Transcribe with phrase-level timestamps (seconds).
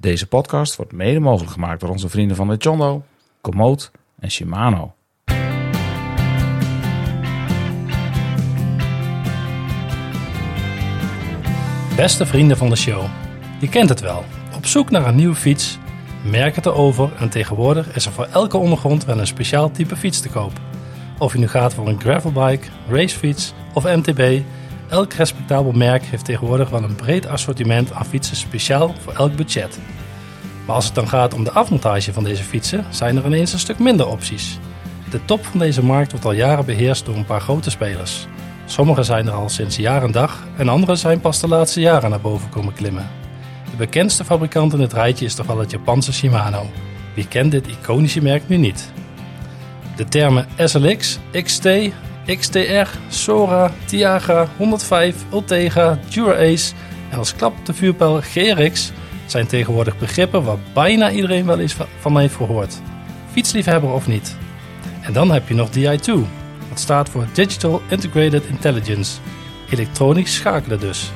[0.00, 3.02] Deze podcast wordt mede mogelijk gemaakt door onze vrienden van de Chondo,
[3.40, 4.94] Komoot en Shimano.
[11.96, 13.04] Beste vrienden van de show,
[13.60, 14.24] je kent het wel.
[14.56, 15.78] Op zoek naar een nieuwe fiets,
[16.24, 20.20] merk het erover en tegenwoordig is er voor elke ondergrond wel een speciaal type fiets
[20.20, 20.52] te koop.
[21.18, 24.42] Of je nu gaat voor een gravelbike, racefiets of MTB,
[24.90, 29.78] elk respectabel merk heeft tegenwoordig wel een breed assortiment aan fietsen speciaal voor elk budget.
[30.66, 33.58] Maar als het dan gaat om de afmontage van deze fietsen, zijn er ineens een
[33.58, 34.58] stuk minder opties.
[35.10, 38.26] De top van deze markt wordt al jaren beheerst door een paar grote spelers.
[38.64, 42.10] Sommige zijn er al sinds jaar en dag en andere zijn pas de laatste jaren
[42.10, 43.08] naar boven komen klimmen.
[43.70, 46.70] De bekendste fabrikant in het rijtje is toch wel het Japanse Shimano.
[47.14, 48.92] Wie kent dit iconische merk nu niet?
[49.96, 51.68] De termen SLX, XT,
[52.36, 56.72] XTR, Sora, Tiagra, 105, Ultega, Dura-Ace
[57.10, 58.92] en als klap de vuurpijl GRX
[59.26, 62.80] zijn tegenwoordig begrippen waar bijna iedereen wel eens van heeft gehoord.
[63.30, 64.36] Fietsliefhebber of niet.
[65.00, 66.12] En dan heb je nog DI2,
[66.68, 69.18] wat staat voor Digital Integrated Intelligence.
[69.70, 71.12] Elektronisch schakelen dus.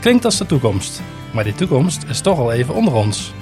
[0.00, 3.32] Klinkt als de toekomst, maar die toekomst is toch al even onder ons.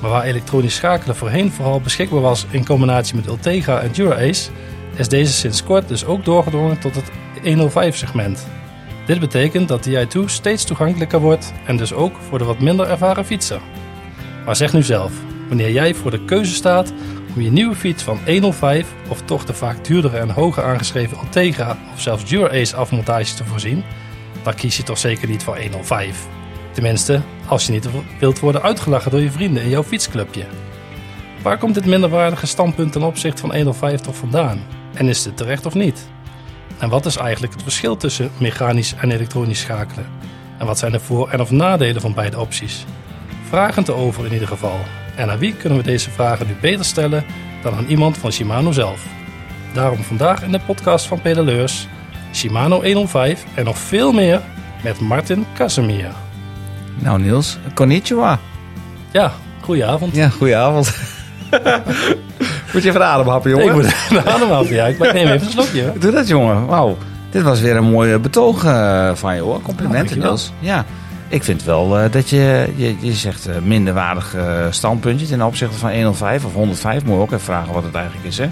[0.00, 4.50] Maar waar elektronisch schakelen voorheen vooral beschikbaar was in combinatie met Ultega en Dura-Ace,
[4.96, 7.10] is deze sinds kort dus ook doorgedrongen tot het
[7.44, 8.46] 105-segment.
[9.06, 13.24] Dit betekent dat DI2 steeds toegankelijker wordt en dus ook voor de wat minder ervaren
[13.24, 13.60] fietser.
[14.44, 15.12] Maar zeg nu zelf,
[15.48, 16.92] wanneer jij voor de keuze staat
[17.34, 21.78] om je nieuwe fiets van 105 of toch de vaak duurdere en hoger aangeschreven Ultegra
[21.92, 23.84] of zelfs Dura-Ace afmontage te voorzien,
[24.42, 26.26] dan kies je toch zeker niet voor 105.
[26.72, 30.44] Tenminste, als je niet wilt worden uitgelachen door je vrienden in jouw fietsclubje.
[31.42, 34.79] Waar komt dit minderwaardige standpunt ten opzichte van 105 toch vandaan?
[35.00, 36.08] En is dit terecht of niet?
[36.78, 40.06] En wat is eigenlijk het verschil tussen mechanisch en elektronisch schakelen?
[40.58, 42.84] En wat zijn de voor- en of nadelen van beide opties?
[43.48, 44.78] Vragen te over in ieder geval.
[45.16, 47.24] En aan wie kunnen we deze vragen nu beter stellen
[47.62, 49.06] dan aan iemand van Shimano zelf?
[49.72, 51.88] Daarom vandaag in de podcast van Pedaleurs,
[52.32, 54.40] Shimano 105 en nog veel meer
[54.82, 56.12] met Martin Casimir.
[56.94, 58.38] Nou Niels, konnichiwa.
[59.10, 60.14] Ja, goedenavond.
[60.14, 60.94] Ja, goedenavond.
[62.72, 63.66] moet je even ademhappen, jongen?
[63.66, 64.86] Ik moet even ademhappen, ja.
[64.86, 65.92] Ik neem even een slokje.
[65.98, 66.66] Doe dat, jongen.
[66.66, 66.96] Wauw.
[67.30, 69.62] Dit was weer een mooi betoog uh, van je, hoor.
[69.62, 70.52] Complimenten, Oh, Niels.
[70.58, 70.84] Ja.
[71.28, 74.36] Ik vind wel uh, dat je, je, je zegt uh, minderwaardig
[74.70, 77.04] standpuntje ten opzichte van 105 of 105.
[77.04, 78.48] Moet je ook even vragen wat het eigenlijk is, hè.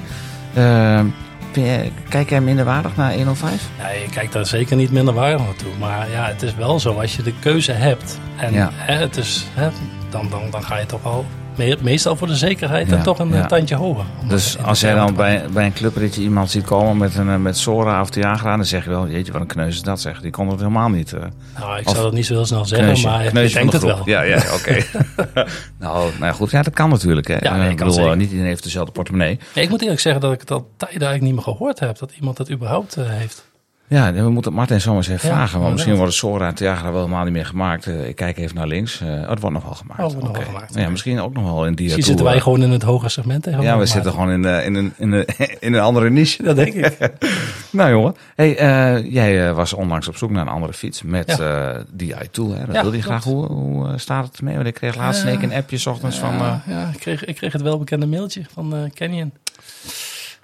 [1.53, 3.53] Je, kijk jij minderwaardig naar 105?
[3.83, 5.73] Nee, ik kijk daar zeker niet minderwaardig naartoe.
[5.79, 8.71] Maar ja, het is wel zo, als je de keuze hebt en Ja.
[8.73, 9.69] hè, het is, hè,
[10.11, 11.27] dan, dan, dan ga je toch wel
[11.59, 14.05] me- meestal voor de zekerheid Ja, en toch een eh, tandje hoger.
[14.29, 17.57] Dus als jij dan bij, bij een clubritje iemand ziet komen met, een, eh, met
[17.59, 20.21] Sora of Tiagra, dan zeg je wel, jeetje, wat een kneus is dat zeg.
[20.21, 21.13] Die kon het helemaal niet.
[21.13, 21.21] eh
[21.59, 23.83] Nou, ik zou dat niet zo heel snel zeggen, kneusje, maar kneusje ik denk het
[23.83, 24.01] wel.
[24.05, 24.83] Ja, ja, oké.
[25.79, 27.27] nou, nou goed, ja, dat kan natuurlijk.
[27.29, 27.37] Hè.
[27.41, 28.17] Ja, nee, ik bedoel, zeker.
[28.17, 29.39] niet iedereen heeft dezelfde portemonnee.
[29.55, 31.99] Ja, ik moet eerlijk zeggen dat ik het al tijden eigenlijk niet meer gehoord heb.
[31.99, 33.48] Dat iemand dat überhaupt heeft.
[33.89, 35.61] Ja, we moeten het Martin zomaar eens even Ja, vragen.
[35.61, 36.21] Want misschien inderdaad.
[36.21, 37.87] worden Sora en Tiagra wel helemaal niet meer gemaakt.
[37.87, 39.01] Eh, ik kijk even naar links.
[39.01, 40.01] Eh, het wordt nog wel gemaakt.
[40.01, 40.75] Oh, het wordt wel gemaakt.
[40.75, 43.45] Ja, misschien ook nog wel in die Misschien zitten wij gewoon in het hogere segment.
[43.61, 45.25] Ja, we zitten gewoon in, de, in, een, in, een,
[45.67, 46.43] in een andere niche.
[46.43, 46.97] Dat denk ik.
[47.71, 51.37] Nou jongen, hey, eh, jij eh, was onlangs op zoek naar een andere fiets met
[51.39, 51.71] Ja.
[51.75, 52.55] eh die i-tool.
[52.55, 52.67] Hè?
[52.67, 53.25] Dat wilde je graag.
[53.25, 54.55] Hoe, hoe eh, staat het ermee?
[54.55, 56.35] Want ik kreeg laatst Eh, week een appje 's ochtends van...
[56.35, 59.33] eh, Ja, ik, kreeg, ik kreeg het welbekende mailtje van eh, Canyon.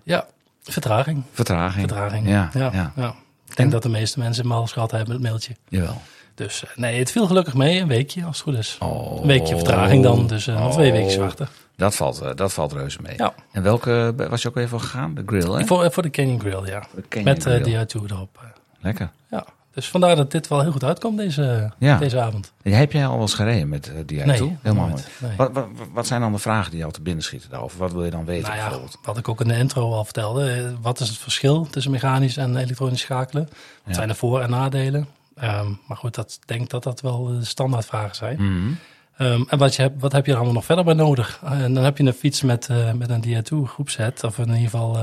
[0.02, 0.26] Ja,
[0.62, 1.22] vertraging.
[1.32, 1.88] vertraging.
[1.88, 2.28] Vertraging.
[2.28, 2.50] Ja.
[2.96, 3.14] ja.
[3.48, 5.52] Ik denk dat de meeste mensen hem al gehad hebben, het mailtje.
[5.68, 6.00] Jawel.
[6.34, 7.80] Dus eh, nee, het viel gelukkig mee.
[7.80, 8.76] Een weekje, als het goed is.
[8.80, 9.20] Oh.
[9.20, 10.96] Een weekje vertraging dan, dus nog twee Oh.
[10.98, 11.48] weken wachten.
[11.76, 13.14] Dat valt, eh, dat valt reuze mee.
[13.16, 13.34] Ja.
[13.52, 15.14] En welke was je ook even voor gegaan?
[15.14, 15.64] De grill, hè?
[15.66, 16.86] Voor, voor de Canyon Grill, ja.
[16.94, 17.84] De Canyon Met Grill.
[17.86, 18.40] DI2 erop.
[18.80, 19.10] Lekker.
[19.30, 19.44] Ja,
[19.74, 21.98] dus vandaar dat dit wel heel goed uitkomt deze, Ja.
[21.98, 22.52] deze avond.
[22.62, 24.56] En heb jij al wel eens gereden met eh, die Nee, i-tool?
[24.62, 25.08] Helemaal nooit.
[25.18, 25.36] Nee.
[25.36, 27.78] Wat, wat, wat zijn dan de vragen die jou te binnen schieten daarover?
[27.78, 30.50] Wat wil je dan weten Nou ja, wat ik ook in de intro al vertelde.
[30.52, 33.44] eh, Wat is het verschil tussen mechanisch en elektronisch schakelen?
[33.44, 33.52] Wat
[33.84, 33.94] Ja.
[33.94, 35.06] zijn de voor- en nadelen?
[35.36, 38.36] Ehm, maar goed, dat, ik denk dat dat wel de standaardvragen zijn.
[38.36, 38.72] Mhm.
[39.16, 41.40] Ehm, en wat, je hebt, wat heb je er allemaal nog verder bij nodig?
[41.44, 44.60] En dan heb je een fiets met, eh, met een DI2 groepset, of in ieder
[44.60, 44.98] geval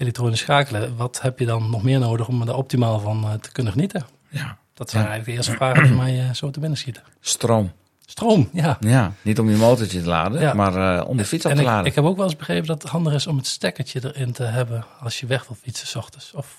[0.00, 0.96] elektronisch schakelen.
[0.96, 4.06] Wat heb je dan nog meer nodig om er optimaal van eh, te kunnen genieten?
[4.28, 4.56] Ja.
[4.74, 5.08] Dat zijn Ja.
[5.10, 7.02] eigenlijk de eerste vragen die mij eh, zo te binnen schieten.
[7.20, 7.72] Stroom.
[8.06, 8.76] Stroom, ja.
[8.80, 10.54] Ja, niet om je motortje te laden, Ja.
[10.54, 11.86] maar eh, om de fiets op En te ik, laden.
[11.86, 14.42] ik heb ook wel eens begrepen dat het handig is om het stekkertje erin te
[14.42, 16.32] hebben als je weg wil fietsen s ochtends.
[16.34, 16.58] Of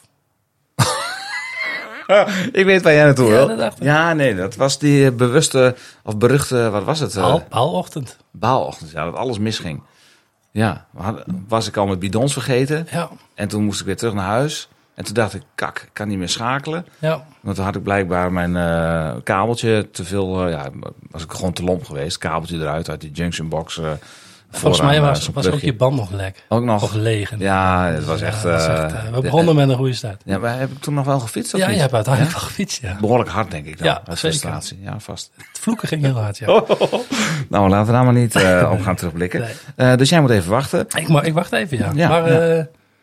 [2.51, 3.69] Ik weet waar jij naartoe Ja, wil.
[3.79, 7.15] Ja, nee, dat was die bewuste of beruchte, wat was het?
[7.15, 8.17] baal, baalochtend.
[8.31, 9.83] baalochtend, ja, dat alles misging.
[10.51, 10.85] Ja,
[11.47, 14.69] was ik al met bidons vergeten Ja, en toen moest ik weer terug naar huis.
[14.93, 16.85] En toen dacht ik, kak, ik kan niet meer schakelen.
[16.99, 17.25] Ja.
[17.41, 20.69] Want toen had ik blijkbaar mijn eh, kabeltje te veel, eh, ja,
[21.11, 22.17] was ik gewoon te lomp geweest.
[22.17, 23.77] Kabeltje eruit uit die junction box.
[23.77, 23.91] eh,
[24.51, 26.43] Volgens mij eh, was, was ook je band nog lek.
[26.49, 26.83] Ook nog.
[26.83, 27.33] Of leeg.
[27.37, 28.43] Ja, het was Ja, echt...
[28.43, 30.21] dat was eh, echt, eh, we begonnen met een goede start.
[30.25, 31.53] Ja, maar heb ik toen nog wel gefietst?
[31.53, 32.97] of Ja, je hebt uiteindelijk wel gefietst, ja.
[32.99, 33.87] Behoorlijk hard, denk ik dan.
[33.87, 34.79] Ja, frustratie.
[34.83, 35.31] Ja, vast.
[35.37, 36.45] Het vloeken ging heel hard, ja.
[37.49, 39.45] Nou, laten we daar maar niet eh, op gaan terugblikken.
[39.75, 39.95] Nee.
[39.95, 40.85] Dus jij moet even wachten.
[40.95, 41.91] Ik, maar, ik wacht even, ja.
[41.95, 42.23] Ja, maar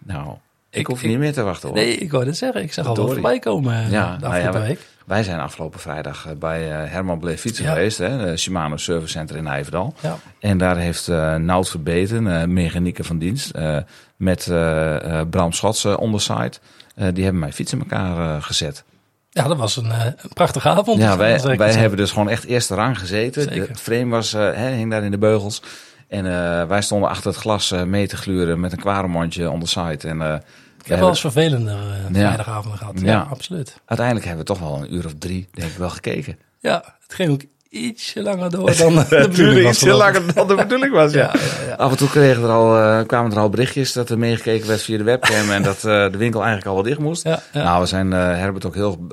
[0.05, 0.29] Nou,
[0.71, 1.79] ik, Ik- hoef ik- niet meer te wachten hoor.
[1.79, 2.62] nee, ik wou dit zeggen.
[2.62, 4.81] Ik zag al wel voorbij komen Ja, de nou ja, afgelopen we- week.
[5.09, 7.73] Wij zijn afgelopen vrijdag eh, bij eh, Herman Bleef Fietsen Ja.
[7.73, 7.99] geweest.
[7.99, 9.95] Hè, de Shimano Service Center in Nijverdal.
[10.01, 10.19] Ja.
[10.41, 11.09] En daar heeft
[11.39, 13.77] Nout Verbeten, eh mechanieker van dienst, eh,
[14.17, 16.53] met eh, Bram Schots on the side,
[16.95, 18.85] eh, die hebben mijn fiets in elkaar gezet.
[19.31, 21.01] ja, dat was een, een prachtige avond.
[21.01, 23.43] Ja, wij, hebben dus gewoon echt eerste rang gezeten.
[23.43, 23.67] Zeker.
[23.67, 25.63] De frame was, hè, hing daar in de beugels.
[26.09, 26.25] En
[26.69, 30.09] wij stonden achter het glas mee te gluren met een kwaremondje on the side.
[30.09, 30.43] En
[30.88, 33.00] we heb wel eens vervelender eh gehad.
[33.00, 33.81] Ja, absoluut.
[33.85, 36.38] uiteindelijk hebben we toch wel een uur of drie, denk ik, wel gekeken.
[36.61, 39.70] Ja, het ging ook ietsje langer door dan de bedoeling was.
[39.75, 40.15] iets geloof ik.
[40.15, 41.20] langer dan de bedoeling was, ja.
[41.20, 41.32] Ja,
[41.62, 41.75] ja, ja.
[41.75, 44.82] Af en toe kregen er al, eh, kwamen er al berichtjes dat er meegekeken werd
[44.82, 47.23] via de webcam en dat eh, de winkel eigenlijk al wel dicht moest.
[47.23, 47.62] Ja, ja.
[47.62, 49.06] Nou, we zijn eh, Herbert ook heel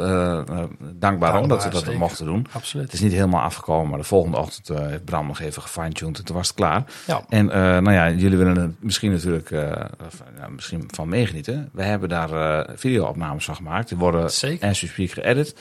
[0.93, 1.99] dankbaar om dat we dat zeker.
[1.99, 2.45] mochten doen.
[2.51, 2.85] Absoluut.
[2.85, 6.17] Het is niet helemaal afgekomen, maar de volgende ochtend eh, heeft Bram nog even gefine-tuned
[6.17, 6.83] en toen was het klaar.
[7.07, 7.21] Ja.
[7.29, 9.71] En eh, nou ja, jullie willen er misschien natuurlijk eh,
[10.09, 11.69] van- ja, misschien van meegenieten.
[11.73, 13.89] We hebben daar eh video-opnames van gemaakt.
[13.89, 14.69] Die worden Zeker.
[14.69, 15.55] as we speak geëdit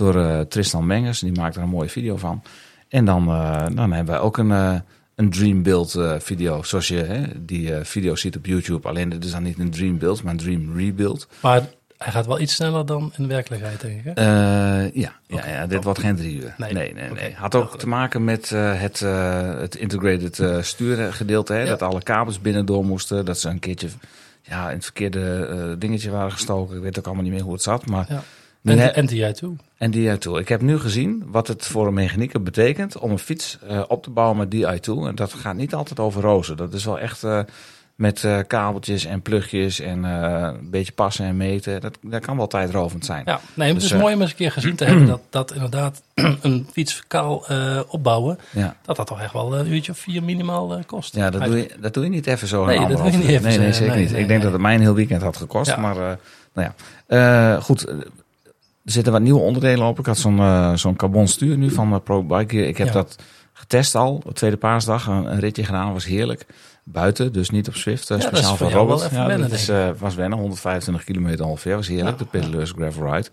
[0.00, 1.20] door eh, Tristan Mengers.
[1.20, 2.42] Die maakt er een mooie video van.
[2.88, 4.74] En dan, eh, dan hebben wij ook een, eh,
[5.14, 6.62] een dream build video.
[6.62, 8.88] Zoals je hè, die video ziet op YouTube.
[8.88, 11.28] Alleen het is dan niet een dream build, maar een dream rebuild.
[11.40, 11.62] Maar
[11.98, 14.04] hij gaat wel iets sneller dan in de werkelijkheid, denk ik.
[14.14, 14.22] Hè?
[14.94, 16.54] Ja, ja, ja, dit wordt geen drie uur.
[16.56, 16.94] Nee, Nee.
[16.94, 17.34] nee.
[17.34, 19.00] Had ook te maken met het,
[19.60, 21.52] het integrated stuurgedeelte.
[21.52, 21.60] Hè?
[21.62, 21.68] Ja.
[21.68, 23.24] Dat alle kabels binnen door moesten.
[23.24, 23.88] Dat ze een keertje
[24.42, 26.76] ja, in het verkeerde dingetje waren gestoken.
[26.76, 27.86] Ik weet ook allemaal niet meer hoe het zat.
[27.86, 28.22] Maar Ja.
[28.64, 29.56] En, die jij toe.
[29.78, 30.38] en DI-tool.
[30.38, 34.02] Ik heb nu gezien wat het voor een mechanieker betekent om een fiets eh, op
[34.02, 35.06] te bouwen met DI-tool.
[35.06, 36.56] En dat gaat niet altijd over rozen.
[36.56, 37.40] Dat is wel echt eh,
[37.94, 41.80] met eh, kabeltjes en plugjes en een beetje passen en meten.
[41.80, 43.22] Dat, dat kan wel tijdrovend zijn.
[43.26, 45.06] Ja, nee, maar het Dus, is eh, mooi om eens een keer gezien te hebben
[45.06, 46.02] dat, dat inderdaad
[46.42, 47.44] een fiets kaal
[47.88, 48.76] opbouwen, Ja.
[48.84, 51.14] dat dat toch echt wel een uurtje of vier minimaal kost.
[51.14, 52.64] Ja, dat doe, je, dat doe je niet even zo.
[52.64, 54.12] Nee, een dat doe je niet even Nee, nee, zeker nee, niet.
[54.12, 55.70] nee, ik denk dat het mij een heel weekend had gekost.
[55.70, 55.76] Ja.
[55.76, 56.18] Maar
[56.54, 56.70] nou
[57.08, 57.86] ja, goed.
[58.90, 59.98] Er zitten wat nieuwe onderdelen op.
[59.98, 62.54] Ik had zo'n eh, zo'n carbon stuur nu van eh, Pro Bike.
[62.56, 62.68] Gear.
[62.68, 62.92] Ik heb Ja.
[62.92, 63.16] dat
[63.52, 64.22] getest al.
[64.26, 65.06] Op tweede paasdag.
[65.06, 65.92] Een, een ritje gedaan.
[65.92, 66.46] was heerlijk.
[66.84, 68.10] Buiten, dus niet op Zwift.
[68.10, 69.10] eh, Ja, dat is speciaal voor voor Robert.
[69.10, 70.38] Ja, wennen, dat is, was wennen.
[70.38, 71.76] 125 kilometer ongeveer.
[71.76, 72.18] Was heerlijk.
[72.18, 73.28] De Pedaleurs Gravel Ride.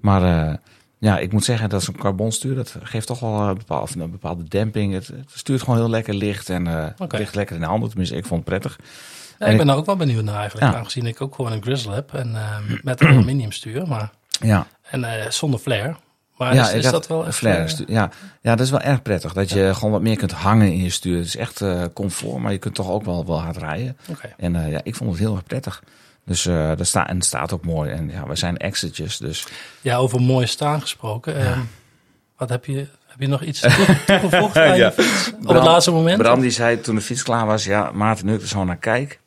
[0.00, 0.58] Maar
[0.98, 4.10] ja, ik moet zeggen dat zo'n carbon stuur, dat geeft toch wel een bepaalde, een
[4.10, 4.92] bepaalde demping.
[4.92, 7.16] Het, het stuurt gewoon heel lekker licht en Oké.
[7.16, 7.88] ligt lekker in de handen.
[7.88, 8.78] Tenminste, ik vond het prettig.
[9.38, 10.78] Ja, ik ben daar ook wel benieuwd naar eigenlijk, Ja.
[10.78, 12.36] aangezien ik ook gewoon een Grizzle heb en
[12.82, 14.10] met een aluminium stuur, maar
[14.40, 15.96] Ja, en eh, zonder flare.
[16.36, 17.86] Maar ja is, dat wel een echt, flare eh.
[17.86, 18.10] Ja.
[18.40, 19.32] ja, dat is wel erg prettig.
[19.32, 21.16] Dat je gewoon wat meer kunt hangen in je stuur.
[21.16, 23.96] Het is echt eh, comfort, maar je kunt toch ook wel, wel hard rijden.
[24.08, 24.34] Oké.
[24.36, 25.82] En eh, ja, ik vond het heel erg prettig.
[26.24, 27.90] Dus eh dat staat en het staat ook mooi.
[27.90, 29.46] En ja, we zijn exitjes, dus
[29.80, 31.36] Ja, over mooi staan gesproken.
[31.36, 31.58] ehm,
[32.36, 32.74] wat heb je,
[33.06, 34.92] heb je nog iets toe- toegevoegd aan je Ja.
[34.92, 35.32] fiets?
[35.34, 36.18] Op Bram- het laatste moment?
[36.22, 38.76] Bram die zei toen de fiets klaar was, ja, Maarten, nu ik er zo naar
[38.76, 39.20] kijk,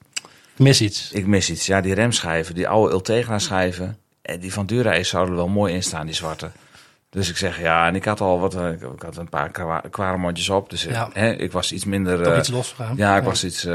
[0.53, 1.11] Ik mis iets.
[1.11, 1.65] ik mis iets.
[1.65, 3.97] Ja, die remschijven, die oude Ultegra schijven, en
[4.39, 6.50] die van Dura zouden er wel mooi in staan, die zwarte.
[7.10, 9.83] Dus ik zeg ja, en ik had al wat, eh, ik had een paar kwa-
[9.89, 11.10] kwaremondjes op, dus eh, Ja.
[11.13, 12.24] hè, ik was iets minder.
[12.24, 12.94] Toch eh, iets losgegaan.
[12.97, 13.73] ja, ik was iets, eh,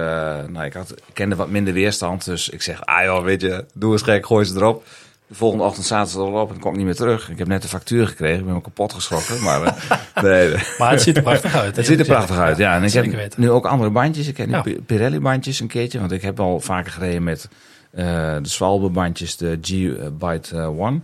[0.48, 3.64] nou, ik, had, ik kende wat minder weerstand, dus ik zeg, ah joh, weet je,
[3.74, 4.84] doe eens gek, gooi ze erop.
[5.28, 7.30] De volgende ochtend zaten ze erop en kom ik niet meer terug.
[7.30, 9.72] Ik heb net de factuur gekregen, ik ben me kapot geschrokken, maar eh,
[10.22, 10.54] nee.
[10.78, 11.76] Maar het ziet er prachtig uit.
[11.76, 12.74] Het ziet er prachtig uit, ja.
[12.74, 13.40] En ik heb weten.
[13.40, 14.26] nu ook andere bandjes.
[14.28, 15.98] Ik heb nu Pirelli-bandjes een keertje.
[15.98, 17.56] Want ik heb al vaker gereden met eh,
[17.96, 21.00] de Swalbe-bandjes, de G-Byte eh, One.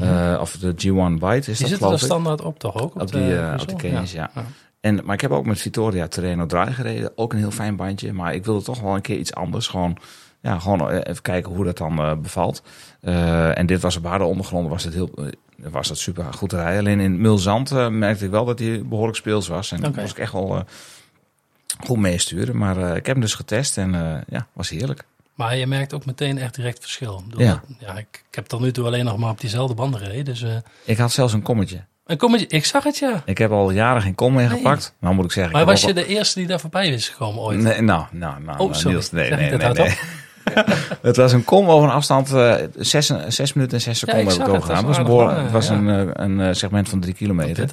[0.00, 1.98] Eh, of de G1 Byte is Die dat, geloof ik.
[1.98, 3.00] standaard op toch ook?
[3.00, 4.30] Op die, de eh, op die ja.
[4.80, 7.12] En, maar ik heb ook met Vittoria Terreno Dry gereden.
[7.14, 8.12] Ook een heel fijn bandje.
[8.12, 9.66] Maar ik wilde toch wel een keer iets anders.
[9.66, 9.96] Gewoon,
[10.40, 12.62] ja, gewoon eh, even kijken hoe dat dan eh, bevalt.
[13.00, 14.70] Eh, en dit was op harde ondergronden.
[14.70, 15.24] Was het, heel, eh,
[15.70, 16.78] was het super goed te rijden.
[16.78, 19.72] Alleen in Mulzand eh, merkte ik wel dat hij behoorlijk speels was.
[19.72, 20.62] En dat moest ik echt wel eh,
[21.84, 22.56] goed meesturen.
[22.56, 23.78] Maar eh, ik heb hem dus getest.
[23.78, 25.04] En eh, ja, was heerlijk.
[25.36, 27.22] Maar je merkt ook meteen echt direct verschil.
[27.36, 27.46] Ja.
[27.48, 30.24] dat- ja, ik, ik heb tot nu toe alleen nog maar op diezelfde banden gereden.
[30.24, 30.50] Dus, eh
[30.84, 31.84] Ik had zelfs een kommetje.
[32.06, 33.22] en kom je, ik zag het ja.
[33.24, 34.56] Ik heb al jaren geen kom meer Nee.
[34.56, 34.94] gepakt.
[35.00, 35.52] Nou moet ik zeggen.
[35.52, 37.58] Maar ik was je de eerste die daar voorbij is gekomen ooit?
[37.60, 38.90] Nee, nou, nou, nou, Oh, nou, sorry.
[38.90, 39.98] Niels, nee, nee, nee, nee.
[41.02, 44.28] Het was een kom over een afstand, eh zes, zes minuten en zes seconden ik
[44.28, 44.86] heb ik zag het, overgegaan.
[44.86, 44.96] was,
[45.28, 45.74] een, het was ja.
[45.74, 47.68] een, eh, een eh, segment van drie kilometer.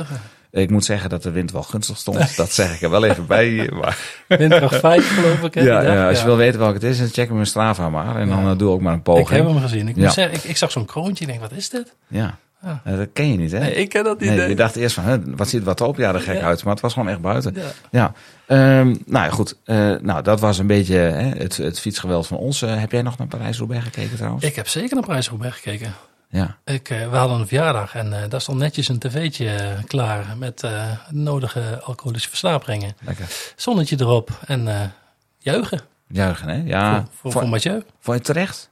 [0.62, 2.36] Ik moet zeggen dat de wind wel gunstig stond.
[2.36, 3.69] dat zeg ik er wel even bij.
[3.74, 5.53] Maar Windkracht 5 geloof ik.
[5.53, 5.62] hè?
[5.62, 8.15] ja, ja, als je wil weten welke het is, dan check hem in Strava maar.
[8.15, 9.29] En dan eh, doe ook maar een Ik poging.
[9.29, 9.88] heb hem gezien.
[9.88, 11.24] Ik, zeggen, ik, ik zag zo'n kroontje.
[11.25, 11.95] Ik denk, wat is dit?
[12.07, 12.38] Ja.
[12.63, 12.81] Ja.
[12.83, 13.60] Eh, dat ken je niet, hè?
[13.60, 14.29] Nee, ik ken dat niet.
[14.29, 15.98] Nee, je dacht eerst van, hè, wat ziet wat op?
[15.98, 16.41] Ja, er gek Ja.
[16.45, 16.63] uit.
[16.63, 17.55] Maar het was gewoon echt buiten.
[17.55, 17.62] Ja.
[17.91, 18.13] Ja,
[18.48, 19.55] Ehm, nou ja, goed.
[19.65, 22.62] Eh, nou, dat was een beetje hè, het, het fietsgeweld van ons.
[22.62, 24.43] Heb jij nog naar Parijs-Roubaix gekeken trouwens?
[24.45, 25.93] Ik heb zeker naar Prijsgroep gekeken.
[26.34, 29.84] Ja, Ik, eh, we hadden een verjaardag en eh, daar stond netjes een tv'tje eh,
[29.88, 32.96] klaar met eh, nodige alcoholische versnaperingen.
[33.00, 33.54] lekker.
[33.56, 34.94] Zonnetje erop en
[35.38, 36.62] juichen Juichen, hè?
[36.66, 36.96] Ja.
[36.96, 37.84] voor, voor, voor Mathieu.
[38.00, 38.70] Vond je terecht?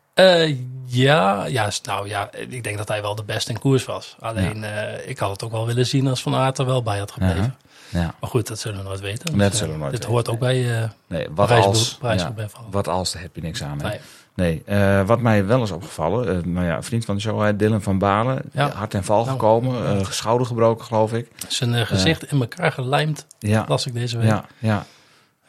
[0.91, 4.15] Ja, ja, nou ja, ik denk dat hij wel de beste in koers was.
[4.19, 6.99] Alleen, eh, ik had het ook wel willen zien als Van Aert er wel bij
[6.99, 7.55] had gebleven.
[7.89, 8.15] Ja.
[8.19, 9.37] Maar goed, dat zullen we nooit weten.
[9.37, 11.65] Dat Dus, zullen we eh, nooit dit weten, hoort ook bij eh Nee, wat Prijs-
[11.65, 11.97] als?
[12.01, 12.33] Ja,
[12.69, 13.81] wat als, daar heb je niks aan.
[13.81, 13.87] Hè?
[14.35, 14.63] Nee.
[14.65, 17.97] Nee, wat mij wel is opgevallen, nou ja, een vriend van de show, Dylan van
[17.97, 18.69] Balen, Ja.
[18.71, 19.29] hard en val Nou.
[19.29, 21.27] gekomen, schouder gebroken geloof ik.
[21.47, 24.27] Zijn gezicht in elkaar gelijmd, Ja, las ik deze week.
[24.27, 24.85] ja, ja.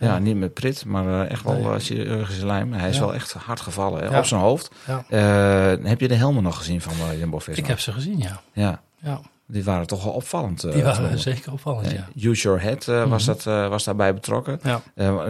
[0.06, 1.64] Ja, niet met prit, maar eh, echt wel Nee.
[1.73, 2.73] eh, chirurgische lijm.
[2.73, 4.71] Hij is wel echt hard gevallen op zijn hoofd.
[5.09, 7.62] Eh, heb je de helmen nog gezien van uh, Jumbo-Visma?
[7.62, 8.40] Ik heb ze gezien, ja.
[8.52, 9.21] Ja, ja.
[9.47, 10.73] die waren toch wel opvallend.
[10.73, 12.09] Die waren zeker opvallend, ja.
[12.30, 13.37] Use Your Head was, Mhm.
[13.38, 14.61] dat, was daarbij betrokken.
[14.62, 14.80] Ja,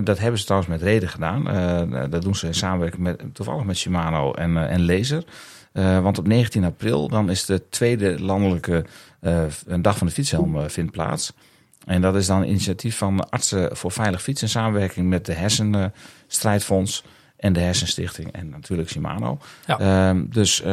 [0.00, 1.48] dat hebben ze trouwens met reden gedaan.
[1.50, 5.24] Eh, dat doen ze in samenwerking met, toevallig met Shimano en, en Laser.
[6.02, 8.84] Want op 19 april dan is de tweede landelijke
[9.66, 11.32] een dag van de fietshelm vindt plaats.
[11.86, 15.32] En dat is dan een initiatief van Artsen voor Veilig Fietsen in samenwerking met de
[15.32, 17.04] Hersenstrijdfonds
[17.42, 19.38] en de Hersenstichting en natuurlijk Shimano.
[19.66, 19.78] Ja.
[19.78, 20.72] Ehm, dus, eh,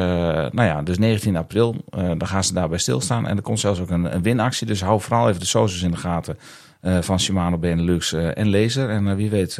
[0.51, 3.27] nou ja, dus 19 april, eh, dan gaan ze daarbij stilstaan.
[3.27, 4.67] En er komt zelfs ook een, een winactie.
[4.67, 6.37] Dus hou vooral even de socials in de gaten
[6.81, 8.89] eh, van Shimano, Benelux en Laser.
[8.89, 9.59] En wie weet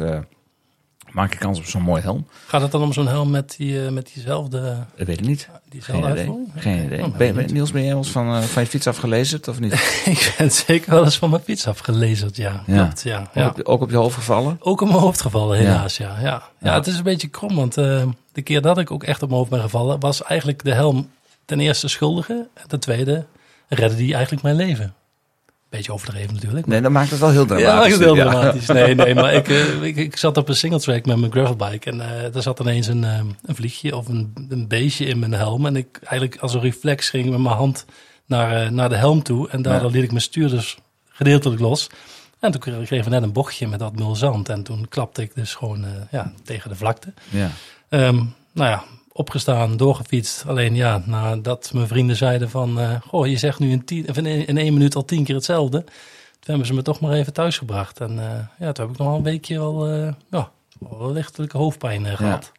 [1.12, 2.26] maak je kans op zo'n mooi helm.
[2.46, 4.60] Gaat het dan om zo'n helm met, die, eh, met diezelfde,
[4.96, 5.48] Dat weet ik niet.
[5.68, 6.46] diezelfde Geen idee.
[6.56, 7.04] Geen.
[7.04, 7.52] Oh, ben Ben.
[7.52, 9.72] Niels, ben jij wel eens van, eh, van je fiets afgelezen of niet?
[10.04, 12.62] ik ben zeker wel eens van mijn fiets afgelezerd, ja.
[12.66, 12.82] Ja.
[12.82, 13.30] Klopt, ja.
[13.34, 13.46] ja.
[13.46, 14.56] Ook, op, ook op je hoofd gevallen?
[14.60, 16.14] Ook op mijn hoofd gevallen, helaas, ja.
[16.20, 16.42] Ja, ja.
[16.58, 16.74] Ja.
[16.74, 18.02] het is een beetje krom, want eh,
[18.32, 21.10] de keer dat ik ook echt op mijn hoofd ben gevallen, was eigenlijk de helm
[21.44, 22.48] ten eerste schuldige.
[22.54, 23.26] En ten tweede
[23.68, 24.94] redde die eigenlijk mijn leven.
[25.70, 26.66] Beetje overdreven natuurlijk.
[26.66, 27.90] maar- Nee, dan maakt het wel heel Ja, dramatisch.
[27.90, 28.30] dat is heel Ja.
[28.30, 28.66] dramatisch.
[28.66, 31.90] Nee, nee, maar ik, eh, ik, ik zat op een single track met mijn gravelbike
[31.90, 35.32] en eh er zat ineens een, eh, een vliegje of een, een beestje in mijn
[35.32, 35.66] helm.
[35.66, 37.84] En ik eigenlijk als een reflex ging ik met mijn hand
[38.26, 39.94] naar, naar de helm toe en daardoor Ja.
[39.94, 40.76] liet ik mijn stuur dus
[41.08, 41.86] gedeeltelijk los.
[42.40, 45.34] En toen kreeg we net een bochtje met dat mul zand en toen klapte ik
[45.34, 47.12] dus gewoon ja, tegen de vlakte.
[47.28, 47.50] Ja.
[47.88, 48.16] Ehm,
[48.52, 48.82] nou ja,
[49.12, 50.44] opgestaan, doorgefietst.
[50.46, 52.80] Alleen ja, nadat mijn vrienden zeiden van...
[52.80, 55.34] eh, goh, je zegt nu in, tien, in, één- in één minuut al tien keer
[55.34, 55.78] hetzelfde.
[55.80, 58.00] Toen hebben ze me toch maar even thuis gebracht.
[58.00, 61.56] En eh, ja, toen heb ik nog wel een weekje wel, eh ja, wel lichtelijke
[61.58, 62.52] hoofdpijn eh, gehad.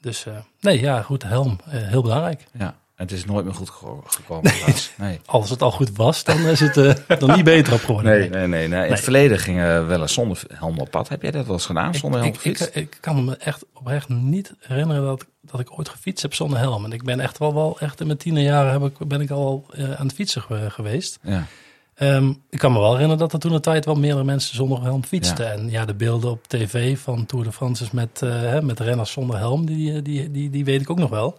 [0.00, 0.26] Dus
[0.60, 1.58] nee, ja, goed, helm.
[1.68, 2.46] heel belangrijk.
[2.58, 2.74] ja.
[3.02, 4.52] Het is nooit meer goed ge- gekomen.
[4.96, 5.20] Nee.
[5.26, 8.12] Als het al goed was, dan is het eh nog niet beter op geworden.
[8.18, 8.84] Nee, nee, nee, nee.
[8.86, 11.08] In het verleden gingen we wel eens zonder helm op pad.
[11.08, 13.64] Heb jij dat wel eens gedaan, zonder helm ik, ik, ik, ik kan me echt
[13.74, 16.84] oprecht niet herinneren dat, dat ik ooit gefietst heb zonder helm.
[16.84, 19.66] En ik ben echt wel, wel echt in mijn tienerjaren heb ik, ben ik al
[19.72, 21.18] eh, aan het fietsen ge- geweest.
[21.22, 21.46] ja.
[21.94, 24.82] Ehm, ik kan me wel herinneren dat er toen een tijd wel meerdere mensen zonder
[24.82, 25.52] helm fietsten.
[25.52, 29.36] En ja, de beelden op tv van Tour de France met, eh, met renners zonder
[29.38, 31.36] helm, die, eh, die, die, die weet ik ook nog wel.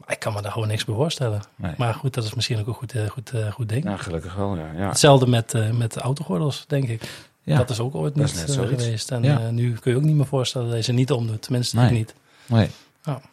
[0.00, 1.40] Maar ik kan me daar gewoon niks bij voorstellen.
[1.56, 1.74] Nee.
[1.78, 3.84] Maar goed, dat is misschien ook een goed, eh, goed, eh, goed ding.
[3.84, 4.72] ja, gelukkig wel, ja.
[4.76, 4.88] ja.
[4.88, 7.02] Hetzelfde met, eh met de autogordels, denk ik.
[7.42, 7.56] ja.
[7.56, 9.10] Dat is ook ooit niet net geweest.
[9.10, 9.50] En Ja.
[9.50, 11.42] nu kun je ook niet meer voorstellen dat je ze niet omdoet.
[11.42, 11.86] Tenminste, Nee.
[11.86, 12.14] ik niet.
[12.46, 12.70] Nee.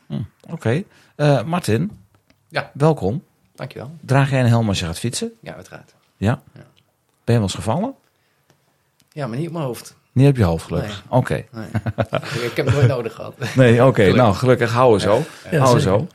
[0.07, 0.83] Hm, Oké.
[1.15, 1.99] Eh, Martin,
[2.47, 2.71] Ja.
[2.73, 3.23] welkom.
[3.55, 3.91] Dankjewel.
[4.01, 5.31] Draag jij een helm als je gaat fietsen?
[5.41, 5.93] Ja, uiteraard.
[6.17, 6.41] Ja.
[6.53, 6.61] Ja.
[6.61, 6.65] Ben
[7.23, 7.93] je wel eens gevallen?
[9.11, 9.95] Ja, maar niet op mijn hoofd.
[10.17, 11.03] Niet op je hoofd, gelukkig.
[11.07, 11.33] Oké.
[11.51, 11.65] Nee.
[12.43, 13.33] ik heb het nooit nodig gehad.
[13.55, 14.11] Nee, oké.
[14.13, 15.23] Nou, gelukkig houden zo.
[15.51, 16.07] Ja, houden zo.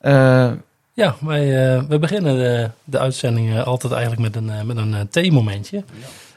[0.00, 0.50] Eh,
[0.92, 4.76] Ja, wij, eh, we beginnen de, de uitzending eh, altijd eigenlijk met een, eh, met
[4.76, 5.84] een theemomentje.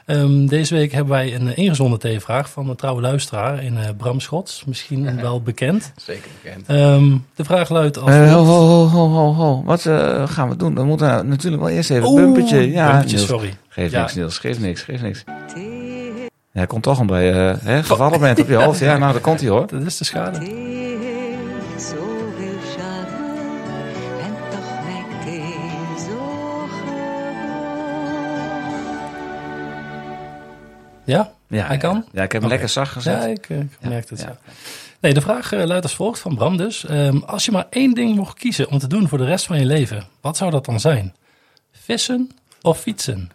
[0.06, 4.20] Ehm, deze week hebben wij een ingezonden theevraag van een trouwe luisteraar in eh, Bram
[4.20, 4.64] Schots.
[4.66, 5.92] Misschien wel bekend.
[5.96, 6.66] Zeker bekend.
[6.66, 9.62] Ehm, de vraag luidt als eh, ho, ho, ho, ho, ho.
[9.64, 10.74] Wat eh, gaan we doen?
[10.74, 12.70] We moeten natuurlijk wel eerst even een bumpertje.
[12.70, 13.54] Ja, sorry.
[13.68, 14.00] Geef Ja.
[14.00, 14.38] niks, Niels.
[14.38, 15.24] Geef niks, geef niks.
[16.60, 18.78] Ja, komt toch omdat je eh, hè, gevallen bent op je hoofd.
[18.78, 19.66] Ja, nou, daar komt hij hoor.
[19.66, 20.38] Dat is de schade.
[20.38, 20.98] Hij
[31.04, 31.32] Ja?
[31.48, 32.04] Ja, Hij kan?
[32.12, 33.22] Ja, ik heb hem lekker zacht gezet.
[33.22, 34.22] Ja, ik, eh, ik merkte het.
[34.22, 34.28] ja.
[34.28, 34.52] Ja.
[35.00, 36.84] Nee, de vraag eh, luidt als volgt van Bram dus.
[36.84, 39.58] Ehm, als je maar één ding mocht kiezen om te doen voor de rest van
[39.58, 41.14] je leven, wat zou dat dan zijn?
[41.72, 42.30] Vissen
[42.62, 43.30] of fietsen?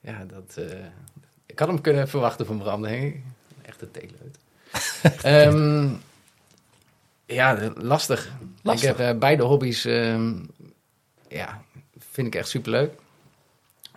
[0.00, 0.56] Ja, dat...
[0.56, 0.64] eh,
[1.52, 3.22] ik had hem kunnen verwachten van Bram, denk ik.
[3.62, 4.38] Echte theeleut.
[5.22, 5.88] Ehm
[7.26, 8.30] ja, lastig.
[8.62, 8.90] Lastig.
[8.90, 9.84] Ik heb eh, beide hobby's...
[9.84, 10.34] ehm,
[11.28, 11.62] ja,
[11.98, 12.92] vind ik echt superleuk.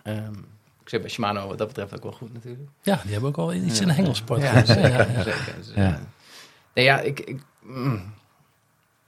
[0.02, 0.32] Ehm,
[0.82, 2.68] ik zit bij Shimano wat dat betreft ook wel goed natuurlijk.
[2.82, 4.42] Ja, die hebben ook wel iets in de hengelsport.
[4.42, 4.90] Ja, Ja, zeker.
[4.90, 5.22] ja, ja.
[5.22, 5.54] zeker.
[5.56, 6.00] Dus, Ja.
[6.74, 8.14] nee, ja, ik, ik, mm,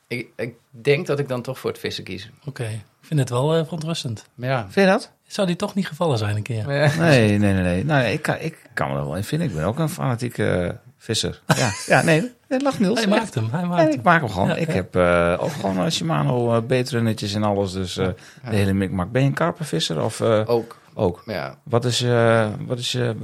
[0.07, 2.31] ik, ik denk dat ik dan toch voor het vissen kies.
[2.45, 4.27] Oké, ik vind het wel eh, verontrustend.
[4.35, 5.13] Maar ja, Vind je dat?
[5.29, 6.67] Zou die toch niet gevallen zijn een keer?
[6.67, 7.53] Nee, nee, nee.
[7.63, 7.85] nee.
[7.85, 9.49] Nou, ik, kan, ik kan me er wel in vinden.
[9.49, 11.43] Ik ben ook een fanatieke eh, visser.
[11.57, 12.99] Ja, ja nee, nee, lach Niels.
[12.99, 14.03] Hij maakt hem, hij Nee, maakt ik hem.
[14.03, 14.49] maak hem gewoon.
[14.49, 14.73] Ja, ik ja.
[14.73, 17.73] heb eh, ook gewoon een Shimano uh, beetrunnetjes en alles.
[17.73, 18.07] Dus eh,
[18.51, 19.13] de hele mikmak.
[19.13, 21.23] Ben je een karpenvisser of eh, Ook, ook?
[21.27, 21.59] ja.
[21.63, 23.17] Wat is, eh, wat is je,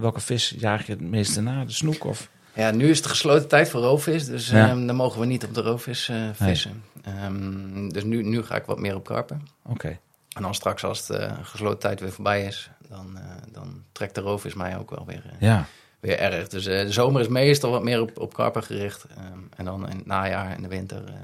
[0.00, 1.64] welke, vis jaag je het meeste na?
[1.64, 2.28] De snoek of?
[2.54, 4.68] ja, nu is het gesloten tijd voor roofvis, dus Ja.
[4.68, 6.82] ehm, dan mogen we niet op de roofvis eh, vissen.
[7.02, 9.42] Ehm, dus nu, nu ga ik wat meer op karpen.
[9.68, 9.98] Oké.
[10.34, 13.22] En dan straks als de eh, gesloten tijd weer voorbij is, dan, eh,
[13.52, 15.64] dan trekt de roofvis mij ook wel weer, eh, Ja.
[16.00, 16.48] weer erg.
[16.48, 19.04] Dus eh, de zomer is meestal wat meer op, op karpen gericht.
[19.16, 21.14] Ehm, en dan in het najaar en de winter eh,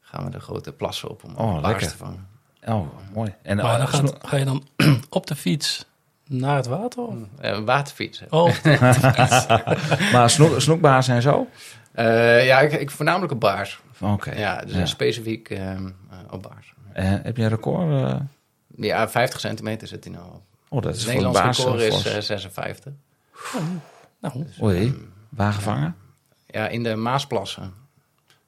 [0.00, 1.88] gaan we de grote plassen op om Oh, baars lekker.
[1.90, 2.28] te vangen.
[2.66, 3.34] Oh, mooi.
[3.42, 4.66] En Maar dan gaat, ga je dan
[5.08, 5.84] op de fiets
[6.26, 7.02] naar het water?
[7.02, 7.14] of?
[7.40, 8.22] Eh, een waterfiets.
[8.28, 8.54] Oh,
[10.12, 11.46] maar snoek, snoekbaars en zo?
[11.92, 13.80] Eh, ja, ik, ik voornamelijk op baars.
[14.00, 14.34] Oké.
[14.34, 14.86] Ja, dus Ja.
[14.86, 16.74] specifiek ehm, eh, op baars.
[16.92, 18.02] Eh, heb je een record?
[18.04, 18.20] eh?
[18.76, 20.42] Ja, 50 centimeter zit hij nou op.
[20.68, 21.58] Oh, dat Het is een Nederlands baas.
[21.58, 22.06] record eh, is fors.
[22.14, 22.92] eh, 56.
[24.20, 25.96] nou, Oei, waar gevangen?
[26.46, 27.74] Ja, in de Maasplassen.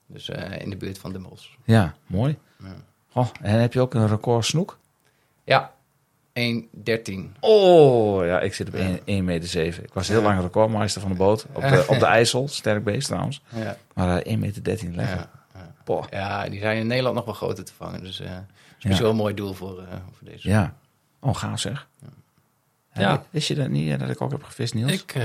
[0.06, 1.46] Dus eh, in de buurt van Den Bosch.
[1.64, 2.38] Ja, mooi.
[2.62, 2.74] Ja.
[3.12, 4.78] Oh, en heb je ook een record snoek?
[5.44, 5.72] Ja,
[6.32, 7.32] 1,13.
[7.40, 8.88] Oh, ja, ik zit op Ja.
[9.04, 9.64] 1,7 meter.
[9.84, 10.24] Ik was heel Ja.
[10.26, 11.46] lang recordmeister van de boot.
[11.52, 13.42] Op de, op de IJssel, sterk beest trouwens.
[13.48, 14.62] Ja, Maar eh 1,13 meter,
[14.94, 15.28] lekker.
[15.84, 16.04] Poh.
[16.10, 18.02] ja, die zijn in Nederland nog wel groter te vangen.
[18.02, 18.30] Dus eh
[18.78, 19.10] sowieso Ja.
[19.10, 20.48] een mooi doel voor, eh, voor deze.
[20.48, 20.74] Ja.
[21.20, 21.86] Oh, gaaf zeg.
[22.00, 22.08] Ja.
[23.02, 23.22] Ja.
[23.30, 24.92] Wist je dat niet, eh, dat ik ook heb gevist, Niels?
[24.92, 25.24] ik eh,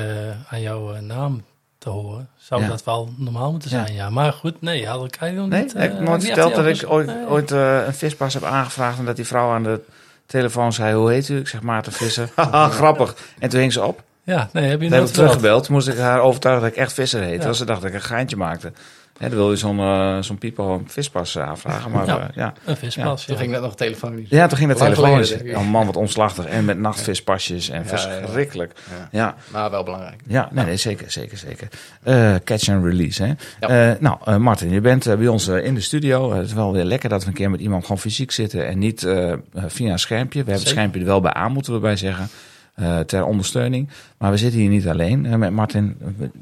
[0.54, 1.44] aan jouw eh, naam
[1.78, 2.68] te horen, zou Ja.
[2.68, 4.10] dat wel normaal moeten zijn, ja.
[4.10, 5.74] Maar goed, nee, had ik eigenlijk nog Nee, niet...
[5.74, 7.28] heb ik eh, nooit niet verteld dat ik ooit, nee.
[7.28, 9.00] ooit eh, een vispas heb aangevraagd...
[9.00, 9.82] en dat die vrouw aan de
[10.26, 11.38] telefoon zei, hoe heet u?
[11.40, 12.30] Ik zeg Maarten Visser.
[12.36, 13.16] Haha, grappig.
[13.40, 14.04] En toen hing ze op.
[14.24, 15.64] Ja, nee, heb je Toen heb ik teruggebeld.
[15.64, 17.38] Toen moest ik haar overtuigen dat ik echt visser heette.
[17.38, 17.44] Ja.
[17.44, 18.72] Want ze dacht dat ik een geintje maakte.
[19.18, 21.92] Hè, dan wil je zo'n eh zo'n pieper een vispas eh, aanvragen.
[21.92, 22.16] Maar Ja.
[22.18, 22.30] ja.
[22.36, 22.54] ja.
[22.66, 23.42] Een vispas, Toen ja.
[23.42, 24.30] ging dat nog telefonisch.
[24.30, 25.36] Ja, toen ging dat telefonisch.
[25.56, 26.46] Oh man, wat omslachtig.
[26.46, 28.20] En met nachtvispasjes en Ja, ja, ja.
[28.20, 28.72] verschrikkelijk.
[28.90, 29.08] Ja.
[29.12, 30.22] Ja, Maar wel belangrijk.
[30.28, 31.68] ja nee, nee, zeker, zeker, zeker.
[32.04, 33.34] Eh, catch and release, hè.
[33.60, 33.92] Ja.
[33.92, 36.34] Eh, nou, eh, Martin, je bent eh, bij ons eh, in de studio.
[36.34, 38.80] het is wel weer lekker dat we een keer met iemand gewoon fysiek zitten en
[38.80, 39.38] niet eh, eh,
[39.68, 40.40] via een schermpje.
[40.44, 42.30] We hebben het schermpje er wel bij aan, moeten we bij zeggen.
[42.78, 43.90] Eh, ter ondersteuning.
[44.18, 45.26] Maar we zitten hier niet alleen.
[45.26, 45.98] Eh, met Martin,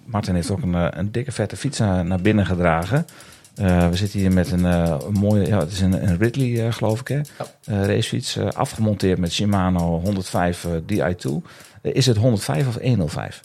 [0.06, 3.06] Martin heeft ook een, eh, een dikke vette fiets naar, naar binnen gedragen.
[3.56, 6.72] Eh, we zitten hier met een, eh, een mooie, ja, het is een, een Ridley,
[6.72, 7.18] geloof ik, hè?
[7.18, 11.30] Eh, racefiets, afgemonteerd met Shimano 105 eh, Di2.
[11.82, 13.42] Eh, is het 105 of 105?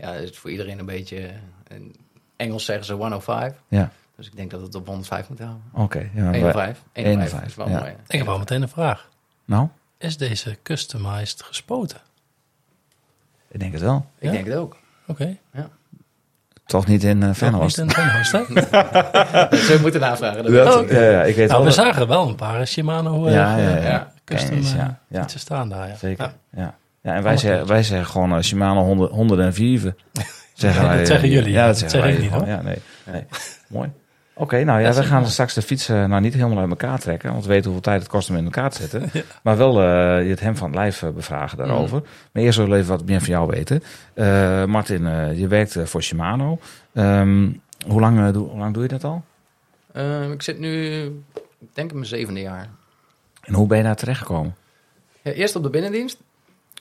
[0.00, 1.30] Ja, dat is voor iedereen een beetje...
[1.68, 1.94] In
[2.36, 3.52] Engels zeggen ze 105.
[3.68, 5.62] Ja, Dus ik denk dat het op 105 moet houden.
[5.72, 5.98] oké.
[6.14, 6.82] Ja, wij- 105.
[6.94, 7.78] 105 105, is wel ja.
[7.78, 7.92] mooi.
[8.08, 9.08] Ik heb al meteen een vraag.
[9.44, 9.68] Nou,
[10.04, 11.98] Is deze customized gespoten?
[13.48, 14.06] ik denk het wel.
[14.18, 14.30] Ik Ja?
[14.30, 14.76] denk het ook.
[15.06, 15.36] Oké.
[16.66, 17.76] Toch niet in uh, Venhorst?
[17.82, 18.44] niet in Venhorst, hè?
[19.68, 20.42] Ze moeten navragen.
[20.42, 21.68] dat Dat- ja, ja, ik weet Nou, wel.
[21.68, 23.76] we zagen wel een paar Shimano eh, Ja, ja, ja.
[23.76, 24.12] eh, Ja.
[24.24, 25.20] custom Kennis, eh, ja, ja.
[25.20, 25.88] fietsen staan daar.
[25.88, 25.96] Ja.
[25.96, 26.60] Zeker, Ja.
[26.62, 26.74] ja.
[27.02, 27.14] ja.
[27.14, 29.80] en wij zeggen, wij zeggen gewoon eh, Shimano 100, 104.
[30.54, 31.52] Zeggen Ja, wij, dat zeggen eh, jullie.
[31.52, 32.44] Ja, dat Dat zeggen wij ik niet, gewoon.
[32.44, 32.54] hoor.
[32.54, 32.78] Ja, nee,
[33.12, 33.24] nee.
[33.68, 33.90] Mooi.
[34.36, 35.30] Oké, nou ja, we gaan mooi.
[35.30, 37.30] straks de fiets eh, nou niet helemaal uit elkaar trekken.
[37.30, 39.10] Want we weten hoeveel tijd het kost om in elkaar te zetten.
[39.42, 39.82] Maar wel
[40.20, 42.02] je het hem van het lijf eh, bevragen daarover.
[42.32, 43.82] Maar eerst wil ik even wat meer van jou weten.
[44.14, 45.02] Eh, Martin,
[45.36, 46.58] je werkt voor Shimano.
[46.92, 47.50] Ehm,
[47.86, 49.24] hoe, lang, doe, hoe lang doe je dat al?
[49.92, 51.02] Ehm, ik zit nu,
[51.34, 52.68] ik denk in mijn zevende jaar.
[53.40, 54.54] En hoe ben je daar terechtgekomen?
[55.22, 56.18] Ja, eerst op de binnendienst.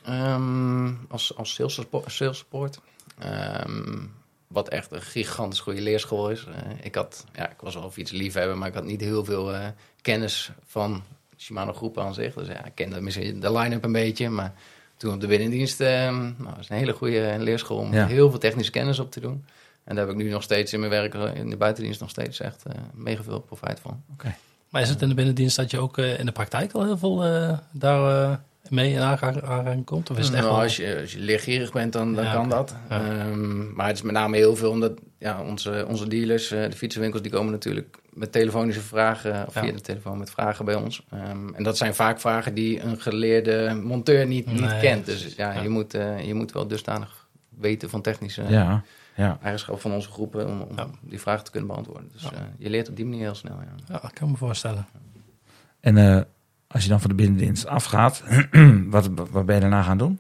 [0.05, 2.11] Ehm, als als sales support.
[2.11, 2.79] Sales support.
[4.53, 6.45] Wat echt een gigantisch goede leerschool is.
[6.45, 9.53] Eh, ik, had, ja, ik was wel een fietsliefhebber, maar ik had niet heel veel
[9.53, 9.65] eh,
[10.01, 11.03] kennis van
[11.37, 12.33] Shimano groepen aan zich.
[12.33, 14.29] Dus ja, ik kende misschien de line-up een beetje.
[14.29, 14.53] Maar
[14.97, 18.07] toen op de binnendienst, ehm nou, was een hele goede leerschool om Ja.
[18.07, 19.45] heel veel technische kennis op te doen.
[19.83, 22.09] En daar heb ik nu nog steeds in mijn werk, eh, in de buitendienst nog
[22.09, 24.03] steeds echt eh mega veel profijt van.
[24.69, 26.97] Maar is het in de binnendienst dat je ook eh, in de praktijk al heel
[26.97, 28.37] veel eh, daar eh,
[28.69, 30.09] mee in aanraking komt?
[30.09, 30.63] Of is het echt Nou, wel...
[30.63, 32.75] als, je, als je leergierig bent, dan, dan Ja, kan dat.
[32.89, 33.01] Ja.
[33.01, 36.75] Ehm, maar het is met name heel veel omdat ja, onze, onze dealers, eh, de
[36.75, 39.61] fietsenwinkels, die komen natuurlijk met telefonische vragen, of Ja.
[39.63, 41.05] via de telefoon met vragen bij ons.
[41.09, 45.05] Ehm, en dat zijn vaak vragen die een geleerde monteur niet, niet kent.
[45.05, 45.61] Dus ja, Ja.
[45.61, 47.27] Je, moet, eh, je moet wel dusdanig
[47.59, 48.83] weten van technische Ja,
[49.15, 49.37] ja.
[49.41, 50.87] eigenschappen van onze groepen om, om Ja.
[51.01, 52.09] die vragen te kunnen beantwoorden.
[52.13, 52.31] Dus Ja.
[52.31, 53.55] eh, je leert op die manier heel snel.
[53.59, 53.75] Ja.
[53.93, 54.85] Ja, ik kan me voorstellen.
[55.79, 56.21] En eh,
[56.73, 58.23] als je dan van de binnendienst afgaat,
[58.89, 60.19] wat, wat ben je daarna gaan doen?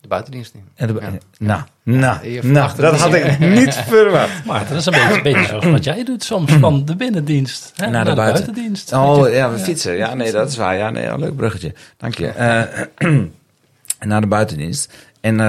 [0.00, 0.64] De buitendienst in.
[0.74, 1.10] En de, Ja.
[1.38, 4.44] Nou, nou, nou, dat had ik niet verwacht.
[4.44, 7.72] Maar dat is een beetje, een beetje zoals wat jij doet soms van de binnendienst
[7.76, 8.44] hè, Naar de buiten.
[8.44, 8.92] buitendienst.
[8.92, 9.96] Oh ja, we fietsen.
[9.96, 10.76] Ja, nee, dat is waar.
[10.76, 11.74] Ja, nee, een leuk bruggetje.
[11.96, 12.26] Dank je.
[12.28, 12.62] Eh,
[14.00, 14.92] naar de buitendienst.
[15.20, 15.46] En eh,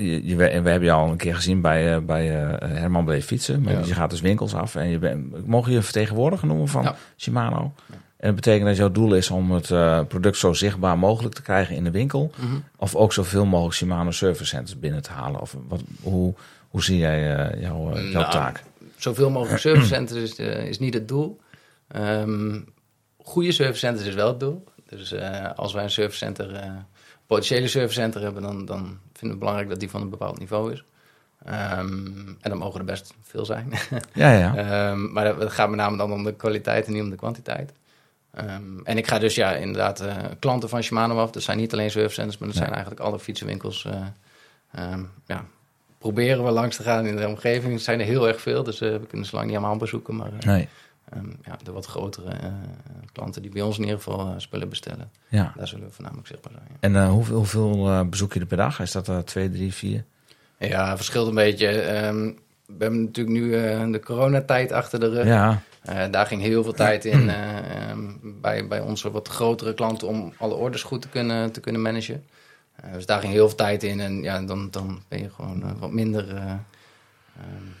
[0.00, 3.12] je, je, we hebben je al een keer gezien bij, eh, bij eh, Herman B.
[3.22, 3.62] Fietsen.
[3.62, 3.80] Maar Ja.
[3.84, 4.74] Je gaat dus winkels af.
[4.74, 6.96] En je bent, mogen je een vertegenwoordiger noemen van Ja.
[7.16, 7.72] Shimano?
[8.18, 11.42] En dat betekent dat jouw doel is om het eh, product zo zichtbaar mogelijk te
[11.42, 12.30] krijgen in de winkel.
[12.36, 12.56] Mhm.
[12.76, 15.40] Of ook zoveel mogelijk Shimano service centers binnen te halen.
[15.40, 16.34] Of wat, hoe,
[16.68, 18.62] hoe zie jij eh, jouw, eh, jouw Nou, taak?
[18.96, 21.40] Zoveel mogelijk servicecenters is, eh, is niet het doel.
[21.88, 22.60] Ehm
[23.22, 24.64] goede servicecenters is wel het doel.
[24.88, 25.14] Dus
[25.56, 26.70] als wij een servicecenter, eh
[27.26, 30.72] potentiële servicecenter hebben, dan, dan vinden we het belangrijk dat die van een bepaald niveau
[30.72, 30.84] is.
[31.44, 31.88] Ehm,
[32.40, 33.72] en dan mogen er best veel zijn.
[34.12, 34.54] Ja, ja.
[34.90, 37.72] Ehm, maar het gaat met name dan om de kwaliteit en niet om de kwantiteit.
[38.34, 41.30] Ehm, en ik ga dus ja, inderdaad eh, klanten van Shimano af.
[41.30, 43.84] Dat zijn niet alleen servicecenters, maar dat zijn eigenlijk alle fietsenwinkels.
[43.84, 44.00] eh,
[44.72, 45.44] ehm, ja,
[45.98, 47.72] proberen we langs te gaan in de omgeving.
[47.74, 50.16] Er zijn er heel erg veel, dus eh, we kunnen ze lang niet allemaal bezoeken.
[50.16, 50.68] Maar Nee.
[51.12, 52.36] ehm, ja, de wat grotere
[53.12, 55.52] klanten die bij ons in ieder geval spullen bestellen, Ja.
[55.56, 56.94] daar zullen we voornamelijk zichtbaar zijn.
[56.94, 57.00] ja.
[57.02, 58.80] En hoeveel, hoeveel bezoek je er per dag?
[58.80, 60.04] Is dat twee, drie, vier?
[60.58, 61.66] Ja, verschilt een beetje.
[62.76, 65.26] We hebben natuurlijk nu eh, de coronatijd achter de rug.
[65.26, 69.74] Ja, Eh, daar ging heel veel tijd in eh, ehm, bij, bij onze wat grotere
[69.74, 72.24] klanten om alle orders goed te kunnen, te kunnen managen.
[72.76, 75.78] Eh, dus daar ging heel veel tijd in en ja, dan, dan ben je gewoon
[75.78, 76.28] wat minder.
[76.36, 76.58] eh, ehm,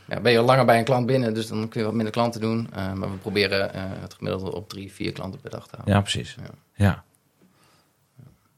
[0.08, 2.12] ja, ben je al langer bij een klant binnen, dus dan kun je wat minder
[2.12, 2.68] klanten doen.
[2.74, 3.70] Maar we proberen
[4.00, 5.94] het gemiddelde op drie, vier klanten per dag te houden.
[5.94, 6.36] ja precies.
[6.40, 6.50] Ja.
[6.84, 7.04] Ja.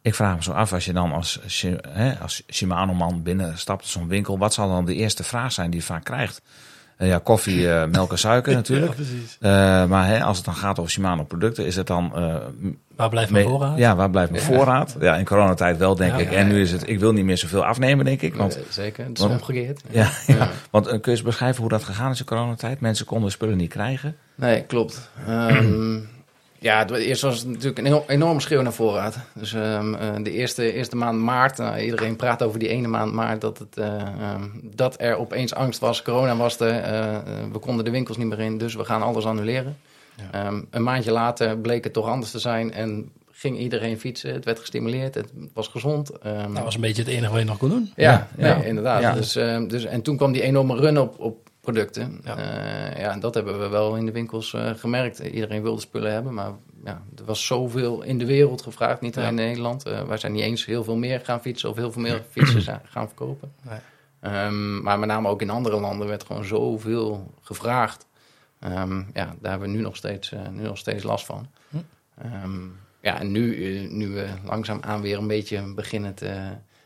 [0.03, 1.41] Ik vraag me zo af, als je dan als,
[1.89, 5.81] hè, als Shimano-man binnenstapt in zo'n winkel, wat zal dan de eerste vraag zijn die
[5.81, 6.43] je vaak krijgt?
[6.97, 8.95] Eh, ja, koffie, eh, melk en suiker natuurlijk.
[8.95, 9.37] precies.
[9.41, 9.51] Eh,
[9.87, 12.13] maar hè, als het dan gaat over Shimano-producten, is het dan...
[12.17, 12.37] eh,
[12.97, 13.79] Waar blijft mijn voorraad?
[13.79, 14.49] Ja, waar blijft mijn Ja.
[14.49, 14.97] voorraad?
[15.01, 16.31] Ja, in coronatijd wel, denk Ja, ik.
[16.31, 16.61] ja, en nu ja.
[16.63, 18.35] is het, ik wil niet meer zoveel afnemen, denk ik.
[18.35, 19.83] Want, zeker, het is want- omgekeerd.
[19.91, 20.35] ja, ja.
[20.35, 20.49] Ja.
[20.71, 22.81] want kun je eens beschrijven hoe dat gegaan is in coronatijd?
[22.81, 24.17] Mensen konden spullen niet krijgen.
[24.35, 25.11] Nee, klopt.
[25.27, 25.99] Ehm,
[26.61, 29.19] ja, het- eerst was het natuurlijk een heel, enorme schreeuw naar voorraad.
[29.35, 33.13] Dus ehm, eh, de eerste, eerste maand maart, nou, iedereen praat over die ene maand
[33.13, 37.23] maart, dat, het, eh, ehm, dat er opeens angst was, corona was er, eh, eh,
[37.53, 39.77] we konden de winkels niet meer in, dus we gaan alles annuleren.
[40.33, 44.33] Ehm, een maandje later bleek het toch anders te zijn en ging iedereen fietsen.
[44.33, 46.11] Het werd gestimuleerd, het was gezond.
[46.19, 47.93] Ehm, Dat was een beetje het enige wat je nog kon doen.
[47.97, 48.57] ja, Ja, nee, ja.
[48.63, 49.01] inderdaad.
[49.03, 49.13] Ja.
[49.13, 52.21] Dus, ehm, dus, en toen kwam die enorme run op, op producten.
[52.25, 52.39] Ja.
[52.39, 52.99] Ja.
[53.01, 55.19] ja, en dat hebben we wel in de winkels eh, gemerkt.
[55.19, 56.53] Iedereen wilde spullen hebben, maar
[56.85, 59.41] ja, er was zoveel in de wereld gevraagd, niet alleen Ja.
[59.43, 59.85] in Nederland.
[59.87, 62.81] Eh, wij zijn niet eens heel veel meer gaan fietsen of heel veel meer fietsen
[62.85, 63.53] gaan verkopen.
[63.63, 63.79] Nee.
[64.21, 68.07] Ehm, maar met name ook in andere landen werd gewoon zoveel gevraagd.
[68.61, 71.47] Ehm, ja, daar hebben we nu nog steeds, eh, nu nog steeds last van.
[71.69, 71.77] Hm.
[72.19, 72.61] Ehm,
[73.01, 76.35] ja, en nu, eh, nu we langzaam aan weer een beetje beginnen te...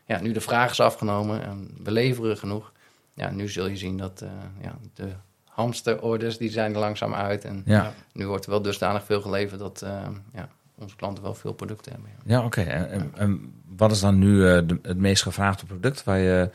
[0.06, 2.72] Ja, nu de vraag is afgenomen en we leveren genoeg.
[3.14, 4.28] Ja, nu zul je zien dat eh,
[4.60, 5.08] ja, de
[5.44, 7.44] hamsterorders, die zijn er langzaam uit.
[7.44, 11.34] En Ja, nu wordt er wel dusdanig veel geleverd dat eh, ja, onze klanten wel
[11.34, 12.10] veel producten hebben.
[12.16, 12.38] Ja.
[12.38, 12.60] ja oké.
[12.60, 16.50] En, en, en wat is dan nu eh, de- het meest gevraagde product waar je...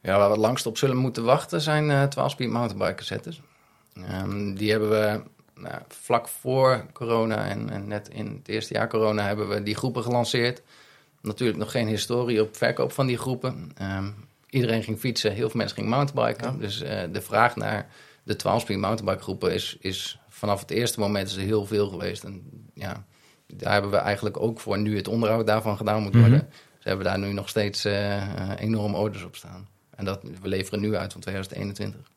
[0.00, 3.42] Ja, waar we het langst op zullen moeten wachten zijn eh 12-speed mountainbike cassettes.
[3.94, 5.20] Ehm, die hebben we
[5.54, 9.74] nou, vlak voor corona en, en net in het eerste jaar corona hebben we die
[9.74, 10.62] groepen gelanceerd.
[11.20, 13.70] Natuurlijk nog geen historie op verkoop van die groepen.
[13.76, 14.08] Ehm,
[14.56, 16.58] iedereen ging fietsen, heel veel mensen gingen mountainbiken.
[16.58, 17.88] Dus eh, de vraag naar
[18.22, 22.24] de 12-speed mountainbike groepen is, is vanaf het eerste moment is er heel veel geweest.
[22.24, 22.42] En
[22.74, 23.04] ja,
[23.46, 26.38] daar hebben we eigenlijk ook voor nu het onderhoud daarvan gedaan moet worden.
[26.38, 26.46] Mhm.
[26.78, 29.68] Ze hebben daar nu nog steeds eh eh, enorm orders op staan.
[29.96, 32.10] En dat, we leveren nu uit van 2021.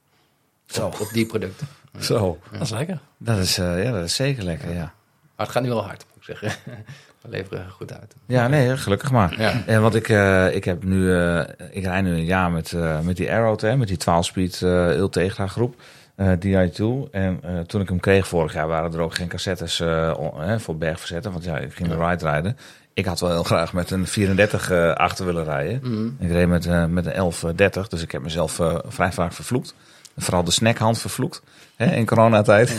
[0.66, 0.86] Zo.
[0.86, 1.68] Op, op die producten.
[2.00, 3.00] Zo, Dat is lekker.
[3.18, 4.94] dat is, eh, ja, dat is zeker lekker, ja.
[5.36, 6.52] Maar het gaat nu wel hard, moet ik zeggen.
[7.22, 8.16] we leveren goed uit.
[8.26, 9.42] Ja, nee, gelukkig maar.
[9.42, 9.64] Ja.
[9.66, 13.00] En want ik, eh, ik heb nu, eh, ik rij nu een jaar met, eh,
[13.00, 15.76] met die Arrow, hè, met die 12-speed eh Ultegra groep,
[16.16, 17.10] eh DI2.
[17.12, 19.84] En toen ik hem kreeg vorig jaar waren er ook geen cassettes
[20.58, 22.58] voor bergverzetten, want ja, ik ging de ride rijden.
[22.94, 25.80] Ik had wel heel graag met een 34 eh, achter willen rijden.
[25.84, 26.08] Mhm.
[26.20, 29.74] Ik reed met, met een 1130, dus ik heb mezelf vrij vaak vervloekt.
[30.18, 31.42] Vooral de snackhand vervloekt
[31.86, 32.78] hè, in coronatijd.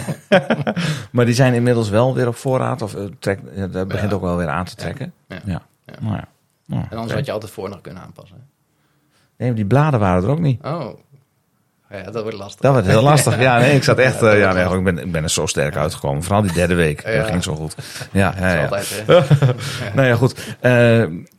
[1.12, 2.82] maar die zijn inmiddels wel weer op voorraad.
[2.82, 5.12] Of eh, trek, dat begint ook wel weer aan te trekken.
[5.26, 5.62] Ja.
[6.00, 6.28] Nou ja.
[6.66, 8.48] Nou, En anders had je altijd voor nog kunnen aanpassen.
[9.36, 10.64] Nee, maar die bladen waren er ook niet.
[10.64, 10.88] Oh,
[11.90, 12.60] ja, dat wordt lastig.
[12.60, 13.40] Dat werd heel lastig.
[13.40, 14.22] Ja, nee, ik zat echt.
[14.22, 16.22] eh, ja, nee, ik, ben, ik ben er zo sterk uitgekomen.
[16.22, 17.04] Vooral die derde week.
[17.04, 17.22] Dat Ja.
[17.24, 17.74] ging zo goed.
[18.12, 18.62] Ja, ja, ja.
[18.62, 19.20] Altijd, hè?
[19.94, 20.56] Nou ja, goed.
[20.60, 20.72] Eh,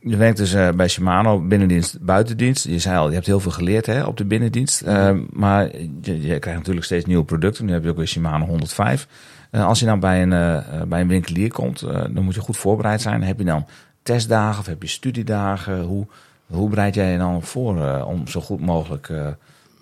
[0.00, 2.64] je werkt dus eh, bij Shimano, binnendienst, buitendienst.
[2.64, 4.80] Je zei al, je hebt heel veel geleerd hè, op de binnendienst.
[4.80, 5.68] Eh, maar
[6.02, 7.64] je, je krijgt natuurlijk steeds nieuwe producten.
[7.64, 9.06] Nu heb je ook weer Shimano 105.
[9.50, 13.00] Eh, als je dan bij een, bij een winkelier komt, dan moet je goed voorbereid
[13.00, 13.22] zijn.
[13.22, 13.66] Heb je dan
[14.02, 15.80] testdagen of heb je studiedagen?
[15.82, 16.06] Hoe,
[16.46, 19.10] Hoe bereid jij je dan voor om zo goed mogelijk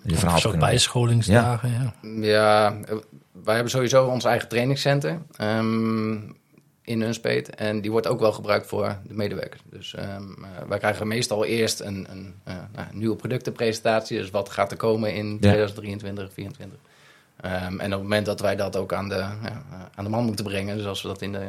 [0.03, 1.93] je verhaal bijscholingsdagen, ja.
[2.01, 2.77] Ja,
[3.43, 6.13] wij hebben sowieso ons eigen trainingscenter ehm,
[6.81, 7.55] in Nunspeet.
[7.55, 9.61] En die wordt ook wel gebruikt voor de medewerkers.
[9.69, 14.17] Dus ehm, eh, wij krijgen meestal eerst een, een eh, nou, nieuwe productenpresentatie.
[14.17, 16.79] Dus wat gaat er komen in 2023, 2024.
[17.41, 20.09] Ehm, en op het moment dat wij dat ook aan de, ja, eh, aan de
[20.09, 21.47] man moeten brengen, dus als we dat in de,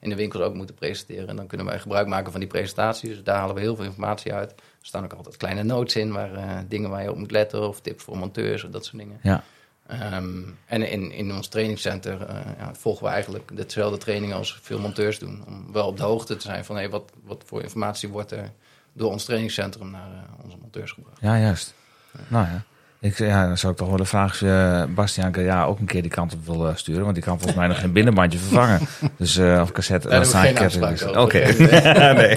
[0.00, 3.08] in de winkels ook moeten presenteren, dan kunnen wij gebruik maken van die presentaties.
[3.08, 4.50] Dus daar halen we heel veel informatie uit.
[4.50, 7.68] Er staan ook altijd kleine notes in, waar eh, dingen waar je op moet letten,
[7.68, 9.18] of tips voor monteurs of dat soort dingen.
[9.22, 9.44] Ja,
[9.90, 14.78] Ehm, en in, in ons trainingscenter eh, ja, volgen we eigenlijk dezelfde training als veel
[14.78, 15.44] monteurs doen.
[15.46, 18.52] Om wel op de hoogte te zijn van hey, wat, wat voor informatie wordt er
[18.92, 21.20] door ons trainingscentrum naar eh, onze monteurs gebracht.
[21.20, 21.74] ja juist.
[22.28, 22.62] Nou ja.
[23.00, 25.86] Ik, ja, dan zou ik toch wel de vraag of je Bastiaan ja, ook een
[25.86, 27.02] keer die kant op wil eh, sturen.
[27.02, 28.80] Want die kan volgens mij nog geen binnenbandje vervangen.
[29.16, 30.08] Dus eh, of cassette.
[30.08, 31.16] Daar staan afspraak Oké.
[31.16, 31.56] over.
[32.14, 32.36] nee.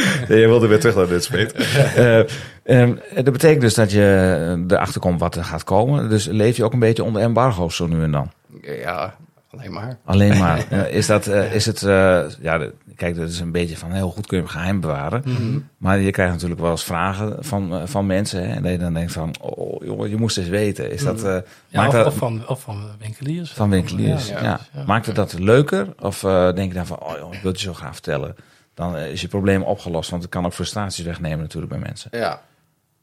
[0.28, 0.40] nee.
[0.40, 1.52] Je wilde weer terug naar dit speet.
[1.52, 2.18] Eh,
[2.62, 6.08] ehm, dat betekent dus dat je erachter komt wat er gaat komen.
[6.08, 8.30] Dus leef je ook een beetje onder embargo's zo nu en dan?
[8.62, 9.14] Ja,
[9.58, 9.98] alleen maar.
[10.04, 10.70] Alleen maar.
[10.90, 14.10] Is, dat, eh, is het, eh, ja, de- kijk, dat is een beetje van heel
[14.10, 15.22] goed kun je hem geheim bewaren.
[15.24, 15.58] Mhm.
[15.76, 18.48] Maar je krijgt natuurlijk wel eens vragen van, eh, van mensen.
[18.48, 20.90] Hè, en dat je dan denkt van, oh jongen, je moest eens weten.
[20.92, 21.36] Is dat, eh,
[21.68, 23.50] Ja, maakt of, dat of, van, of van winkeliers.
[23.52, 24.28] van winkeliers?
[24.28, 24.84] Ja, Ja, ja.
[24.86, 25.88] Maakt het dat leuker?
[26.00, 28.34] Of eh, denk je dan van, oh joh, ik wil het je zo graag vertellen.
[28.74, 30.10] Dan is je probleem opgelost.
[30.10, 32.10] Want het kan ook frustraties wegnemen natuurlijk bij mensen.
[32.12, 32.40] Ja,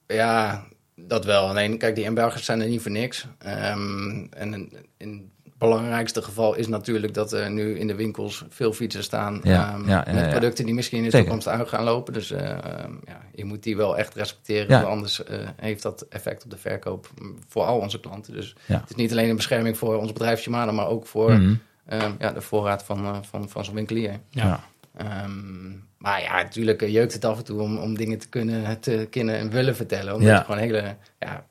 [0.08, 0.64] ja
[0.96, 1.48] dat wel.
[1.48, 3.26] Alleen, kijk, die embargo's zijn er niet voor niks.
[3.38, 5.32] Ehm, en in,
[5.70, 9.40] belangrijkste geval is natuurlijk dat er nu in de winkels veel fietsen staan.
[9.44, 10.30] Ja, ehm, ja, ja, met ja.
[10.32, 11.26] producten die misschien in de Zeker.
[11.26, 12.14] toekomst uit gaan lopen.
[12.14, 14.70] Dus eh, ehm, ja, je moet die wel echt respecteren.
[14.70, 14.82] Ja.
[14.82, 17.10] want Anders eh, heeft dat effect op de verkoop
[17.48, 18.34] voor al onze klanten.
[18.34, 18.80] Dus Ja.
[18.80, 21.54] het is niet alleen een bescherming voor ons bedrijf Shimano, maar ook voor Mhm.
[21.86, 24.20] ehm, ja, de voorraad van, eh, van, van zo'n winkelier.
[24.30, 24.64] Ja.
[24.98, 28.80] Ehm, maar ja, natuurlijk eh, jeukt het af en toe om, om dingen te kunnen,
[28.80, 30.14] te kunnen en willen vertellen.
[30.14, 30.38] Omdat Ja.
[30.38, 31.46] je gewoon hele, ja,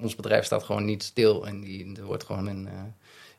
[0.00, 1.46] ons bedrijf staat gewoon niet stil.
[1.46, 2.72] En die, er wordt gewoon eh,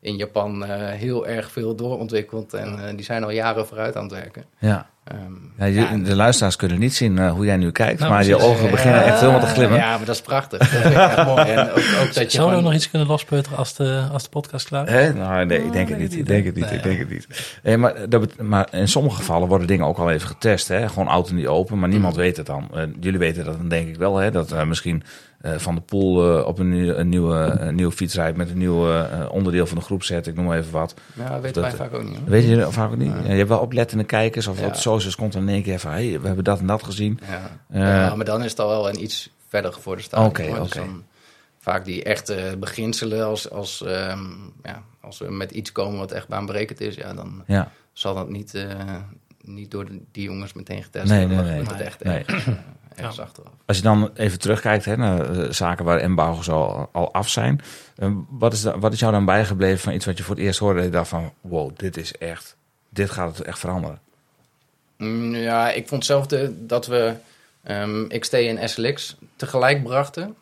[0.06, 2.54] in Japan eh, heel erg veel doorontwikkeld.
[2.54, 4.44] En eh, die zijn al jaren vooruit aan het werken.
[4.60, 4.88] Ja.
[5.04, 8.00] Ehm, Ja, de luisteraars kunnen niet zien eh, hoe jij nu kijkt.
[8.00, 9.78] Nou, maar je ogen beginnen echt helemaal te glimmen.
[9.78, 10.60] Ja, maar dat is prachtig.
[10.60, 11.42] Dat vind ik echt mooi.
[11.42, 14.68] En ook, ook dat je gewoon- nog iets kunnen lospeuteren als de, als de podcast
[14.68, 15.14] klaar is?
[15.14, 16.20] Nou, nee, ik denk het weet niet.
[16.20, 16.72] ik denk het niet.
[16.72, 17.28] Ik denk het niet.
[17.64, 20.68] Nee, maar, dat maar in sommige gevallen worden dingen ook al even getest.
[20.68, 20.90] Hè?
[20.90, 22.70] Gewoon auto niet open, maar niemand weet het dan.
[23.00, 24.18] Jullie weten dat dan denk ik wel.
[24.18, 24.32] Hè?
[24.32, 25.04] Dat eh, misschien
[25.58, 28.58] Van de Poel eh, op een, nieuw- een, nieuwe, een nieuwe fiets rijdt met een
[28.58, 30.28] nieuw eh, onderdeel van de groep zet.
[30.28, 30.94] Ik noem maar even wat.
[31.14, 32.18] Ja, dat weten wij vaak ook niet.
[32.18, 32.30] Hoor.
[32.30, 33.12] Weet je vaak ook niet?
[33.24, 34.66] Ja, je hebt wel oplettende kijkers of Ja.
[34.66, 35.92] op socials komt er in één keer van...
[35.92, 37.20] Hey, we hebben dat en dat gezien.
[37.30, 37.42] Ja.
[37.70, 40.30] Eh, ja, maar dan is het al wel een iets verder gevorderd stadium.
[40.54, 40.62] Oké.
[40.64, 41.04] Dus dan
[41.60, 44.20] vaak die echte beginselen, als, als, ehm,
[44.64, 48.30] ja, als we met iets komen wat echt baanberekend is, ja, dan Ja, zal dat
[48.30, 48.66] niet, eh,
[49.42, 51.46] niet door de- die jongens meteen getest Nee, worden.
[51.46, 51.68] nee, nee.
[51.68, 52.26] het echt Nee.
[52.96, 53.52] Ergens, eh, ergens achteraf.
[53.66, 57.62] Als je dan even terugkijkt hè, naar eh, zaken waar embargo's al, al af zijn.
[57.96, 60.44] eh, wat, is da- wat is jou dan bijgebleven van iets wat je voor het
[60.44, 60.76] eerst hoorde?
[60.76, 62.56] Dat je dacht van, wow, dit is echt,
[62.90, 64.00] dit gaat het echt veranderen.
[64.98, 67.16] Mm, Ja, ik vond zelf de, dat we
[67.64, 70.36] ehm, XT en SLX tegelijk brachten.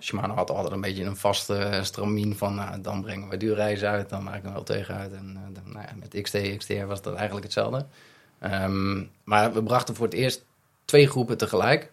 [0.00, 2.54] Shimano had altijd een beetje een vaste stramien van...
[2.54, 5.12] Nou, dan brengen we duurreizen uit, dan maak ik hem wel tegen uit.
[5.12, 7.86] En eh, dan, nou ja, met XT en XTR was dat eigenlijk hetzelfde.
[8.38, 10.44] Ehm, maar we brachten voor het eerst
[10.90, 11.90] twee groepen tegelijk.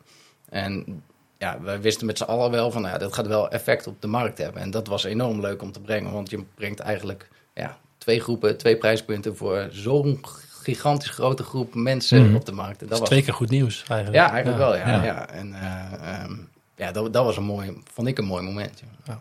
[0.50, 1.04] En
[1.38, 2.82] ja, we wisten met z'n allen wel van...
[2.82, 4.62] Nou, ja, dat gaat wel effect op de markt hebben.
[4.62, 6.12] En dat was enorm leuk om te brengen.
[6.12, 9.36] Want je brengt eigenlijk ja, twee groepen, twee prijspunten...
[9.38, 10.20] voor zo'n
[10.62, 12.36] gigantisch grote groep mensen Mhm.
[12.36, 12.82] op de markt.
[12.82, 14.20] En Dat dat is was twee keer goed nieuws eigenlijk.
[14.24, 14.88] ja, eigenlijk wel, ja.
[14.90, 15.04] Ja.
[15.04, 15.30] ja.
[15.30, 16.34] En eh, ehm,
[16.76, 18.84] ja, dat, dat was een mooi, vond ik een mooi moment.
[19.06, 19.20] ja.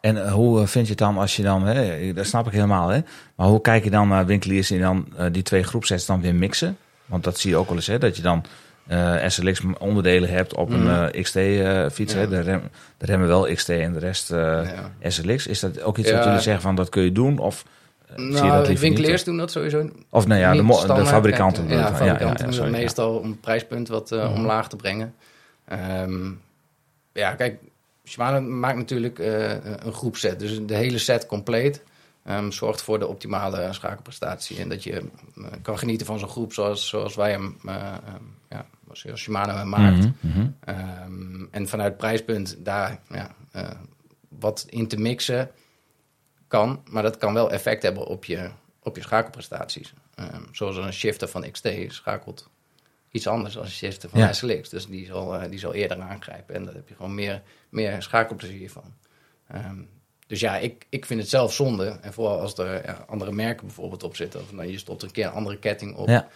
[0.00, 2.52] En eh, hoe eh, vind je het dan als je dan, hè, dat snap ik
[2.52, 3.00] helemaal, hè,
[3.34, 6.76] maar hoe kijk je dan naar winkeliers die dan die twee groepsets dan weer mixen?
[7.06, 8.44] Want dat zie je ook wel eens, hè, dat je dan
[9.26, 12.12] SLX onderdelen hebt op een XT-fiets.
[12.12, 12.18] Ja.
[12.18, 12.62] hè, de, rem,
[12.98, 14.38] de remmen wel XT en de rest eh,
[15.00, 15.10] Ja.
[15.10, 15.46] SLX.
[15.46, 17.38] Is dat ook iets wat jullie zeggen van dat kun je doen?
[17.38, 17.64] Of
[18.06, 19.24] eh, zie je dat Nou, liever winkeliers niet?
[19.24, 20.62] doen dat sowieso Of nou ja, de,
[20.94, 21.68] de fabrikanten.
[21.68, 24.32] Ja, doen dat meestal om het prijspunt wat eh, Mhm.
[24.32, 25.14] omlaag te brengen.
[25.68, 26.30] Ehm,
[27.12, 27.56] ja, kijk,
[28.04, 29.50] Shimano maakt natuurlijk eh,
[29.84, 30.38] een groepset.
[30.38, 31.82] Dus de hele set compleet
[32.24, 34.58] ehm, zorgt voor de optimale schakelprestatie.
[34.60, 37.92] En dat je eh, kan genieten van zo'n groep zoals, zoals wij hem, eh, ehm,
[38.96, 40.08] zoals Shimano hem maakt.
[40.64, 43.70] Ehm, en vanuit prijspunt daar ja, eh,
[44.28, 45.50] wat in te mixen
[46.48, 48.50] kan, maar dat kan wel effect hebben op je,
[48.82, 49.94] op je schakelprestaties.
[50.14, 52.50] Ehm, zoals een shifter van XT schakelt
[53.10, 54.32] iets anders dan een shifter van Ja.
[54.32, 54.68] SLX.
[54.68, 58.02] Dus die zal, eh, die zal eerder aangrijpen en daar heb je gewoon meer, meer
[58.02, 58.94] schakelplezier van.
[59.46, 59.78] Ehm,
[60.26, 61.98] dus ja, ik, ik vind het zelf zonde.
[62.00, 64.40] En vooral als er ja, andere merken bijvoorbeeld op zitten.
[64.40, 66.08] Of nou, je stopt een keer een andere ketting op.
[66.08, 66.28] Ja.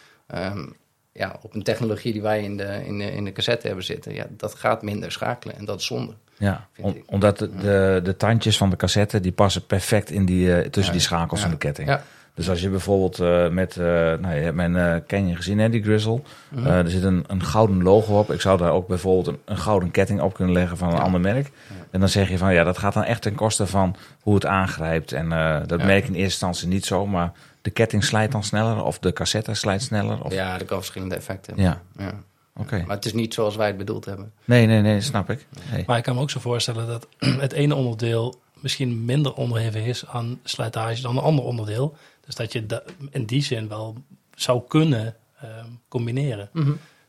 [1.13, 4.15] Ja, op een technologie die wij in de, in, de, in de cassette hebben zitten,
[4.15, 6.13] ja, dat gaat minder schakelen en dat is zonde.
[6.37, 10.55] Ja, om- omdat de, de, de tandjes van de cassette die passen perfect in die,
[10.55, 11.45] eh, tussen Ja, die schakels ja.
[11.47, 11.89] van de ketting.
[11.89, 12.03] Ja.
[12.35, 15.69] Dus als je bijvoorbeeld eh, met, eh, nou je hebt mijn eh Canyon gezien, hè,
[15.69, 16.21] die Grizzle.
[16.49, 16.67] Mhm.
[16.67, 18.33] Er zit een, een gouden logo op.
[18.33, 21.21] Ik zou daar ook bijvoorbeeld een, een gouden ketting op kunnen leggen van een ander
[21.21, 21.51] merk.
[21.91, 24.47] En dan zeg je van ja, dat gaat dan echt ten koste van hoe het
[24.47, 25.13] aangrijpt.
[25.13, 25.29] En
[25.67, 28.99] dat merk je in eerste instantie niet zo, maar de ketting slijt dan sneller of
[28.99, 30.25] de cassette slijt sneller.
[30.25, 30.33] Of...
[30.33, 31.83] Ja, dat kan verschillende effecten hebben.
[31.97, 32.05] Ja.
[32.05, 32.23] Ja.
[32.57, 32.85] Oké.
[32.87, 34.33] Maar het is niet zoals wij het bedoeld hebben.
[34.45, 35.47] Nee, nee, nee, snap ik.
[35.73, 35.85] Nee.
[35.87, 37.07] Maar ik kan me ook zo voorstellen dat
[37.47, 41.97] het ene onderdeel misschien minder onderhevig is aan slijtage dan een ander onderdeel.
[42.27, 43.97] Dus dat je in die zin wel
[44.35, 46.51] zou kunnen ehm, combineren.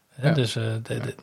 [0.10, 0.34] Hè, Ja.
[0.34, 1.16] Dus eh, de- de-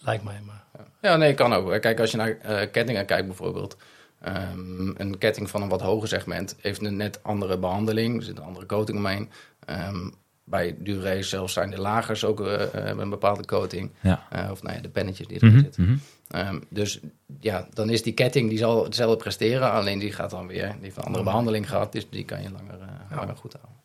[0.00, 0.64] lijkt mij maar.
[1.00, 1.80] Ja, nee, kan ook.
[1.80, 3.76] Kijk, als je naar eh, kettingen kijkt bijvoorbeeld.
[4.20, 8.16] Ehm, een ketting van een wat hoger segment heeft een net andere behandeling.
[8.16, 9.28] Er zit een andere coating omheen.
[9.66, 10.08] Ehm,
[10.44, 13.90] bij Durace zelfs zijn de lagers ook eh, hebben een bepaalde coating.
[14.00, 14.26] Ja.
[14.30, 15.82] Eh, of nou ja, de pennetjes die erin Mhm, zitten.
[15.84, 15.96] mhm.
[16.28, 17.00] Ehm, dus
[17.40, 19.70] ja, dan is die ketting die zal hetzelfde presteren.
[19.72, 21.92] Alleen die gaat dan weer, die heeft een andere behandeling gehad.
[21.92, 22.78] Dus die kan je langer,
[23.16, 23.78] langer goed houden.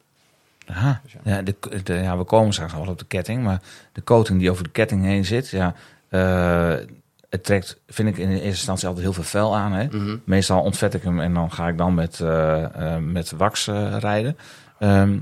[0.67, 1.02] Aha.
[1.04, 4.04] Dus Ja, de, de- ja, we komen straks nog wel op de ketting, maar de
[4.04, 5.76] coating die over de ketting heen zit, ja,
[6.10, 6.76] eh,
[7.36, 9.71] het trekt, vind ik in eerste instantie altijd heel veel vuil aan.
[9.74, 9.86] Hè?
[9.86, 10.17] Mhm.
[10.24, 12.63] Meestal ontvet ik hem en dan ga ik dan met, eh,
[12.95, 14.38] eh, met wax eh, rijden.
[14.80, 15.17] Ehm,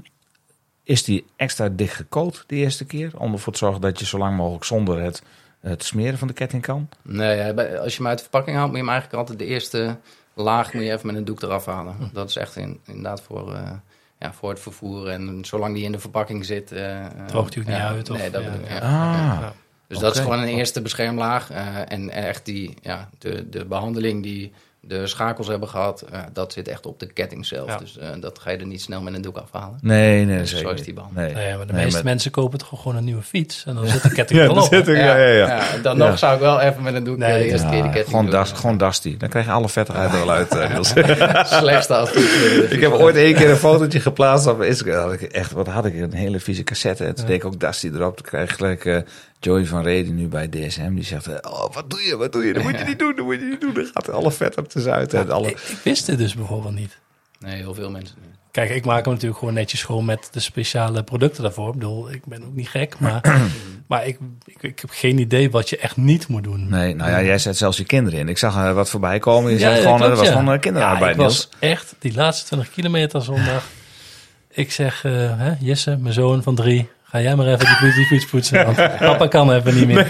[0.84, 4.17] is die extra dicht gecoat de eerste keer, om ervoor te zorgen dat je zo
[4.17, 5.21] lang mogelijk zonder het,
[5.60, 6.89] het smeren van de ketting kan?
[7.02, 7.43] Nee,
[7.80, 9.97] als je hem uit de verpakking haalt, moet je hem eigenlijk altijd de eerste
[10.34, 11.95] laag moet je even met een doek eraf halen.
[12.13, 13.71] Dat is echt in, inderdaad voor, eh,
[14.19, 15.08] ja, voor het vervoer.
[15.08, 16.71] En zolang die in de verpakking zit...
[16.71, 18.76] eh, eh, Droogt hij ook niet ja, uit, of- Nee, dat ja, bedoel ik, ja.
[18.76, 19.36] ja.
[19.38, 19.49] Ah,
[19.93, 21.51] Dus dat is gewoon een eerste beschermlaag.
[21.51, 24.51] eh, en echt die, ja, de, de behandeling die
[24.86, 27.69] de schakels hebben gehad, eh, dat zit echt op de ketting zelf.
[27.69, 27.77] Ja.
[27.77, 29.77] Dus eh, dat ga je er niet snel met een doek afhalen.
[29.82, 30.67] nee, nee, Dus zeker.
[30.67, 31.34] zo is die behandeling.
[31.34, 33.63] Nee, Nee, maar de Nee, meeste maar- mensen kopen toch gewoon een nieuwe fiets.
[33.67, 34.73] En dan zit de ketting Ja, er al dat op.
[34.73, 35.63] zit er, ja, ja, ja.
[35.84, 36.08] dan Ja.
[36.08, 38.08] nog zou ik wel even met een doek Nee, de eerste Ja, keer de ketting
[38.08, 38.34] gewoon, doen.
[38.34, 39.17] das, gewoon Dusty.
[39.17, 40.49] Dan krijg je alle vettigheid er wel uit.
[41.47, 42.08] Slechtste.
[42.75, 45.03] Ik heb ooit één keer een fotootje geplaatst op Instagram.
[45.10, 45.93] Had ik Echt, wat had ik?
[46.01, 47.06] Een hele vieze cassette.
[47.06, 48.15] En toen deed ik ook Dusty erop.
[48.17, 48.97] Toen kreeg ik gelijk eh,
[49.43, 50.93] Joey van Reden nu bij DSM.
[50.93, 52.53] Die zegt, eh, oh, wat doe je, wat doe je?
[52.53, 53.73] Dat moet je niet doen, dat moet je niet doen.
[53.73, 55.13] Dan gaat alle vet er tussenuit.
[55.13, 55.49] En alle...
[55.49, 56.97] Ik, ik wist dit dus bijvoorbeeld niet.
[57.39, 58.17] Nee, heel veel mensen.
[58.21, 58.32] niet.
[58.51, 61.67] Kijk, ik maak hem natuurlijk gewoon netjes schoon met de speciale producten daarvoor.
[61.67, 63.21] Ik bedoel, ik ben ook niet gek, maar,
[63.88, 66.69] maar ik, ik, ik heb geen idee wat je echt niet moet doen.
[66.69, 68.29] Nee, nou ja, jij zet zelfs je kinderen in.
[68.29, 69.51] Ik zag eh, wat voorbij komen.
[69.51, 70.34] Je Ja, zegt ja, gewoon, klopt, er was ja.
[70.34, 73.67] gewoon eh, kinderarbeid, Ja, was echt die laatste 20 kilometer zondag.
[74.51, 77.95] ik zeg, eh, hè, Jesse, mijn zoon van drie, ga jij maar even die, fiets-
[77.95, 78.65] die fiets poetsen.
[78.65, 78.76] Want
[79.10, 80.08] papa kan even niet meer.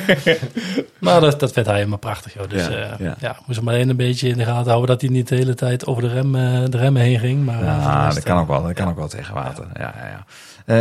[0.99, 2.49] Maar dat, dat vindt hij helemaal prachtig, joh.
[2.49, 3.15] Dus Ja, ja, ja.
[3.19, 3.35] ja.
[3.45, 5.85] moest hem alleen een beetje in de gaten houden dat hij niet de hele tijd
[5.85, 7.45] over de, rem, eh, de remmen heen ging.
[7.45, 8.63] Maar, eh, Ja, dat kan eh, ook wel.
[8.63, 9.65] Dat kan ook wel tegen water.
[9.73, 10.25] Ja, ja, ja.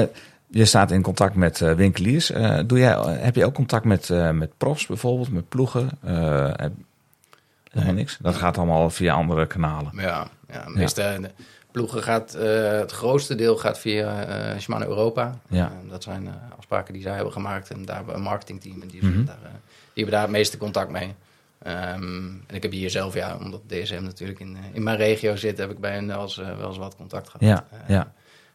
[0.00, 0.06] Eh,
[0.48, 2.30] je staat in contact met eh, winkeliers.
[2.30, 5.88] Eh, doe jij, heb je ook contact met, eh, met profs bijvoorbeeld, met ploegen?
[6.04, 6.72] Eh, heb-
[7.70, 8.18] helemaal niks.
[8.20, 9.92] Dat gaat allemaal via andere kanalen.
[9.96, 11.30] Ja, ja meeste eh, de
[11.72, 14.26] ploegen gaat, eh, het grootste deel gaat via
[14.58, 15.38] Shimano Europa.
[15.48, 15.72] Ja.
[15.88, 17.70] Dat zijn eh, afspraken die zij hebben gemaakt.
[17.70, 19.24] En daar hebben we een marketingteam en die, Mhm.
[19.24, 19.50] daar, die
[19.94, 21.14] hebben daar het meeste contact mee.
[21.62, 22.02] Ehm,
[22.46, 25.70] en ik heb hier zelf, ja, omdat DSM natuurlijk in, in mijn regio zit, heb
[25.70, 27.48] ik bij hen wel eens, wel eens wat contact gehad.
[27.48, 28.12] Ja, ja.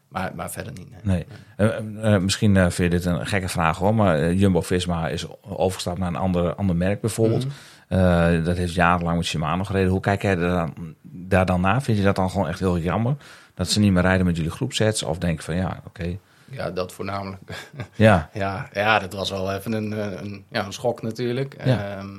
[0.08, 1.04] Maar, maar verder niet.
[1.04, 1.26] nee.
[1.56, 2.18] Nee.
[2.18, 6.54] Misschien vind je dit een gekke vraag hoor, maar Jumbo-Visma is overgestapt naar een ander,
[6.54, 7.44] ander merk bijvoorbeeld.
[7.44, 7.54] Mhm.
[7.88, 9.90] Eh, dat heeft jarenlang met Shimano gereden.
[9.90, 11.82] Hoe kijk jij daar dan, daar dan naar?
[11.82, 13.16] Vind je dat dan gewoon echt heel jammer?
[13.54, 15.02] Dat ze niet meer rijden met jullie groepsets?
[15.02, 16.16] Of denk je van ja, oké.
[16.50, 17.40] Ja, dat voornamelijk.
[17.94, 21.56] Ja, Ja, ja, dat was wel even een, eh, een, ja, een schok natuurlijk.
[21.64, 21.96] Ja.
[21.96, 22.16] Ehm,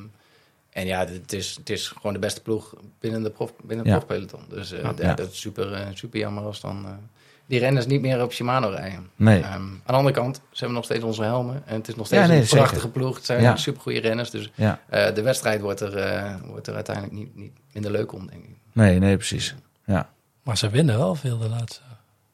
[0.70, 3.88] en ja, het is, het is gewoon de beste ploeg binnen, de prof, binnen het
[3.96, 4.00] Ja.
[4.06, 4.42] profpeloton.
[4.50, 4.94] Dus Ja.
[4.98, 6.86] ja, dat is super, super jammer als dan
[7.50, 9.10] die renners niet meer op Shimano rijden.
[9.16, 9.40] nee.
[9.42, 11.62] Ehm, aan de andere kant, ze hebben nog steeds onze helmen.
[11.66, 12.58] En het is nog steeds Ja, nee, een zeker.
[12.58, 13.16] prachtige ploeg.
[13.16, 13.56] Het zijn Ja.
[13.56, 14.30] super goede renners.
[14.30, 14.80] Dus Ja.
[14.90, 18.44] eh, de wedstrijd wordt er, eh, wordt er uiteindelijk niet, niet minder leuk om, denk
[18.44, 18.56] ik.
[18.74, 19.56] Nee, nee, precies.
[19.86, 20.10] Ja.
[20.44, 21.82] Maar ze winnen wel veel de laatste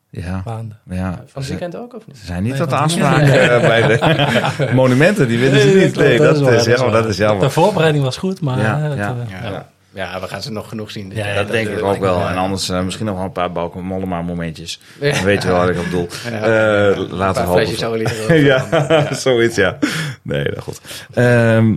[0.10, 0.42] Ja.
[0.46, 0.80] maanden.
[0.90, 1.12] ja.
[1.28, 2.18] Van het weekend ook, of niet?
[2.18, 5.28] ze zijn niet Nee, tot aanspraak eh, bij de monumenten.
[5.28, 5.96] Die winnen ze Nee, niet.
[5.96, 7.08] Nee, dat dat is is dat is jammer.
[7.08, 7.52] De jammer.
[7.52, 8.60] voorbereiding was goed, maar...
[8.60, 10.20] Ja, eh, het, ja.
[10.20, 11.12] we gaan ze nog genoeg zien.
[11.14, 12.28] Ja, Dat denk ik ook wel.
[12.28, 14.80] En anders eh, misschien nog wel een paar Bauke Mollema momentjes.
[15.00, 15.12] Ja.
[15.14, 16.08] Dan weet je wel wat ik op doel.
[16.30, 16.42] Ja.
[16.42, 18.40] Eh, Een laten we hopen.
[18.52, 18.66] ja,
[19.26, 19.78] zoiets, ja.
[20.22, 20.82] Nee, dat goed.
[21.14, 21.76] Ehm,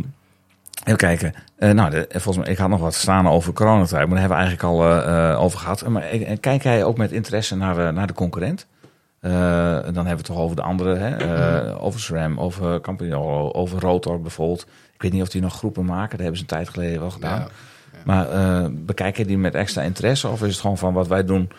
[0.85, 1.35] even kijken.
[1.57, 4.39] Eh, nou, de, volgens mij, ik had nog wat staan over coronatijd, maar daar hebben
[4.39, 4.75] we eigenlijk
[5.37, 5.89] al over gehad.
[5.89, 6.03] Maar
[6.41, 8.67] kijk jij ook met interesse naar, naar de concurrent?
[9.21, 9.31] Eh,
[9.73, 11.17] dan hebben we het toch over de andere, hè?
[11.17, 14.67] Eh, over SRAM, over Campagnolo, over Rotor bijvoorbeeld.
[14.95, 17.11] Ik weet niet of die nog groepen maken, dat hebben ze een tijd geleden wel
[17.11, 17.41] gedaan.
[17.41, 17.49] Ja.
[18.05, 21.25] Maar eh, bekijk je die met extra interesse of is het gewoon van wat wij
[21.25, 21.51] doen,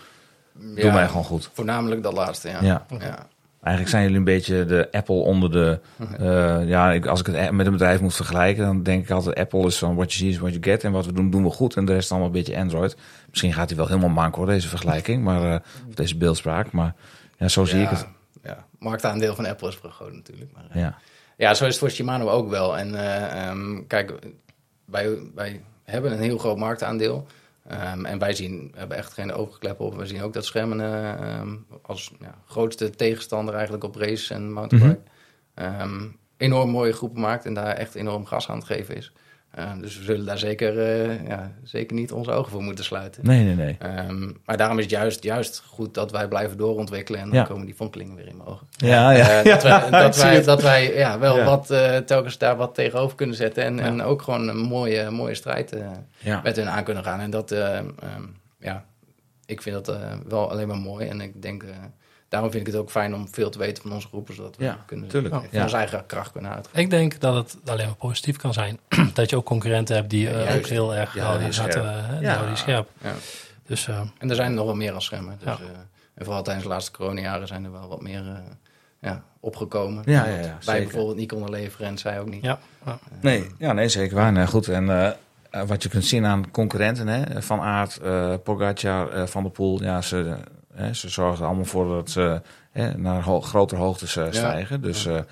[0.53, 1.49] doen wij gewoon goed?
[1.53, 2.61] Voornamelijk dat laatste, ja.
[2.61, 2.85] Ja.
[2.99, 3.27] ja.
[3.61, 5.79] Eigenlijk zijn jullie een beetje de Apple onder de...
[6.19, 8.65] eh, ja, ik, als ik het met een bedrijf moet vergelijken...
[8.65, 10.83] dan denk ik altijd Apple is van what you see is what you get.
[10.83, 11.75] En wat we doen, doen we goed.
[11.75, 12.97] En de rest allemaal een beetje Android.
[13.29, 15.23] Misschien gaat hij wel helemaal mank hoor, deze vergelijking.
[15.23, 16.71] Maar, eh, of deze beeldspraak.
[16.71, 16.95] Maar
[17.37, 18.07] ja, zo zie ik het.
[18.43, 20.51] Ja, marktaandeel van Apple is groot natuurlijk.
[20.53, 20.97] Maar, Ja.
[21.37, 22.77] Ja, zo is het voor Shimano ook wel.
[22.77, 24.13] En eh, ehm, kijk,
[24.85, 27.27] wij, wij hebben een heel groot marktaandeel.
[27.67, 29.95] Ehm, en wij zien, hebben echt geen oogkleppen op.
[29.95, 34.51] We zien ook dat schermen eh, ehm, als ja, grootste tegenstander eigenlijk op race en
[34.51, 34.99] mountainbike.
[35.53, 39.11] Ehm, enorm mooie groepen maakt en daar echt enorm gas aan het geven is.
[39.55, 43.25] Ehm, dus we zullen daar zeker, eh, ja, zeker niet onze ogen voor moeten sluiten.
[43.25, 43.75] Nee, nee, nee.
[43.79, 47.43] Ehm, maar daarom is het juist, juist goed dat wij blijven doorontwikkelen en dan Ja.
[47.43, 48.67] komen die vonkelingen weer in mijn ogen.
[48.77, 49.41] Ja, ja.
[49.43, 53.15] Eh, dat wij, dat wij, dat wij ja, wel wat eh, telkens daar wat tegenover
[53.15, 53.63] kunnen zetten.
[53.63, 57.19] En, en ook gewoon een mooie, mooie strijd eh, met hun aan kunnen gaan.
[57.19, 58.23] En dat, eh, ehm,
[58.59, 58.85] ja,
[59.45, 61.07] ik vind dat eh, wel alleen maar mooi.
[61.07, 61.69] En ik denk, eh,
[62.29, 64.35] daarom vind ik het ook fijn om veel te weten van onze groepen.
[64.35, 65.33] Zodat we Ja, kunnen, tuurlijk.
[65.33, 65.63] van Ja.
[65.63, 66.81] onze eigen kracht kunnen uitgaan.
[66.81, 68.79] Ik denk dat het alleen maar positief kan zijn.
[69.13, 71.83] dat je ook concurrenten hebt die eh, ook heel erg Ja, houden die zaten,
[72.21, 72.27] Ja.
[72.29, 72.89] houden die scherp.
[73.01, 73.13] Ja.
[73.65, 75.35] Dus eh, En er zijn nog wel meer als schermen.
[75.39, 75.53] Dus, Ja.
[75.63, 75.69] eh,
[76.13, 78.33] en vooral tijdens de laatste coronajaren zijn er wel wat meer eh,
[79.01, 80.03] ja, opgekomen.
[80.05, 80.83] Ja, ja, Wat ja, wij zeker.
[80.83, 82.43] bijvoorbeeld niet konden leveren en zij ook niet.
[82.43, 82.59] ja.
[83.21, 84.31] Nee, ja, nee, zeker waar.
[84.31, 84.67] Nee, goed.
[84.67, 85.07] En eh,
[85.49, 89.51] eh, wat je kunt zien aan concurrenten, hè, Van Aert, eh Pogacar, eh, Van der
[89.51, 90.35] Poel, ja, ze, eh,
[90.91, 94.81] ze zorgen er allemaal voor dat ze hè, naar ho grotere hoogtes eh, stijgen.
[94.81, 95.23] Dus eh, eh,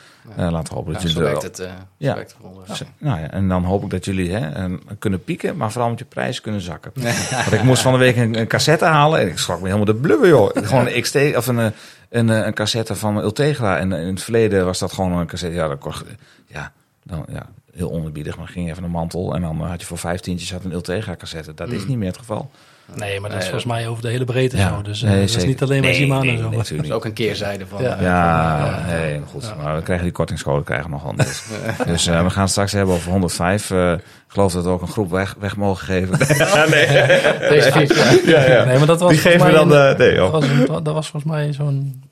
[0.51, 1.57] laten we hopen dat zo jullie werkt het,
[1.97, 2.09] Ja.
[2.09, 2.35] zo werkt
[2.67, 2.77] het.
[2.77, 5.89] Zo, Nou ja, en dan hoop ik dat jullie hè, een- kunnen pieken, maar vooral
[5.89, 6.91] met je prijs kunnen zakken.
[7.31, 9.85] Want ik moest van de week een, een cassette halen en ik schrok me helemaal
[9.85, 10.49] de blubber, joh.
[10.53, 11.73] Gewoon een XT of een,
[12.09, 13.77] een, een cassette van Ultegra.
[13.77, 15.55] En in het verleden was dat gewoon een cassette.
[15.55, 16.03] Ja, dat
[16.47, 16.71] ja,
[17.03, 18.37] dan, ja heel onerbiedig.
[18.37, 21.15] Maar ging je even een mantel en dan had je voor vijftientjes had een Ultegra
[21.15, 21.53] cassette.
[21.53, 22.51] Dat is niet meer het geval.
[22.95, 24.69] Nee, maar dat is Nee, volgens mij over de hele breedte Ja.
[24.75, 24.81] zo.
[24.81, 26.49] Dus eh, Nee, dat is niet alleen maar Nee, Shimano nee, zo.
[26.49, 27.81] nee, Dat is ook een keerzijde van...
[27.83, 28.83] Ja.
[28.87, 29.53] nee, goed.
[29.63, 31.43] Maar we krijgen die kortingscode krijgen we nog deels.
[31.85, 33.71] dus eh, we gaan het straks hebben over 105.
[33.71, 36.17] Eh, ik geloof dat we ook een groep weg, weg mogen geven.
[37.49, 38.41] Deze fiets, ja.
[38.41, 38.63] ja, ja.
[38.63, 39.73] Nee, maar dat was Die volgens geven we dan...
[39.73, 40.45] eh, nee, dat, was
[40.83, 42.03] dat was volgens mij zo'n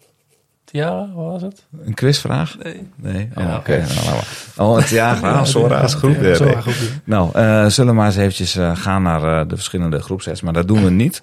[0.76, 1.66] Tiara, wat was het?
[1.86, 2.58] Een quizvraag?
[2.64, 2.88] Nee.
[2.96, 3.30] Nee?
[3.36, 3.56] Oh, Ja.
[3.58, 3.78] oké.
[3.78, 4.14] Nou, laten
[4.56, 5.48] we- Oh, het ja, graag.
[5.48, 6.16] Sora's groep.
[6.22, 6.74] Ja, Ja, nee.
[7.04, 10.42] Nou, eh, zullen we maar eens eventjes eh, gaan naar eh, de verschillende groepsets.
[10.42, 11.22] Maar dat doen we niet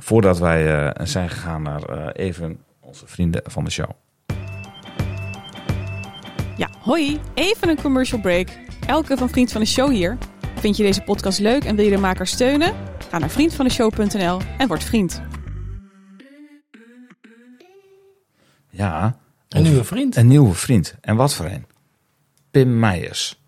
[0.00, 3.90] voordat wij eh, zijn gegaan naar eh, even onze vrienden van de show.
[6.56, 7.20] Ja, hoi.
[7.34, 8.48] Even een commercial break.
[8.86, 10.16] Elke van Vriend van de Show hier.
[10.54, 12.72] Vind je deze podcast leuk en wil je de maker steunen?
[13.10, 15.20] Ga naar vriendvandeshow.nl en word vriend.
[18.78, 19.16] Ja,
[19.48, 20.16] Een nieuwe vriend.
[20.16, 20.94] een nieuwe vriend.
[21.00, 21.66] En wat voor een?
[22.50, 23.40] Pim Meijers.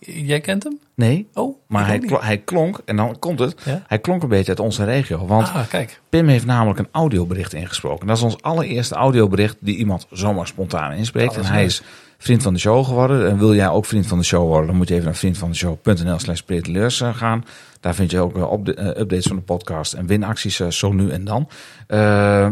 [0.00, 0.78] Jij kent hem?
[0.94, 2.10] Nee, Oh, maar ik hij, ook niet.
[2.10, 3.82] klo- hij klonk, en dan komt het, Ja?
[3.86, 5.26] hij klonk een beetje uit onze regio.
[5.26, 6.00] Want Ah, kijk.
[6.08, 8.06] Pim heeft namelijk een audiobericht ingesproken.
[8.06, 11.30] Dat is ons allereerste audiobericht die iemand zomaar spontaan inspreekt.
[11.30, 11.66] Oh, en hij leuk.
[11.66, 11.82] is
[12.18, 13.28] vriend van de show geworden.
[13.28, 16.18] En wil jij ook vriend van de show worden, dan moet je even naar vriendvandeshow.nl
[16.18, 17.44] slash peterleurs eh, gaan.
[17.86, 18.36] Daar vind je ook
[18.68, 21.48] eh, eh, updates van de podcast en winacties zo nu en dan.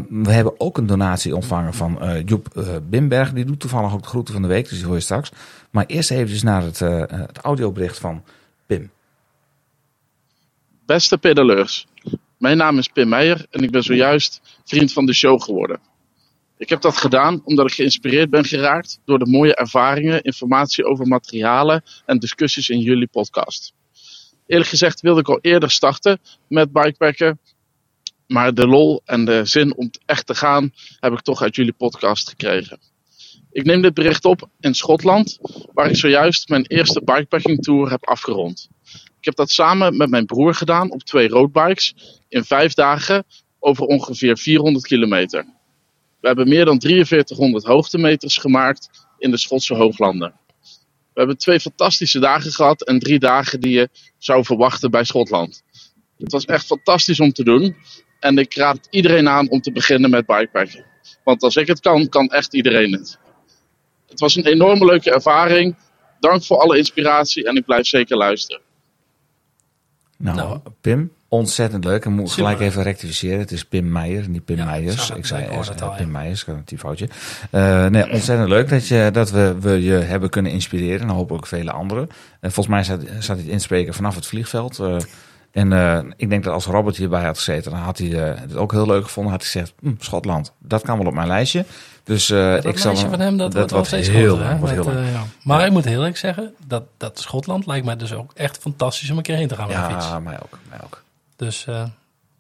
[0.09, 3.33] We hebben ook een donatie ontvangen van eh, Joep Bimberg.
[3.33, 5.31] Die doet toevallig ook de groeten van de week, dus die hoor je straks.
[5.71, 8.23] Maar eerst eventjes naar het, het audiobericht van
[8.67, 8.91] Pim.
[10.87, 11.87] Beste pedaleurs,
[12.39, 15.79] mijn naam is Pim Meijer en ik ben zojuist vriend van de show geworden.
[16.57, 21.07] Ik heb dat gedaan omdat ik geïnspireerd ben geraakt door de mooie ervaringen, informatie over
[21.07, 23.75] materialen en discussies in jullie podcast.
[24.47, 27.41] Eerlijk gezegd wilde ik al eerder starten met bikepacken,
[28.27, 31.73] maar de lol en de zin om echt te gaan heb ik toch uit jullie
[31.73, 32.79] podcast gekregen.
[33.53, 35.39] Ik neem dit bericht op in Schotland,
[35.73, 38.69] waar ik zojuist mijn eerste bikepacking tour heb afgerond.
[39.19, 41.95] Ik heb dat samen met mijn broer gedaan op twee roadbikes
[42.29, 43.25] in vijf dagen
[43.59, 45.47] over ongeveer 400 kilometer.
[46.25, 50.35] We hebben meer dan 4300 hoogtemeters gemaakt in de Schotse hooglanden.
[51.13, 55.63] We hebben twee fantastische dagen gehad en drie dagen die je zou verwachten bij Schotland.
[56.19, 57.77] Het was echt fantastisch om te doen
[58.21, 60.85] en ik raad iedereen aan om te beginnen met bikepacken.
[61.25, 63.19] Want als ik het kan, kan echt iedereen het.
[64.09, 65.77] Het was een enorme leuke ervaring.
[66.21, 68.63] Dank voor alle inspiratie en ik blijf zeker luisteren.
[70.19, 70.61] Nou, Nou.
[70.81, 72.05] Pim, ontzettend leuk.
[72.05, 72.45] En moet Super.
[72.45, 73.39] gelijk even rectificeren.
[73.39, 75.11] Het is Pim Meijer, niet Pim Ja, Meijers.
[75.11, 76.13] ik zei eerst eh, al, Pim ja.
[76.13, 77.09] Meijers, ik had een foutje.
[77.51, 81.09] Eh, nee, ontzettend leuk dat, je, dat we, we je hebben kunnen inspireren.
[81.09, 82.09] En hopelijk vele anderen.
[82.41, 84.79] En volgens mij zat, zat hij het inspreken vanaf het vliegveld.
[84.79, 84.97] Eh,
[85.55, 88.57] en eh, ik denk dat als Robert hierbij had gezeten, dan had hij eh, het
[88.57, 89.33] ook heel leuk gevonden.
[89.33, 91.65] Had hij gezegd, hm, Schotland, dat kan wel op mijn lijstje.
[92.05, 94.59] Dus eh, Dat ik zal van hem, dat, wordt wel steeds heel groter.
[94.59, 95.23] wordt met, heel eh, ja.
[95.43, 99.11] Maar ik moet heel eerlijk zeggen, dat, dat Schotland lijkt mij dus ook echt fantastisch
[99.11, 100.07] om een keer heen te gaan met de fiets.
[100.07, 100.59] Ja, mij ook.
[100.69, 101.03] Mij ook.
[101.37, 101.87] Dus eh,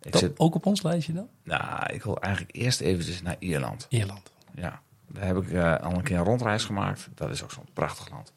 [0.02, 1.28] Ik dat zit, ook op ons lijstje dan?
[1.42, 3.86] nou, ik wil eigenlijk eerst eventjes naar Ierland.
[3.88, 4.30] Ierland.
[4.54, 4.80] ja.
[5.06, 7.08] Daar heb ik eh, al een keer een rondreis gemaakt.
[7.14, 8.32] Dat is ook zo'n prachtig land.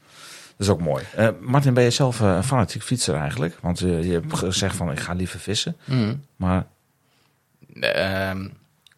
[0.57, 1.03] Dat is ook mooi.
[1.15, 3.57] Eh, Martin, ben je zelf eh, een fanatiek fietser eigenlijk?
[3.61, 5.77] Want je hebt gezegd van ik ga liever vissen.
[5.85, 6.15] Mhm.
[6.35, 6.65] Maar,
[7.79, 8.47] Ehm,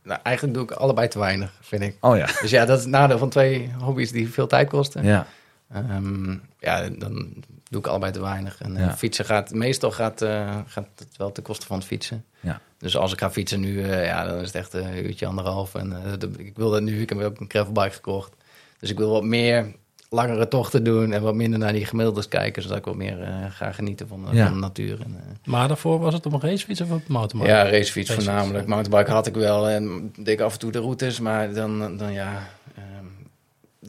[0.03, 1.97] nou, eigenlijk doe ik allebei te weinig, vind ik.
[1.99, 2.25] oh ja.
[2.41, 5.03] Dus ja, dat is het nadeel van twee hobby's die veel tijd kosten.
[5.03, 5.27] Ja,
[5.73, 7.33] Ehm, ja, dan
[7.69, 8.57] doe ik allebei te weinig.
[8.61, 8.95] En eh, Ja.
[8.95, 12.25] fietsen gaat, meestal gaat, eh, gaat het wel ten koste van het fietsen.
[12.39, 12.61] Ja.
[12.77, 15.75] Dus als ik ga fietsen nu, eh, ja, dan is het echt een uurtje, anderhalf.
[15.75, 18.31] En eh, de- ik wil dat nu, ik heb ook een gravelbike gekocht.
[18.79, 19.65] Dus ik wil wat meer
[20.11, 22.61] langere tochten doen en wat minder naar die gemiddeldes kijken.
[22.61, 24.43] Zodat ik wat meer eh, ga genieten van, Ja.
[24.45, 24.99] van de natuur.
[25.01, 27.53] En, eh, Maar daarvoor was het op een racefiets of op een mountainbike?
[27.55, 28.63] ja, racefiets Racefiets, voornamelijk.
[28.67, 28.73] ja.
[28.73, 31.19] Mountainbike had ik wel en deed ik af en toe de routes.
[31.19, 32.47] Maar dan, dan ja,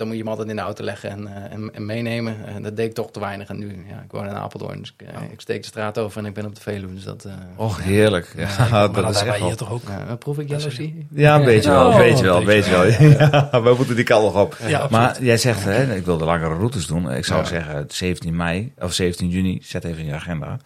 [0.00, 2.46] dan moet je hem altijd in de auto leggen en, eh, en, en meenemen.
[2.46, 3.48] En dat deed ik toch te weinig.
[3.48, 6.18] En nu, ja, ik woon in Apeldoorn, dus ik, eh, ik steek de straat over
[6.18, 6.94] en ik ben op de Veluwe.
[6.94, 8.32] Dus dat, eh och heerlijk.
[8.36, 9.46] Ja, Ja, maar dat dat is echt wel...
[9.48, 9.82] hier toch ook.
[9.88, 11.06] ja, proef ik jaloezie?
[11.10, 12.84] Ja, een beetje wel, Oh, een beetje wel, een een beetje wel.
[13.52, 14.56] Ja, we moeten die kant nog op.
[14.58, 14.90] Ja, absoluut.
[14.90, 17.10] maar jij zegt, hè, ik wil de langere routes doen.
[17.12, 17.46] Ik zou Ja.
[17.46, 20.56] zeggen 17 mei of 17 juni, zet even in je agenda.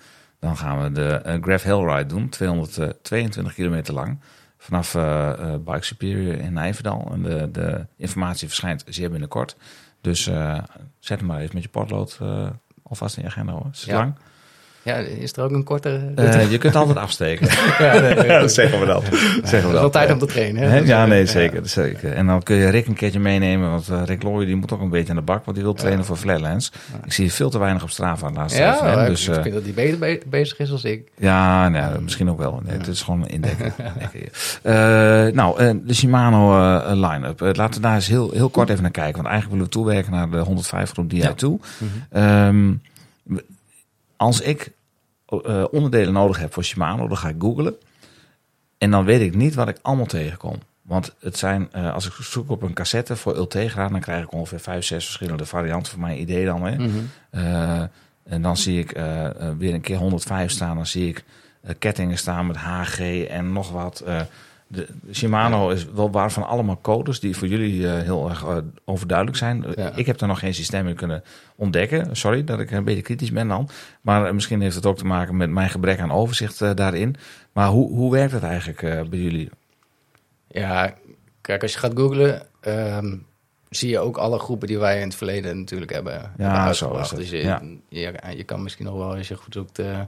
[0.41, 4.19] Dan gaan we de eh, Graf Hill Ride doen, 222 kilometer lang.
[4.65, 7.09] Vanaf eh, Bike Superior in Nijverdal.
[7.13, 9.57] En de, de informatie verschijnt zeer binnenkort.
[10.01, 10.59] Dus eh,
[10.99, 12.19] zet hem maar even met je potlood
[12.83, 13.69] alvast in je agenda hoor.
[13.73, 13.97] Is het Ja.
[13.97, 14.15] lang?
[14.85, 16.01] Ja, is er ook een kortere...
[16.15, 17.47] Eh, je kunt altijd afsteken.
[17.85, 19.03] ja, nee, nee, dat zeggen we dan.
[19.11, 19.13] Dat
[19.49, 19.91] zeggen is we wel dan.
[19.91, 20.71] tijd om te trainen.
[20.71, 20.79] Hè?
[20.81, 22.13] Dus, Ja, nee, zeker, zeker.
[22.13, 24.81] En dan kun je Rick een keertje meenemen, want eh, Rick Looy die moet ook
[24.81, 26.73] een beetje aan de bak, want die wil trainen voor Flatlands.
[27.05, 29.43] Ik zie je veel te weinig op Strava de laatste Ja, hem, ik dus eh,
[29.43, 31.09] vind dat die beter be- bezig is dan ik.
[31.19, 32.61] ja, nou, misschien ook wel.
[32.65, 33.73] Nee, Het is gewoon een indekken.
[34.63, 34.75] Eh,
[35.33, 36.53] nou, eh, de Shimano
[36.95, 37.41] line-up.
[37.57, 40.13] Laten we daar eens heel, heel kort even naar kijken, want eigenlijk willen we toewerken
[40.13, 41.59] naar de 105 groep die jij toe.
[42.11, 42.73] Ehm,
[44.25, 44.73] als ik
[45.27, 47.75] eh, onderdelen nodig heb voor Shimano, dan ga ik googlen.
[48.79, 50.59] En dan weet ik niet wat ik allemaal tegenkom.
[50.83, 54.33] Want het zijn, eh, als ik zoek op een cassette voor Ultegra, dan krijg ik
[54.33, 56.63] ongeveer vijf, zes verschillende varianten van mijn idee dan.
[56.63, 56.77] Hè.
[56.77, 56.89] Mhm.
[57.31, 57.83] Eh,
[58.25, 58.91] en dan zie ik
[59.59, 60.77] weer een keer 105 staan.
[60.77, 61.25] Dan zie ik
[61.79, 64.05] kettingen staan met HG en nog wat.
[64.75, 68.57] De, Shimano is wel waar van allemaal codes die voor jullie eh, heel erg eh,
[68.85, 69.65] overduidelijk zijn.
[69.77, 69.93] Ja.
[69.97, 71.23] Ik heb daar nog geen systeem in kunnen
[71.57, 72.17] ontdekken.
[72.17, 73.69] Sorry dat ik een beetje kritisch ben dan.
[74.01, 77.17] Maar eh, misschien heeft het ook te maken met mijn gebrek aan overzicht daarin.
[77.53, 79.51] Maar hoe, hoe werkt het eigenlijk bij jullie?
[80.49, 80.95] Ja,
[81.41, 83.17] kijk, als je gaat googlen, ehm,
[83.69, 87.11] zie je ook alle groepen die wij in het verleden natuurlijk hebben, hebben zo is
[87.11, 87.63] het, Dus je, ja.
[87.89, 90.01] je, je kan misschien nog wel, als je goed zoekt, uh,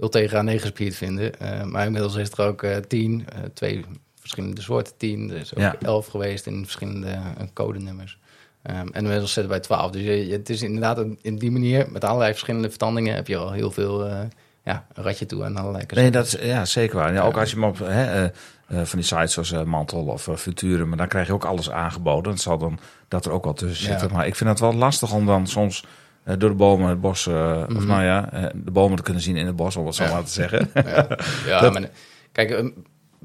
[0.00, 1.32] Ultegra 9 speed vinden.
[1.70, 3.84] Maar inmiddels is er ook eh 10, eh, twee
[4.28, 5.30] verschillende soorten 10.
[5.30, 5.74] Er is ook Ja.
[5.80, 7.20] 11 geweest in verschillende eh,
[7.54, 8.18] codenummers.
[8.62, 9.90] Ehm, en inmiddels zitten wij 12.
[9.90, 13.36] Dus je, het is inderdaad een- in die manier, met allerlei verschillende vertandingen, heb je
[13.36, 14.20] al heel veel, eh,
[14.64, 17.12] ja, een ratje toe aan allerlei Nee, dat is ja, zeker waar.
[17.12, 18.30] Ja, ook als je hem op hè, eh,
[18.66, 22.32] van die sites zoals Mantel of Futuren, maar dan krijg je ook alles aangeboden.
[22.32, 23.98] Het zal dan dat er ook wel tussen Ja.
[23.98, 24.16] zitten.
[24.16, 25.84] Maar ik vind het wel lastig om dan soms
[26.24, 27.34] door de bomen het bos, of
[27.68, 27.86] Mhm.
[27.86, 30.30] nou ja, de bomen te kunnen zien in het bos, om het zo maar te
[30.30, 30.70] zeggen.
[30.74, 31.06] Ja,
[31.46, 31.88] ja Dat- maar
[32.32, 32.74] kijk, um,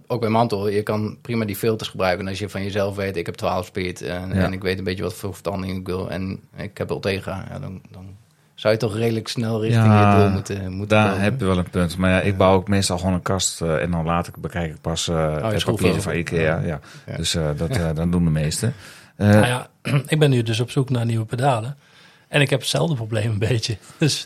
[0.08, 2.24] ook bij Mantel, je kan prima die filters gebruiken.
[2.26, 4.44] En als je van jezelf weet, ik heb 12 speed en, Ja.
[4.44, 7.60] en ik weet een beetje wat voor vertanding ik wil en ik heb Ultegra, ja,
[7.60, 8.06] dan, dan
[8.56, 11.24] zou je toch redelijk snel richting Ja, je doel moeten, moeten Daar komen.
[11.24, 11.98] heb je wel een punt.
[11.98, 14.72] Maar ja, ik bouw ook meestal gewoon een kast eh, en dan laat ik, bekijk
[14.74, 16.60] ik pas eh het papier van Ikea.
[16.60, 16.80] Ja.
[17.06, 17.16] Ja.
[17.18, 18.74] Dus eh, dat dan doen de meesten.
[19.16, 19.68] Eh, Nou ja,
[20.08, 21.78] ik ben nu dus op zoek naar nieuwe pedalen.
[22.28, 23.78] En ik heb hetzelfde probleem een beetje.
[23.98, 24.26] Dus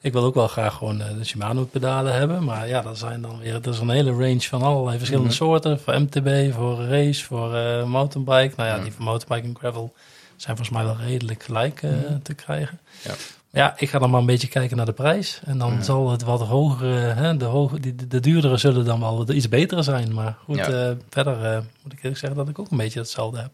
[0.00, 2.44] ik wil ook wel graag gewoon eh, de Shimano pedalen hebben.
[2.44, 5.36] Maar ja, dat zijn dan weer, dat is een hele range van allerlei verschillende Mhm.
[5.36, 5.80] soorten.
[5.80, 8.52] Voor MTB, voor race, voor eh, mountainbike.
[8.56, 8.82] Nou ja, Mhm.
[8.84, 9.94] die voor mountainbike en gravel
[10.36, 11.90] zijn volgens mij wel redelijk gelijk eh,
[12.22, 12.78] te krijgen.
[13.04, 13.14] Ja.
[13.50, 15.40] Ja, ik ga dan maar een beetje kijken naar de prijs.
[15.44, 15.82] En dan Ja.
[15.82, 19.28] zal het wat hogere, hè, de, hoge, die, de, de duurdere zullen dan wel wat
[19.30, 20.14] iets betere zijn.
[20.14, 20.68] Maar goed, Ja.
[20.68, 23.50] eh, verder eh, moet ik eerlijk zeggen dat ik ook een beetje hetzelfde heb.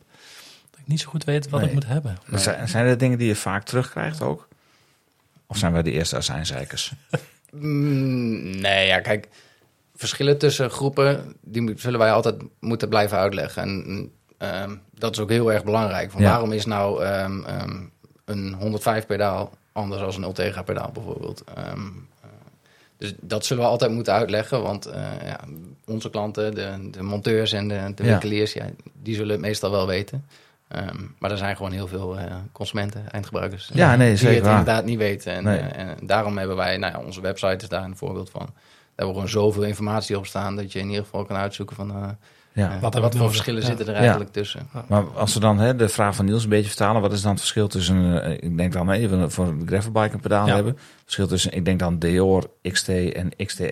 [0.70, 1.68] Dat ik niet zo goed weet wat Nee.
[1.68, 2.16] ik moet hebben.
[2.66, 4.48] zijn er dingen die je vaak terugkrijgt ook?
[5.52, 6.92] Of zijn wij de eerste azijnzeikers?
[7.50, 9.28] Mm, nee, ja, kijk,
[9.94, 13.62] verschillen tussen groepen, die zullen wij altijd moeten blijven uitleggen.
[13.62, 16.10] En ehm, dat is ook heel erg belangrijk.
[16.10, 16.28] Van Ja.
[16.30, 17.76] Waarom is nou ehm, ehm,
[18.24, 21.44] een 105 pedaal anders dan een Ultegra pedaal bijvoorbeeld?
[21.54, 21.72] Eh,
[22.96, 25.40] dus dat zullen we altijd moeten uitleggen, want eh, ja,
[25.86, 28.08] onze klanten, de, de monteurs en de, de Ja.
[28.10, 28.64] winkeliers, ja,
[29.02, 30.24] die zullen het meestal wel weten.
[30.72, 34.44] Ehm, maar er zijn gewoon heel veel eh, consumenten, eindgebruikers, Ja, nee, die zeker het
[34.44, 34.58] waar.
[34.58, 35.32] inderdaad niet weten.
[35.32, 35.58] En, Nee.
[35.58, 38.40] eh, en daarom hebben wij, nou ja, onze website is daar een voorbeeld van.
[38.40, 41.76] Daar hebben we gewoon zoveel informatie op staan dat je in ieder geval kan uitzoeken
[41.76, 42.08] van eh,
[42.54, 42.78] Ja.
[42.80, 43.66] Wat wat, voor verschillen Ja.
[43.66, 43.98] zitten er Ja.
[43.98, 44.68] eigenlijk tussen.
[44.88, 47.30] Maar als we dan hè, de vraag van Niels een beetje vertalen, wat is dan
[47.30, 50.54] het verschil tussen, eh, ik denk dan even voor een gravelbike een pedaal Ja.
[50.54, 53.62] hebben, verschil tussen, ik denk dan Deor XT en XTR.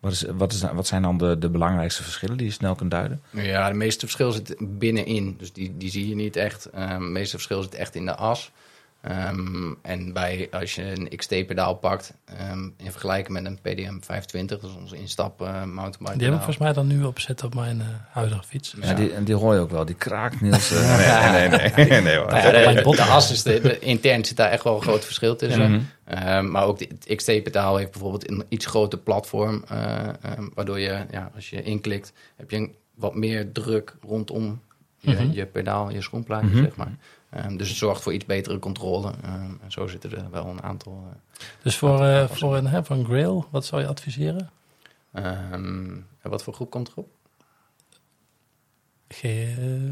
[0.00, 2.90] Wat, is, wat, is, wat zijn dan de, de belangrijkste verschillen die je snel kunt
[2.90, 3.22] duiden?
[3.30, 5.34] Ja, de meeste verschil zit binnenin.
[5.38, 6.68] Dus die, die zie je niet echt.
[6.72, 8.50] Het meeste verschil zit echt in de as.
[9.00, 14.60] Ehm, en bij, als je een XT-pedaal pakt, ehm, in vergelijking met een PDM 520,
[14.60, 17.54] dat is onze instap eh mountainbike Die heb ik volgens mij dan nu opzet op
[17.54, 18.74] mijn eh, huidige fiets.
[18.80, 19.84] Ja, die, en die hoor je ook wel.
[19.84, 20.70] Die kraakt Niels.
[20.70, 20.96] eh,
[21.32, 21.86] nee, nee, nee.
[21.88, 22.30] nee, nee, hoor.
[22.36, 25.70] Ja, de, as is de, de- intern zit daar echt wel een groot verschil tussen.
[25.70, 25.80] Mhm.
[26.04, 29.64] Ehm, maar ook de- het XT-pedaal heeft bijvoorbeeld een iets groter platform.
[29.68, 34.60] eh, ehm, waardoor je, ja, als je inklikt, heb je een, wat meer druk rondom
[34.98, 35.30] je, Mhm.
[35.32, 36.62] je pedaal, je schoenplaatje, Mhm.
[36.64, 36.92] zeg maar.
[37.30, 39.12] Ehm, dus het zorgt voor iets betere controle.
[39.22, 41.12] Ehm, en zo zitten er wel een aantal.
[41.62, 44.50] Dus voor, eh, voor, een, hè, een grail, wat zou je adviseren?
[45.12, 47.08] eh, ehm, en wat voor groep komt erop?
[49.08, 49.18] G,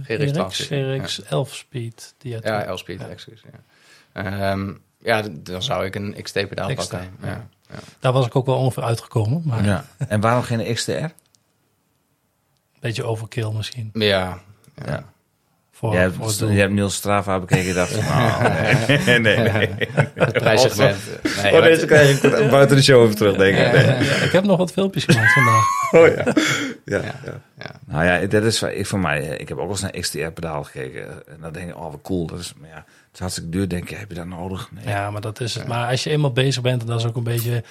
[0.03, 2.15] GRX 12 GRX, GRX 11 speed.
[2.19, 3.43] Die Ja, L-speed, excuus.
[3.53, 4.23] Ja.
[4.53, 7.01] Ehm, ja, dan zou ik een XT-pedaal pakken.
[7.23, 7.27] ja.
[7.29, 7.49] Ja.
[7.71, 7.79] Ja.
[7.99, 9.43] Daar was ik ook wel ongeveer uitgekomen.
[9.45, 9.85] Maar Ja.
[10.09, 10.93] En waarom geen XTR?
[10.93, 11.11] een
[12.81, 13.91] beetje overkill misschien.
[13.93, 14.41] Ja,
[14.85, 15.13] ja.
[15.79, 18.41] Voor, voor het je hebt Niels Strava bekeken en dacht van, oh,
[18.89, 19.49] nee, nee, nee.
[19.49, 19.89] nee.
[20.15, 20.97] het prijssegment.
[21.43, 23.73] Nee, Oh, deze krijg ik buiten de show even terug, denk ik.
[23.73, 24.09] Nee.
[24.25, 25.65] Ik heb nog wat filmpjes gemaakt vandaag.
[25.91, 26.33] Oh ja.
[26.85, 27.15] Ja, Ja.
[27.25, 27.41] ja.
[27.59, 27.71] ja.
[27.87, 29.29] Nou ja, dat is ik voor mij.
[29.29, 31.07] eh, Ik heb ook wel eens naar XTR-pedaal gekeken.
[31.29, 32.27] En dan denk ik, oh wat cool.
[32.27, 33.69] Dat is, maar ja, het is hartstikke duur.
[33.69, 34.69] Denk je, heb je dat nodig?
[34.73, 34.95] Nee.
[34.95, 35.67] Ja, maar dat is het.
[35.67, 37.65] Maar als je eenmaal bezig bent, en dat is ook een beetje...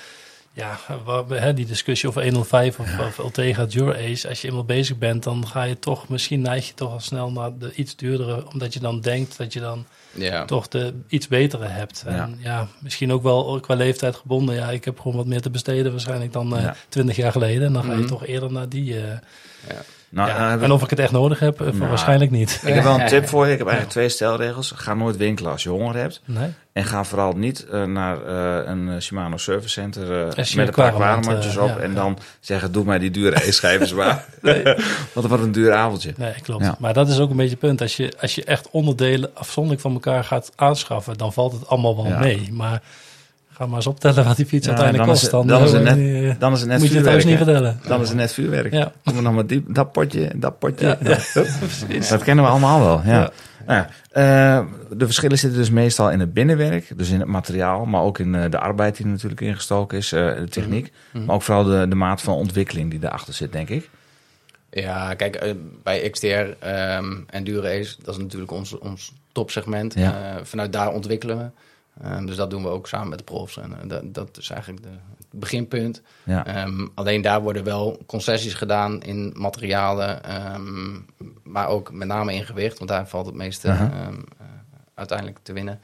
[0.58, 0.80] Ja,
[1.28, 4.30] we- hè, die discussie over 105 of, of Ultegra Dura Ace.
[4.30, 6.08] Als je eenmaal bezig bent, dan ga je toch...
[6.10, 8.52] Misschien neig je toch al snel naar de iets duurdere.
[8.54, 10.46] Omdat je dan denkt dat je dan Ja.
[10.46, 12.04] toch de iets betere hebt.
[12.06, 14.56] En ja, misschien ook wel qua leeftijd gebonden.
[14.56, 16.76] Ja, ik heb gewoon wat meer te besteden waarschijnlijk dan eh Ja.
[16.90, 17.66] 20 jaar geleden.
[17.68, 18.08] En dan ga je Mhm.
[18.08, 18.96] toch eerder naar die...
[18.96, 19.08] eh,
[19.68, 19.82] ja.
[20.10, 21.90] Nou heb En of ik het echt nodig heb, eh, Nou.
[21.90, 22.62] waarschijnlijk niet.
[22.66, 23.52] ik heb wel een tip voor je.
[23.52, 24.72] Ik heb eigenlijk twee stelregels.
[24.76, 26.22] Ga nooit winkelen als je honger hebt.
[26.26, 26.50] Nee?
[26.74, 30.74] En ga vooral niet eh, naar eh, een eh, Shimano Service Center eh, met een
[30.74, 31.68] paar kwarematjes eh, op.
[31.70, 31.96] ja, en ja.
[31.96, 34.26] dan zeggen, doe mij die dure e-schijvers maar.
[34.42, 34.66] Want
[35.14, 36.14] het wordt een duur avondje.
[36.18, 36.64] Nee, klopt.
[36.64, 36.76] Ja.
[36.80, 37.82] Maar dat is ook een beetje het punt.
[37.82, 41.96] Als je, als je echt onderdelen afzonderlijk van elkaar gaat aanschaffen, dan valt het allemaal
[41.96, 42.20] wel Ja.
[42.20, 42.50] mee.
[42.52, 42.82] Maar
[43.58, 45.22] ga maar eens optellen wat die fiets Ja, uiteindelijk dan kost.
[45.22, 47.04] het- Dan, dan is het eh, net- eh, Dan is het net moet je het
[47.04, 47.26] thuis vuurwerk.
[47.26, 47.80] niet vertellen.
[47.88, 48.74] Dan is het net vuurwerk.
[48.74, 48.92] Ja.
[49.04, 50.98] Doen we nog maar die, dat potje, dat potje.
[51.02, 51.48] Ja, dat,
[52.10, 53.02] dat kennen we allemaal wel.
[53.06, 53.12] Ja.
[53.20, 53.30] Ja.
[53.68, 53.80] Nou
[54.12, 54.66] ja, eh,
[54.98, 58.36] de verschillen zitten dus meestal in het binnenwerk, dus in het materiaal, maar ook in
[58.36, 60.92] eh, de arbeid die er natuurlijk ingestoken is, eh, de techniek.
[61.12, 61.26] Mhm.
[61.26, 63.90] Maar ook vooral de, de maat van ontwikkeling die erachter zit, denk ik.
[64.70, 65.52] Ja, kijk, eh,
[65.84, 66.26] bij XTR
[66.60, 69.94] ehm en Dure Ace, dat is natuurlijk ons, ons topsegment.
[69.94, 70.12] Ja.
[70.36, 71.46] Eh, vanuit daar ontwikkelen we.
[72.02, 73.58] Ehm, dus dat doen we ook samen met de profs.
[73.58, 76.02] En eh, dat, dat is eigenlijk de, het beginpunt.
[76.24, 76.46] Ja.
[76.46, 81.00] Ehm, alleen daar worden wel concessies gedaan in materialen, ehm,
[81.44, 83.90] maar ook met name in gewicht, want daar valt het meeste ehm,
[84.38, 84.46] eh,
[84.94, 85.80] uiteindelijk te winnen.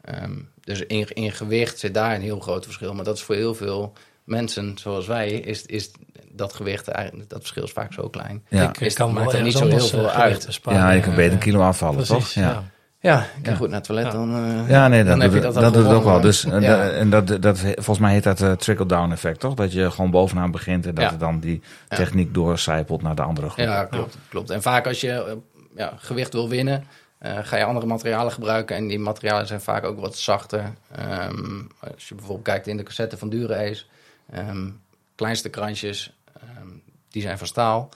[0.00, 3.34] Ehm, dus in, in gewicht zit daar een heel groot verschil, maar dat is voor
[3.34, 3.92] heel veel
[4.24, 5.90] mensen zoals wij, is, is
[6.30, 8.44] dat gewicht eigenlijk, dat verschil is vaak zo klein.
[8.48, 8.68] Ja.
[8.68, 10.60] ik Is- kan maakt wel er niet zo heel veel eh, uit.
[10.62, 12.28] ja, je kan beter een kilo afvallen, Precies, toch?
[12.32, 12.50] ja.
[12.50, 12.64] Ja,
[13.04, 13.26] ik Ja.
[13.42, 14.12] ga goed naar het toilet, Ja.
[14.12, 16.20] dan, eh, Ja, nee, dat, doet, dat, dat, doet het ook wel.
[16.20, 16.88] Dus, eh, Ja.
[16.90, 19.54] en dat, dat, volgens mij heet dat eh, trickle-down effect, toch?
[19.54, 21.10] Dat je gewoon bovenaan begint en dat Ja.
[21.12, 21.96] er dan die Ja.
[21.96, 23.64] techniek doorcijpelt naar de andere groep.
[23.66, 24.50] Ja, klopt, klopt.
[24.50, 25.38] En vaak als je
[25.76, 26.84] ja, gewicht wil winnen,
[27.18, 28.76] eh, ga je andere materialen gebruiken.
[28.76, 30.72] En die materialen zijn vaak ook wat zachter.
[30.96, 33.84] Ehm, als je bijvoorbeeld kijkt in de cassette van Dure Ace,
[34.30, 34.68] ehm,
[35.14, 36.68] kleinste krantjes, ehm,
[37.10, 37.88] die zijn van staal.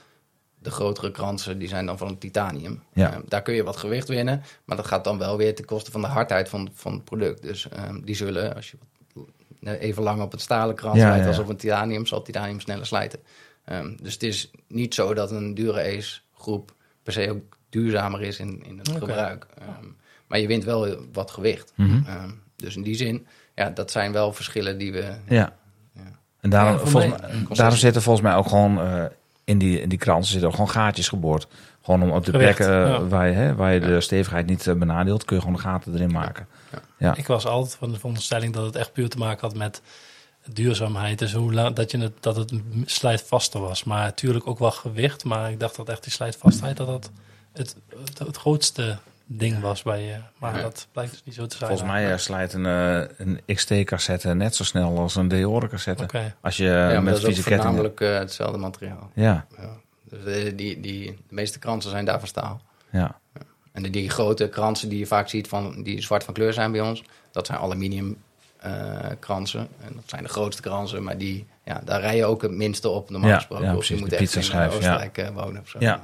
[0.62, 2.82] De grotere kransen, die zijn dan van titanium.
[2.92, 3.12] Ja.
[3.12, 5.90] Ehm, daar kun je wat gewicht winnen, maar dat gaat dan wel weer ten koste
[5.90, 7.42] van de hardheid van, van het product.
[7.42, 8.76] Dus ehm, die zullen, als je
[9.12, 9.26] wat-
[9.78, 12.60] even lang op het stalen krans Ja, rijdt ja, als op een titanium, zal titanium
[12.60, 13.18] sneller slijten.
[13.64, 18.22] Ehm, dus het is niet zo dat een dure ace groep per se ook duurzamer
[18.22, 19.46] is in, in het gebruik.
[19.58, 19.86] Ehm,
[20.26, 21.72] maar je wint wel wat gewicht.
[21.74, 22.06] Mhm.
[22.06, 25.14] Ehm, dus in die zin, ja, dat zijn wel verschillen die we...
[25.28, 25.56] Ja.
[25.92, 26.02] Ja.
[26.40, 29.04] En daarom, volgens mij- daarom zitten volgens mij ook gewoon eh,
[29.48, 31.46] in, die, in die kransen zitten ook gewoon gaatjes geboord.
[31.82, 33.06] Gewoon om op de Gewicht, plekken ja.
[33.06, 35.94] waar je, hè, waar je de stevigheid niet eh, benadeelt, kun je gewoon de gaten
[35.94, 36.46] erin maken.
[36.98, 37.16] Ja.
[37.16, 39.82] Ik was altijd van de veronderstelling dat het echt puur te maken had met
[40.52, 41.18] duurzaamheid.
[41.18, 42.52] Dus hoe dat, je het, dat het
[42.84, 43.84] slijtvaster was.
[43.84, 45.24] Maar natuurlijk ook wel gewicht.
[45.24, 47.10] Maar ik dacht dat echt die slijtvastheid dat dat
[47.52, 48.98] het, het, het grootste
[49.30, 50.16] ding was bij je.
[50.38, 51.70] Maar dat blijkt dus niet zo te zijn.
[51.70, 56.06] Volgens mij eh, slijt een, eh, een XT-cassette net zo snel als een Deore-cassette.
[56.40, 57.42] Als je ja, eh, met kettingen...
[57.42, 59.10] voornamelijk eh, hetzelfde materiaal.
[59.14, 59.70] Ja, Ja.
[60.10, 62.60] Dus eh, die, die, de meeste kransen zijn daar van staal.
[62.90, 63.18] ja.
[63.72, 66.72] En die, die grote kransen die je vaak ziet, van, die zwart van kleur zijn
[66.72, 67.02] bij ons,
[67.32, 68.16] dat zijn aluminium
[68.56, 68.72] eh,
[69.18, 69.60] kransen.
[69.60, 72.88] En dat zijn de grootste kransen, maar die, ja, daar rij je ook het minste
[72.88, 73.64] op, normaal Ja, gesproken.
[73.64, 74.76] ja, of precies, je moet de echt in pizzaschijf, ja.
[74.76, 75.76] Oostenrijk wonen of zo.
[75.80, 76.00] Ja.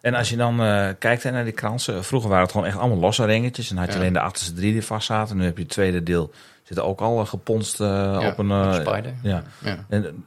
[0.00, 2.98] En als je dan eh, kijkt naar die kransen, vroeger waren het gewoon echt allemaal
[2.98, 3.70] losse ringetjes.
[3.70, 3.98] En had je Ja.
[3.98, 5.36] alleen de achterste drie die vast zaten.
[5.36, 6.30] Nu heb je het tweede deel,
[6.62, 7.86] zit ook al eh, geponst eh,
[8.20, 8.74] Ja, op een...
[8.74, 9.14] Spider.
[9.22, 9.42] ja.
[9.58, 9.84] Ja.
[9.88, 10.24] En,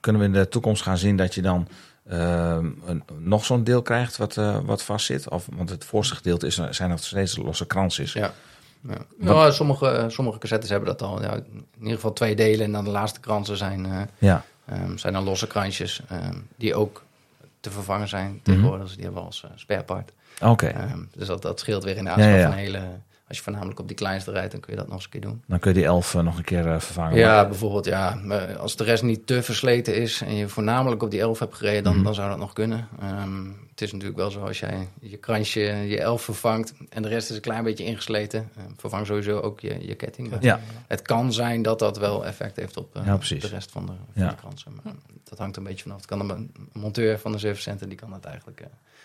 [0.00, 1.68] kunnen we in de toekomst gaan zien dat je dan
[2.04, 5.28] een, nog zo'n deel krijgt wat, wat vast zit?
[5.28, 8.12] Of, want het voorste gedeelte is, zijn nog steeds losse kransjes.
[8.12, 8.32] Ja.
[8.88, 8.96] Ja.
[9.20, 11.22] Ja, sommige, sommige cassettes hebben dat al.
[11.22, 14.44] Ja, in ieder geval twee delen en dan de laatste kransen zijn, Ja.
[14.66, 16.00] ehm, zijn dan losse kransjes.
[16.08, 17.02] ehm, die ook
[17.62, 18.42] te vervangen zijn Mhm.
[18.42, 18.86] tegenwoordig.
[18.86, 20.12] Dus die hebben we als uh, spare part.
[20.42, 22.48] Oké, Ehm, dus dat, dat scheelt weer in de aanschaf ja, ja.
[22.48, 22.82] van hele...
[23.32, 25.20] Als je voornamelijk op die kleinste rijdt, dan kun je dat nog eens een keer
[25.20, 25.42] doen.
[25.46, 27.16] dan kun je die elf eh, nog een keer eh, vervangen.
[27.18, 28.20] Ja, bijvoorbeeld, ja,
[28.58, 31.82] als de rest niet te versleten is en je voornamelijk op die 11 hebt gereden,
[31.84, 32.04] dan, Mhm.
[32.04, 32.88] dan zou dat nog kunnen.
[33.00, 37.08] Ehm, het is natuurlijk wel zo als jij je kransje, je 11 vervangt en de
[37.08, 40.30] rest is een klein beetje ingesleten, eh, vervang sowieso ook je, je ketting.
[40.30, 40.60] Maar Ja.
[40.86, 44.22] Het kan zijn dat dat wel effect heeft op Ja, de rest van de, van
[44.22, 44.28] Ja.
[44.28, 44.72] de kransen.
[44.82, 44.92] Maar
[45.24, 45.96] dat hangt een beetje vanaf.
[45.96, 48.60] Het kan een, monteur van de service center, die kan dat eigenlijk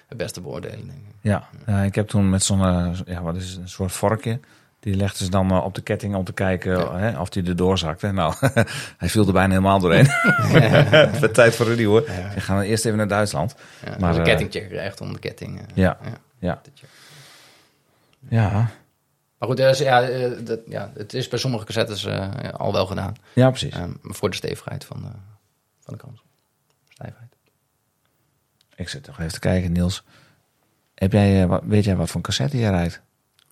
[0.08, 0.88] het beste beoordelen.
[0.88, 1.16] Denk ik.
[1.22, 4.40] Ja, ja, ik heb toen met zo'n, eh, ja, wat is het, een soort vorkje.
[4.80, 6.98] Die legden ze dan eh, op de ketting om te kijken Ja.
[6.98, 8.12] hè, of die erdoor zakte.
[8.12, 8.34] Nou,
[8.98, 10.08] hij viel er bijna helemaal doorheen.
[11.22, 12.04] Met tijd voor nieuwe.
[12.08, 12.34] Ja.
[12.34, 13.56] We gaan eerst even naar Duitsland.
[14.00, 15.62] Maar, een eh, kettingchecker, echt om de ketting.
[15.74, 15.98] Ja,
[16.40, 16.62] ja.
[18.30, 18.52] ja,
[19.38, 20.02] Maar goed, dus, ja,
[20.44, 22.08] dat, ja, het is bij sommige cassettes
[22.58, 23.16] al wel gedaan.
[23.34, 23.74] ja, precies.
[23.74, 25.10] Ehm, voor de stevigheid van de,
[25.80, 26.24] van de kans.
[28.78, 30.04] Ik zit toch even te kijken, Niels.
[30.96, 33.02] Heb jij, eh, weet jij wat voor cassette je rijdt?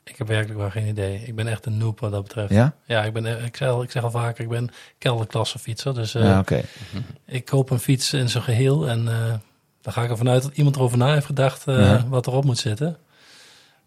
[0.04, 1.20] Ik heb werkelijk wel geen idee.
[1.26, 2.52] Ik ben echt een noob wat dat betreft.
[2.54, 2.74] Ja?
[2.86, 5.94] Ja, ik, ben, eh, ik, zeg, al- ik zeg al vaker, ik ben kelderklasse fietser.
[5.94, 6.44] Dus eh, ja,
[7.26, 8.90] ik koop een fiets in zijn geheel.
[8.90, 9.06] En
[9.82, 12.08] dan ga ik ervan uit dat iemand erover na heeft gedacht Ja.
[12.08, 12.98] wat erop moet zitten.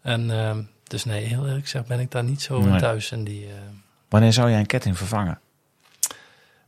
[0.01, 2.79] En eh, dus nee, heel eerlijk gezegd ben ik daar niet zo Nee.
[2.79, 3.11] thuis.
[3.11, 3.47] In die,
[4.09, 5.39] Wanneer zou jij een ketting vervangen?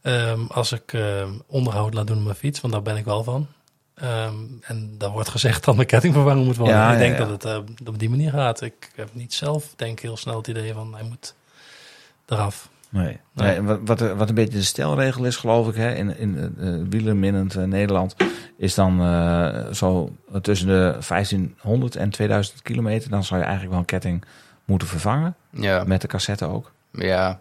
[0.02, 3.24] Ehm, als ik ehm, onderhoud laat doen op mijn fiets, want daar ben ik wel
[3.24, 3.48] van.
[4.02, 6.76] Ehm, en daar wordt gezegd dat mijn ketting vervangen moet worden.
[6.76, 7.26] Ja, ik denk ja.
[7.26, 8.62] dat het eh, op die manier gaat.
[8.62, 11.36] Ik heb niet zelf, denk ik, heel snel het idee van hij moet
[12.26, 12.70] eraf.
[12.90, 13.20] Nee.
[13.34, 13.60] Nee.
[13.60, 16.88] nee wat, wat, wat een beetje de stelregel is, geloof ik, hè, in, in uh,
[16.90, 18.16] wielerminnend Nederland,
[18.58, 23.10] is dan eh, zo tussen de 1500 en 2000 kilometer.
[23.10, 24.24] Dan zou je eigenlijk wel een ketting
[24.66, 25.36] moeten vervangen.
[25.50, 26.72] Ja, Met de cassette ook.
[26.92, 27.40] ja.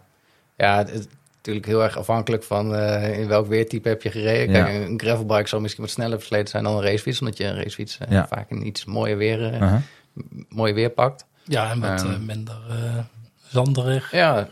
[0.55, 1.07] ja het
[1.41, 4.55] natuurlijk heel erg afhankelijk van eh, in welk weertype heb je gereden.
[4.55, 4.63] Ja.
[4.65, 7.19] Kijk, een gravelbike zal misschien wat sneller versleten zijn dan een racefiets.
[7.19, 8.27] Omdat je een racefiets eh, Ja.
[8.27, 9.79] vaak een iets mooier weer, eh, Uh-huh.
[10.49, 11.25] mooier weer pakt.
[11.43, 12.11] Ja, en met Ehm.
[12.11, 12.97] eh, minder eh,
[13.47, 14.11] zanderig.
[14.11, 14.47] Ja,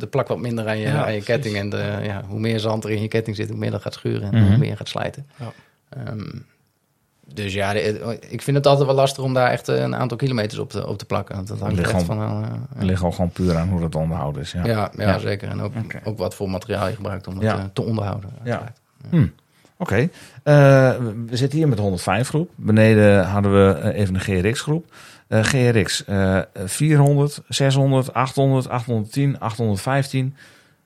[0.00, 1.56] er plakt wat minder aan je, Ja, aan je ketting.
[1.56, 3.94] En de, ja, hoe meer zand er in je ketting zit, hoe meer dat gaat
[3.94, 4.48] schuren en Mhm.
[4.48, 5.26] hoe meer gaat slijten.
[5.38, 5.52] Ja.
[7.34, 7.72] Dus ja,
[8.28, 10.86] ik vind het altijd wel lastig om daar echt eh, een aantal kilometers op te,
[10.86, 11.44] op te plakken.
[11.46, 12.44] Dat hangt Ligt echt gewoon- van...
[12.74, 14.52] Het ligt ook gewoon puur aan hoe dat onderhouden is.
[14.52, 14.64] Ja.
[14.66, 15.18] ja, ja, Ja.
[15.18, 15.48] zeker.
[15.48, 15.72] En ook,
[16.04, 18.30] ook wat voor materiaal je gebruikt om eh, te onderhouden.
[18.44, 18.72] Ja.
[19.10, 19.26] Hm.
[19.78, 20.08] Oké.
[20.44, 22.50] We zitten hier met de 105 groep.
[22.54, 24.84] Beneden hadden we even een GRX groep.
[25.30, 30.36] GRX eh 400, 600, 800, 810, 815.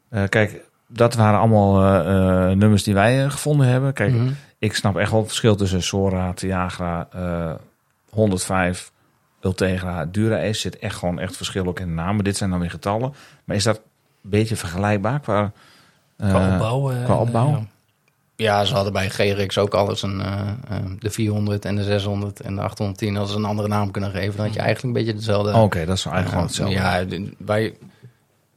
[0.09, 3.93] Eh, kijk, dat waren allemaal nummers die wij gevonden hebben.
[3.93, 4.29] Kijk, Mhm.
[4.61, 7.53] Ik snap echt wel het verschil tussen Sora, Tiagra, eh
[8.11, 8.93] 105,
[9.41, 10.61] Ultegra, Dura Ace.
[10.61, 12.25] zit echt gewoon echt verschil ook in de namen.
[12.25, 13.15] Dit zijn dan weer getallen.
[13.45, 15.53] Maar is dat een beetje vergelijkbaar qua,
[16.17, 16.91] eh, Qua opbouw.
[16.91, 17.49] eh, qua en, opbouw?
[17.51, 17.67] ja.
[18.37, 22.41] Ja, ze hadden bij GRX ook alles een, eh, eh, de 400 en de 600
[22.41, 24.37] en de 810 als ze een andere naam kunnen geven.
[24.37, 25.53] Dan had je eigenlijk een beetje dezelfde...
[25.55, 26.75] Oké, dat is eigenlijk gewoon hetzelfde.
[26.75, 27.05] Ja,
[27.39, 27.75] bij,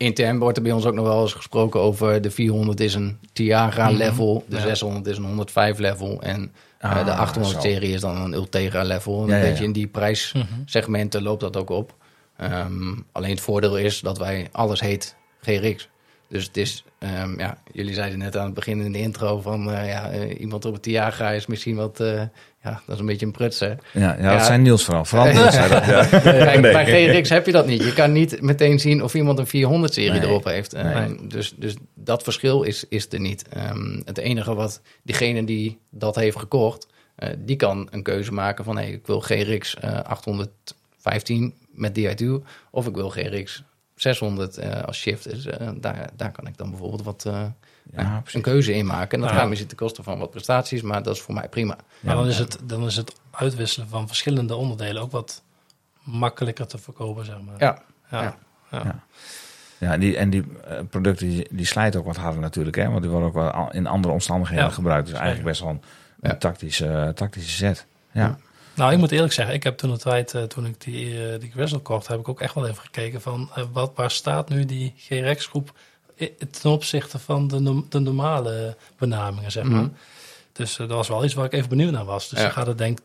[0.04, 3.18] intern wordt er bij ons ook nog wel eens gesproken over de 400 is een
[3.34, 4.62] Tiagra level, de Ja.
[4.62, 7.70] 600 is een 105 level en eh, Ah, de 800 zo.
[7.70, 9.22] serie is dan een Ultegra level.
[9.22, 11.94] En Ja, een ja, beetje in die prijssegmenten loopt dat ook op.
[12.38, 15.90] Ehm, alleen het voordeel is dat wij alles heet GRX.
[16.28, 19.72] Dus het is, ehm, ja, jullie zeiden net aan het begin in de intro van
[19.72, 22.04] eh, ja, eh, iemand op het Tiagra is misschien wat,
[22.64, 23.68] ja, dat is een beetje een pruts hè.
[23.68, 24.38] Ja, ja, Ja.
[24.38, 25.06] dat zijn Niels vooral.
[25.06, 25.86] Vooral Niels dat.
[25.86, 26.08] Ja.
[26.54, 26.62] Nee.
[26.62, 27.84] Bij GRX heb je dat niet.
[27.84, 30.22] Je kan niet meteen zien of iemand een 400-serie Nee.
[30.22, 30.72] erop heeft.
[30.72, 31.28] Nee.
[31.28, 33.48] dus, dus dat verschil is, is er niet.
[33.50, 38.64] Ehm, het enige wat diegene die dat heeft gekocht, eh, die kan een keuze maken
[38.64, 38.78] van...
[38.78, 42.26] Hey, ik wil GRX eh, 815 met DI2
[42.72, 43.64] of ik wil GRX
[43.96, 45.30] 600 eh, als shift.
[45.30, 47.44] Dus eh, daar, daar kan ik dan bijvoorbeeld wat, eh,
[47.92, 49.12] Ja, een keuze in maken.
[49.12, 49.36] En dat Ja.
[49.36, 51.78] gaat misschien ten koste van wat prestaties, maar dat is voor mij prima.
[52.00, 55.42] Maar dan is, het, dan is het uitwisselen van verschillende onderdelen ook wat
[56.04, 57.56] makkelijker te verkopen, zeg maar.
[57.58, 57.82] Ja,
[58.12, 58.38] ja.
[58.72, 59.04] ja.
[59.78, 59.92] ja.
[59.92, 62.90] En die, en die eh, producten die, die slijten ook wat harder natuurlijk, hè?
[62.90, 65.06] Want die worden ook wel in andere omstandigheden Ja, gebruikt.
[65.08, 65.82] Dus eigenlijk best wel een,
[66.22, 66.36] een Ja.
[66.38, 67.86] tactische, tactische set.
[68.12, 68.38] Ja.
[68.76, 71.40] Nou, ik moet eerlijk zeggen, ik heb toen de tijd, eh, toen ik die, eh
[71.40, 74.50] die Grizzle kocht, heb ik ook echt wel even gekeken van eh, wat, waar staat
[74.50, 75.74] nu die GRX-groep i-
[76.62, 79.82] ten opzichte van de, no- de normale benamingen, zeg maar.
[79.82, 79.90] Mhm.
[80.54, 82.30] Dus eh, dat was wel iets waar ik even benieuwd naar was.
[82.30, 82.46] Dus Ja.
[82.46, 83.00] je gaat het denk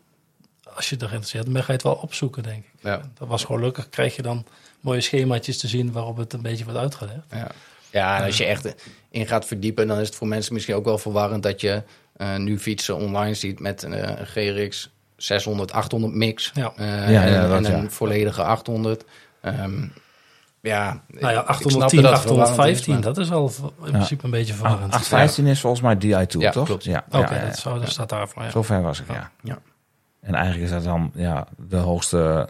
[0.75, 2.71] als je er geïnteresseerd bent, ga je het wel opzoeken, denk ik.
[2.83, 3.01] Ja.
[3.19, 4.45] Dat was gewoon gelukkig, krijg je dan
[4.81, 7.19] mooie schemaatjes te zien waarop het een beetje wordt uitgelegd.
[7.31, 7.51] Ja.
[7.91, 8.75] ja, en als je echt
[9.11, 11.83] in gaat verdiepen, dan is het voor mensen misschien ook wel verwarrend dat je
[12.17, 16.51] eh, nu fietsen online ziet met eh, een GRX 600, 800 mix.
[16.55, 16.73] Ja.
[16.77, 17.89] Eh, Ja, en, ja, dat, en een ja.
[17.91, 19.05] volledige 800.
[19.41, 19.87] Ehm,
[20.69, 23.53] ja, Nou ja, ik snap 810, dat het verwarrend 815, is, maar- dat is al
[23.85, 24.93] in principe een beetje verwarrend.
[24.93, 26.67] 815 is volgens mij DI2, Ja, toch?
[26.67, 26.85] klopt.
[26.85, 28.43] Ja, Oké, dat, zou, dat staat daarvoor.
[28.43, 28.51] Ja.
[28.51, 29.31] Zo ver was ik, ja.
[29.43, 29.59] Ja.
[30.21, 32.49] En eigenlijk is dat dan ja, de hoogste,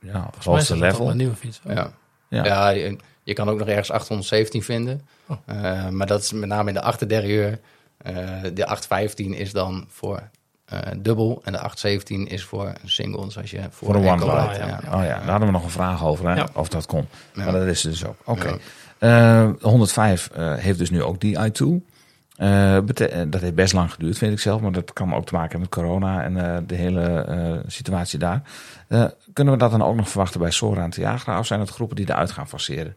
[0.00, 1.10] ja, hoogste level.
[1.10, 1.60] een nieuwe fiets.
[1.64, 1.90] Ja.
[2.28, 2.44] Ja.
[2.44, 2.68] Ja.
[2.68, 5.06] je, je kan ook nog ergens 817 vinden.
[5.26, 5.36] Oh.
[5.44, 7.60] Eh, maar dat is met name in de achterderieur.
[7.98, 8.14] Eh
[8.54, 10.22] de 815 is dan voor
[10.96, 11.40] dubbel.
[11.44, 13.24] En de 817 is voor een single.
[13.24, 14.80] Dus als je voor, Voor een enkel one ja.
[14.86, 16.34] Oh ja, daar hadden we nog een vraag over, hè?
[16.34, 16.48] Ja.
[16.54, 17.06] of dat kon.
[17.34, 17.44] Ja.
[17.44, 18.16] Maar dat is dus ook.
[18.24, 18.48] Oké.
[18.48, 19.44] Ja.
[19.48, 21.66] Eh, 105 eh, heeft dus nu ook DI2.
[22.36, 24.60] Eh, bete- eh, dat heeft best lang geduurd, vind ik zelf.
[24.60, 28.18] Maar dat kan ook te maken hebben met corona en eh, de hele eh, situatie
[28.18, 28.42] daar.
[28.88, 31.38] Eh, kunnen we dat dan ook nog verwachten bij Sora en Tiagra?
[31.38, 32.96] Of zijn het groepen die eruit gaan faceren?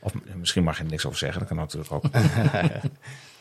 [0.00, 2.04] Of misschien mag je er niks over zeggen, dat kan natuurlijk ook.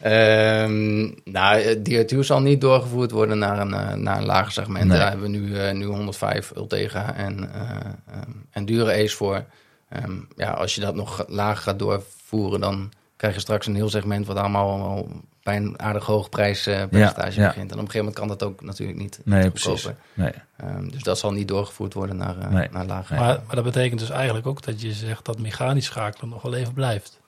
[0.01, 4.87] Ehm, nou, DRT zal niet doorgevoerd worden naar een, eh, naar een lager segment.
[4.87, 4.97] Nee.
[4.97, 7.69] Daar hebben we nu, eh, nu 105 Ultega en, eh
[8.15, 9.43] ehm, en dure Ace voor.
[9.89, 13.89] Ehm, ja, als je dat nog lager gaat doorvoeren, dan krijg je straks een heel
[13.89, 15.07] segment wat allemaal
[15.43, 17.47] bij een aardig hoog prijspercentage Ja, ja.
[17.47, 17.71] begint.
[17.71, 19.81] En op een gegeven moment kan dat ook natuurlijk niet Nee, goedkoper.
[19.81, 19.91] precies.
[20.13, 20.31] Nee.
[20.57, 22.67] Ehm, dus dat zal niet doorgevoerd worden naar, eh, Nee.
[22.71, 23.15] naar lager.
[23.15, 26.53] Maar, maar dat betekent dus eigenlijk ook dat je zegt dat mechanisch schakelen nog wel
[26.53, 27.19] even blijft.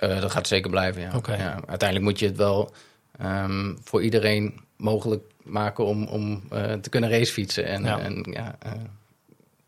[0.00, 1.10] Eh, dat gaat zeker blijven, ja.
[1.36, 1.60] Ja.
[1.66, 2.72] Uiteindelijk moet je het wel
[3.18, 7.64] ehm, voor iedereen mogelijk maken om, om eh, te kunnen racefietsen.
[7.66, 7.98] En, Ja.
[7.98, 8.72] en ja, eh,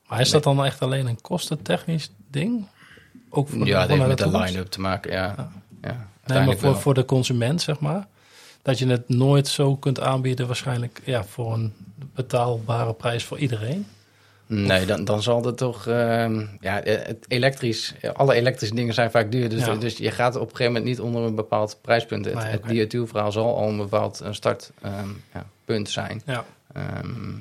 [0.06, 2.66] Maar is dat dan echt alleen een kostentechnisch ding?
[3.30, 5.50] Ook voor, ja, dat heeft met de line-up te maken, ja.
[5.82, 6.08] ja.
[6.26, 6.80] Nee, maar voor, wel.
[6.80, 8.06] voor de consument, zeg maar.
[8.62, 11.74] Dat je het nooit zo kunt aanbieden, waarschijnlijk ja, voor een
[12.14, 13.86] betaalbare prijs voor iedereen.
[14.54, 15.86] Nee, dan, dan zal het toch...
[15.86, 17.94] ehm, ja, eh, het elektrisch...
[18.12, 19.48] Alle elektrische dingen zijn vaak duur.
[19.48, 19.74] Dus, Ja.
[19.74, 22.24] dus je gaat op een gegeven moment niet onder een bepaald prijspunt.
[22.24, 24.72] Het, Nee, het zal al een bepaald eh, startpunt
[25.34, 26.22] ja, punt zijn.
[26.24, 27.32] Ja, ehm,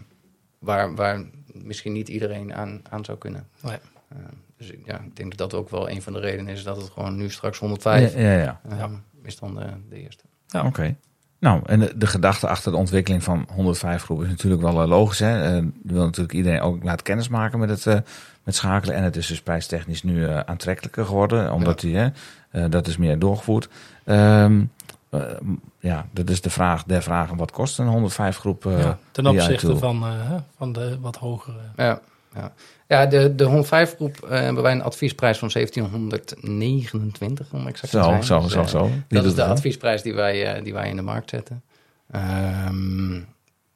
[0.59, 3.47] waar, waar misschien niet iedereen aan, aan zou kunnen.
[3.61, 3.77] nee.
[4.13, 4.17] Uh,
[4.57, 6.89] dus ja, ik denk dat dat ook wel een van de redenen is dat het
[6.89, 8.61] gewoon nu straks 105 Ja, ja, ja.
[8.71, 8.89] um, Ja.
[9.23, 10.23] is dan de, de eerste.
[10.47, 10.65] Ja.
[10.65, 10.95] Oké.
[11.41, 14.87] Nou, en de, de gedachte achter de ontwikkeling van 105 groep is natuurlijk wel eh,
[14.87, 15.19] logisch.
[15.19, 15.43] Hè?
[15.43, 17.97] Eh, je wil natuurlijk iedereen ook laten kennismaken met het eh,
[18.43, 18.95] met schakelen.
[18.95, 22.07] En het is dus prijstechnisch nu eh, aantrekkelijker geworden, omdat die, hè,
[22.51, 23.69] eh, dat is meer doorgevoerd.
[24.05, 24.61] Ehm,
[25.09, 25.21] eh,
[25.79, 27.37] ja, dat is de vraag der vragen.
[27.37, 28.65] Wat kost een 105 groep?
[28.65, 31.57] eh, Ja, ten opzichte van, eh, van de wat hogere.
[31.75, 31.99] Ja,
[32.35, 32.51] ja.
[32.91, 37.97] Ja de, de 105 groep eh, hebben wij een adviesprijs van 1729 om exact te
[37.97, 38.23] Zo, zijn.
[38.23, 38.83] zo, Dus, zo, eh, zo.
[39.07, 41.63] Die Dat is de adviesprijs die wij, eh, die wij in de markt zetten.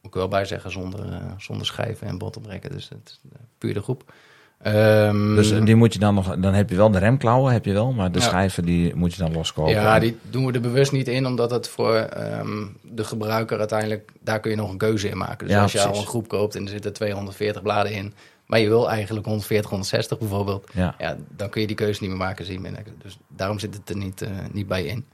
[0.01, 1.05] Moet ik wel bij zeggen, zonder,
[1.37, 2.71] zonder schijven en bottenbrekken.
[2.71, 3.21] Dus het is
[3.57, 4.13] puur de groep.
[4.61, 7.73] Ehm, Dus die moet je dan nog, dan heb je wel de remklauwen, heb je
[7.73, 8.25] wel, maar de Ja.
[8.25, 9.71] schijven die moet je dan loskopen.
[9.73, 14.11] Ja, die doen we er bewust niet in, omdat het voor ehm, de gebruiker uiteindelijk,
[14.21, 15.47] daar kun je nog een keuze in maken.
[15.47, 18.13] Dus Ja, als je al een groep koopt en er zitten 240 bladen in,
[18.45, 20.95] maar je wil eigenlijk 140, 160 bijvoorbeeld, Ja.
[20.97, 22.45] ja, dan kun je die keuze niet meer maken.
[22.45, 22.83] Zie je minder.
[23.03, 25.05] Dus daarom zit het er niet, eh, niet bij in.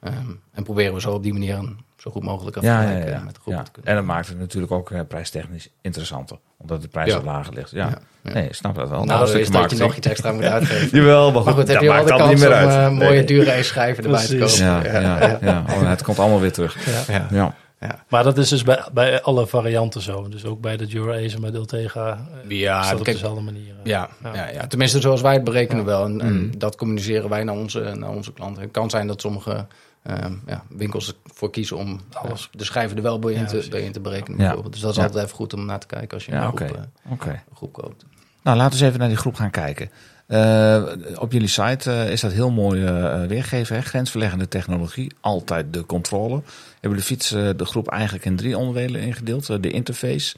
[0.00, 0.14] Ehm,
[0.52, 3.20] en proberen we zo op die manier een zo goed mogelijk Ja, ja, ja, ja.
[3.24, 3.62] met de groep Ja.
[3.62, 3.90] te kunnen.
[3.90, 6.38] En dat maakt het natuurlijk ook eh, prijstechnisch interessanter.
[6.58, 7.70] Omdat de prijs wat lager ligt.
[7.70, 7.98] Ja.
[8.22, 9.04] Nee, ik snap dat wel.
[9.04, 10.98] nou, dat dat is dat je nog iets extra moet uitgeven.
[10.98, 12.68] Jawel, maar Maar goed, heb je wel maakt de kans niet om meer uit.
[12.92, 14.56] eh, mooie dure schijven erbij te kopen.
[14.64, 15.64] Ja, ja, ja.
[15.68, 16.76] Oh, het komt allemaal weer terug.
[17.30, 17.54] Ja.
[17.80, 18.04] Ja.
[18.08, 20.28] Maar dat is dus bij, bij alle varianten zo.
[20.28, 23.04] Dus ook bij de Dura Ace en bij de Ultegra eh, Ja, is dat op
[23.04, 23.74] kijk, dezelfde manier.
[23.78, 23.84] eh.
[23.84, 24.34] Ja, Ja.
[24.34, 24.48] ja.
[24.48, 26.04] Ja, tenminste zoals wij het berekenen wel.
[26.04, 26.58] En, en Mm.
[26.58, 28.62] dat communiceren wij naar onze, naar onze klanten.
[28.62, 29.66] Het kan zijn dat sommige
[30.02, 32.48] ehm, ja, winkels ervoor kiezen om Alles.
[32.52, 34.38] ja, de schijven er wel bij in, Ja, te, bij in te berekenen.
[34.38, 34.44] Ja.
[34.44, 34.72] Bijvoorbeeld.
[34.72, 35.02] Dus dat is Ja.
[35.04, 36.66] altijd even goed om naar te kijken als je Ja, een, oké.
[36.66, 37.30] groep, eh, Oké.
[37.30, 38.04] een groep koopt.
[38.42, 39.90] Nou, laten we eens even naar die groep gaan kijken.
[40.30, 40.82] Eh,
[41.18, 43.76] op jullie site eh, is dat heel mooi eh, weergegeven.
[43.76, 43.82] Hè?
[43.82, 46.42] Grensverleggende technologie, altijd de controle.
[46.80, 49.62] Hebben de fiets de groep eigenlijk in drie onderdelen ingedeeld.
[49.62, 50.36] De interface,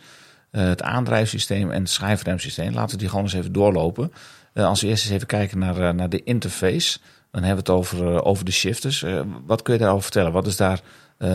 [0.51, 2.74] het aandrijfsysteem en het schijfremsysteem.
[2.74, 4.12] Laten we die gewoon eens even doorlopen.
[4.55, 6.99] Als we eerst eens even kijken naar, naar de interface.
[7.30, 9.05] Dan hebben we het over, over de shifters.
[9.47, 10.32] Wat kun je daarover vertellen?
[10.32, 10.82] Wat is daarin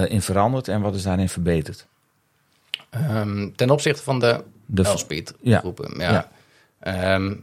[0.08, 1.88] in veranderd en wat is daarin verbeterd?
[2.90, 4.96] Ehm, ten opzichte van de De
[5.42, 5.60] Ja.
[5.60, 6.00] groepen.
[6.00, 6.12] Ja.
[6.12, 6.30] Ja.
[6.80, 7.34] Ehm,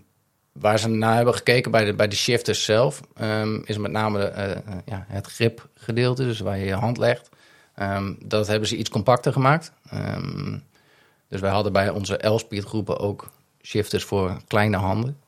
[0.61, 4.19] waar ze naar hebben gekeken bij de, bij de shifters zelf, ehm, is met name
[4.19, 7.29] de, eh, eh, ja, het gripgedeelte, dus waar je je hand legt.
[7.75, 9.73] Ehm, dat hebben ze iets compacter gemaakt.
[9.91, 10.59] Ehm,
[11.29, 13.31] dus wij hadden bij onze L-speed groepen ook
[13.63, 15.19] shifters voor kleine handen.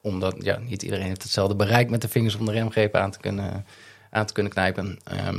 [0.00, 3.18] Omdat ja, niet iedereen heeft hetzelfde bereik met de vingers om de remgreep aan te
[3.18, 3.66] kunnen,
[4.10, 4.98] aan te kunnen knijpen.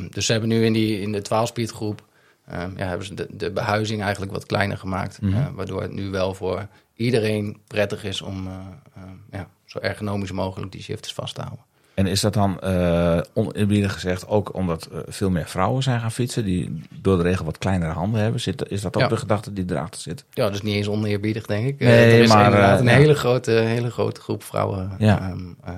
[0.09, 2.03] Dus ze hebben nu in, die, in de 12-speed groep
[2.51, 5.21] ja, hebben ze de, de behuizing eigenlijk wat kleiner gemaakt.
[5.21, 5.33] Mhm.
[5.33, 6.67] eh, waardoor het nu wel voor
[6.97, 8.53] iedereen prettig is om eh,
[8.95, 11.65] eh, ja, zo ergonomisch mogelijk die shifters vast te houden.
[11.93, 16.45] En is dat dan, eh oneerbiedig gezegd, ook omdat veel meer vrouwen zijn gaan fietsen...
[16.45, 18.41] die door de regel wat kleinere handen hebben?
[18.41, 19.07] Zit, is dat ook Ja.
[19.07, 20.23] de gedachte die erachter zit?
[20.33, 21.79] Ja, dus niet eens oneerbiedig, denk ik.
[21.79, 22.91] Nee, er is maar, inderdaad een ja.
[22.91, 25.19] hele, grote, hele grote groep vrouwen Ja.
[25.19, 25.73] ehm, eh,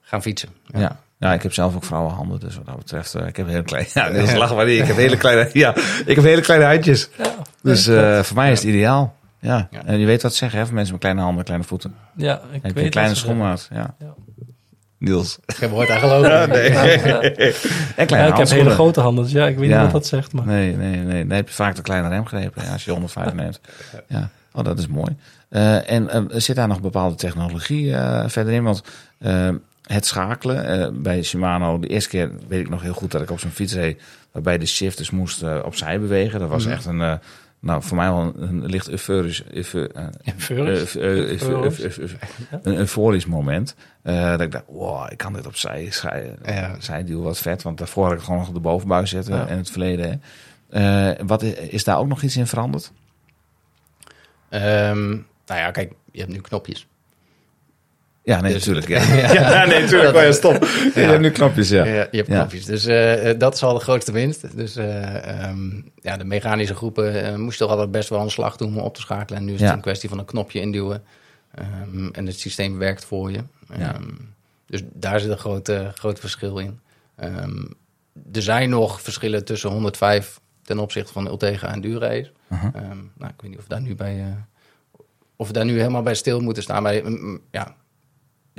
[0.00, 0.48] gaan fietsen.
[0.66, 1.00] Ja.
[1.18, 1.32] ja.
[1.32, 3.14] ik heb zelf ook vrouwenhanden, dus wat dat betreft...
[3.14, 3.88] ik heb hele kleine...
[3.94, 4.80] Ja, dat is maar niet.
[4.80, 5.50] Ik heb hele kleine...
[5.52, 5.76] Ja,
[6.06, 7.08] ik heb hele kleine handjes.
[7.62, 7.84] Dus
[8.26, 9.14] voor mij is het ideaal.
[9.46, 9.68] Ja.
[9.70, 9.84] Ja.
[9.84, 11.94] en je weet wat ze zeggen hè, voor mensen met kleine handen en kleine voeten.
[12.16, 13.68] Ja, ik Heb weet een kleine schoenmaat.
[13.72, 13.94] Ja.
[13.98, 14.14] Ja.
[14.98, 15.38] Niels.
[15.46, 16.30] Geen woord aan geloven.
[17.96, 19.74] En kleine Ja, ik heb hele grote handen, dus ja, ik weet Ja.
[19.82, 20.32] niet wat dat zegt.
[20.32, 20.46] Maar...
[20.46, 21.26] Nee, nee, nee.
[21.26, 23.60] Dan heb je vaak de kleine remgrepen ja, als je 105 neemt.
[24.08, 25.16] Ja, oh, dat is mooi.
[25.48, 28.62] Eh, en eh, zit daar nog bepaalde technologie eh, verder in?
[28.62, 28.82] Want
[29.86, 33.30] het schakelen eh, bij Shimano, de eerste keer weet ik nog heel goed dat ik
[33.30, 36.40] op zo'n fiets reed, waarbij de shifters moesten opzij bewegen.
[36.40, 36.72] Dat was Mhm.
[36.72, 37.12] echt een, eh,
[37.60, 39.42] nou, voor mij wel een, licht euforisch,
[42.62, 43.74] een euforisch moment.
[44.02, 45.92] Eh, dat ik dacht, wow, ik kan dit opzij
[46.44, 46.76] Ja.
[46.78, 47.62] zijduw wat vet.
[47.62, 50.22] Want daarvoor had ik gewoon nog de bovenbuis zetten in het verleden.
[50.68, 52.92] Eh, wat, is daar ook nog iets in veranderd?
[54.48, 55.08] Ehm,
[55.46, 56.86] nou ja, kijk, je hebt nu knopjes.
[58.26, 58.88] Ja, nee, Dus- natuurlijk.
[59.08, 59.32] Ja.
[59.32, 59.64] ja.
[59.66, 60.16] nee, natuurlijk.
[60.16, 60.64] Oh, ja, stop.
[60.94, 61.84] Je hebt nu knopjes, ja.
[61.84, 62.38] Ja, je hebt Ja.
[62.38, 62.64] knopjes.
[62.64, 64.56] Dus eh, eh, dat is al de grootste winst.
[64.56, 68.68] Dus eh, ehm, ja, de mechanische groepen moesten toch altijd best wel een slag doen
[68.76, 69.40] om op te schakelen.
[69.40, 69.66] En nu is Ja.
[69.66, 71.02] het een kwestie van een knopje induwen.
[71.54, 73.38] Ehm, en het systeem werkt voor je.
[73.78, 73.94] Ja.
[73.94, 74.02] Ehm,
[74.66, 76.80] dus daar zit een groot, groot verschil in.
[77.16, 77.64] Ehm,
[78.32, 82.30] er zijn nog verschillen tussen 105 ten opzichte van Ultega en Dura-Ace.
[82.52, 82.70] Uh-huh.
[82.74, 84.18] Ehm, nou, ik weet niet of we daar nu bij...
[84.18, 84.26] eh,
[85.36, 86.82] of we daar nu helemaal bij stil moeten staan.
[86.82, 86.94] Maar
[87.50, 87.74] ja,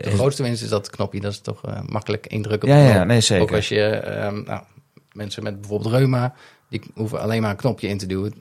[0.03, 1.19] de grootste winst is dat het knopje.
[1.19, 2.69] Dat is toch eh, makkelijk indrukken.
[2.69, 3.43] op Ja, ja, nee, zeker.
[3.43, 4.63] Ook als je ehm, nou,
[5.11, 6.33] mensen met bijvoorbeeld reuma,
[6.69, 8.33] die hoeven alleen maar een knopje in te duwen.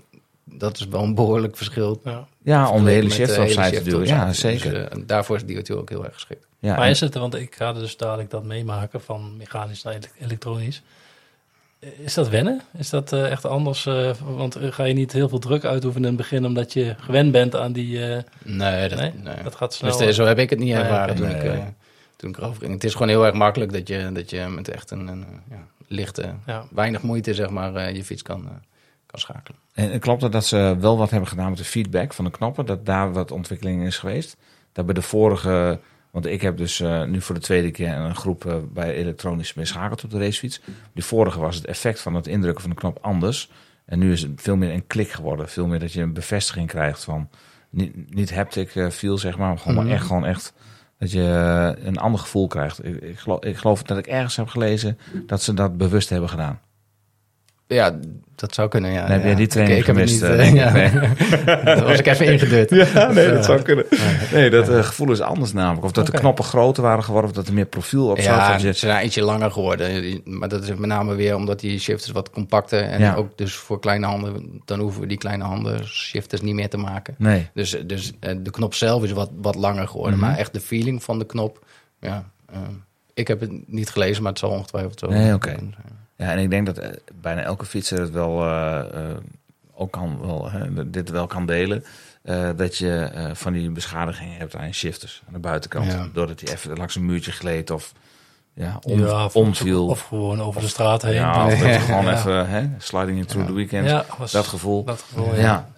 [0.44, 2.00] Dat is wel een behoorlijk verschil.
[2.04, 2.26] Ja.
[2.42, 4.06] Ja, om de hele shift hele opzij te duwen.
[4.06, 4.84] Ja, Dus, zeker.
[4.88, 6.46] eh, daarvoor is die natuurlijk ook heel erg geschikt.
[6.58, 10.08] Ja, Maar is het, want ik ga dus dadelijk dat meemaken van mechanisch naar ele-
[10.20, 10.82] elektronisch.
[11.98, 12.60] Is dat wennen?
[12.78, 13.86] Is dat eh, echt anders?
[13.86, 16.94] eh, want eh, ga je niet heel veel druk uitoefenen in het begin omdat je
[16.98, 18.04] gewend bent aan die...
[18.14, 19.12] eh, Nee, dat, nee?
[19.22, 19.42] nee.
[19.42, 19.96] Dat gaat snel.
[19.98, 21.50] Dus, eh, zo heb ik het niet ervaren toen, ik, Nee.
[21.50, 21.62] eh,
[22.16, 22.72] toen ik erover ging.
[22.72, 25.66] Het is gewoon heel erg makkelijk dat je, dat je met echt een, een ja,
[25.86, 26.64] lichte, ja.
[26.70, 28.48] weinig moeite zeg maar, eh, je fiets kan,
[29.06, 29.58] kan schakelen.
[29.74, 32.66] En klopt het dat ze wel wat hebben gedaan met de feedback van de knoppen?
[32.66, 34.36] Dat daar wat ontwikkeling is geweest?
[34.72, 35.78] Dat bij de vorige...
[36.16, 39.52] Want ik heb dus eh, nu voor de tweede keer een groep eh, bij elektronisch
[39.52, 40.60] beschakeld op de racefiets.
[40.94, 43.50] Die vorige was het effect van het indrukken van de knop anders.
[43.84, 45.48] En nu is het veel meer een klik geworden.
[45.48, 47.28] Veel meer dat je een bevestiging krijgt van...
[47.70, 49.48] Niet, niet haptic eh, feel, zeg maar.
[49.48, 49.84] maar Gewoon, Mhm.
[49.86, 50.52] maar echt, gewoon echt
[50.98, 52.84] dat je een ander gevoel krijgt.
[52.84, 56.28] Ik, ik, geloof, ik geloof dat ik ergens heb gelezen dat ze dat bewust hebben
[56.28, 56.60] gedaan.
[57.68, 57.96] Ja,
[58.34, 59.00] dat zou kunnen, ja.
[59.02, 59.26] Dan heb ja.
[59.26, 60.60] jij die training gemist, niet, eh, eh, denk ik.
[60.60, 60.72] ja.
[61.64, 61.74] Nee.
[61.76, 62.70] dat was ik even ingedut.
[62.70, 63.84] Ja, nee, dat zou kunnen.
[64.32, 65.84] Nee, dat eh, gevoel is anders namelijk.
[65.84, 68.24] Of dat de knoppen groter waren geworden, of dat er meer profiel op zat.
[68.24, 70.20] Ja, ze zijn ietsje langer geworden.
[70.24, 73.14] Maar dat is met name weer omdat die shifters wat compacter en Ja.
[73.14, 76.76] ook dus voor kleine handen, dan hoeven we die kleine handen shifters niet meer te
[76.78, 77.14] maken.
[77.18, 77.48] Nee.
[77.54, 80.28] Dus, dus eh, de knop zelf is wat, wat langer geworden, Mhm.
[80.28, 81.64] maar echt de feeling van de knop,
[82.00, 82.24] ja.
[82.52, 82.58] eh,
[83.14, 85.08] ik heb het niet gelezen, maar het zal ongetwijfeld zo.
[85.08, 85.54] Nee, oké.
[85.54, 85.94] kunnen zijn.
[86.16, 86.90] Ja, en ik denk dat eh,
[87.20, 89.16] bijna elke fietser het wel eh, eh,
[89.74, 91.84] ook kan wel, hè, dit wel kan delen.
[92.56, 95.92] dat je van die beschadigingen hebt aan je shifters aan de buitenkant.
[95.92, 96.08] Ja.
[96.12, 97.92] Doordat hij even langs een muurtje gleed of
[98.54, 99.86] ja, om, Ja, of, omviel.
[99.86, 101.14] Of gewoon over de straat heen.
[101.14, 101.78] ja, of dat je Ja.
[101.78, 104.04] gewoon even hè, sliding in through the weekend.
[104.18, 104.84] Was Dat gevoel.
[104.84, 105.68] dat gevoel, ja.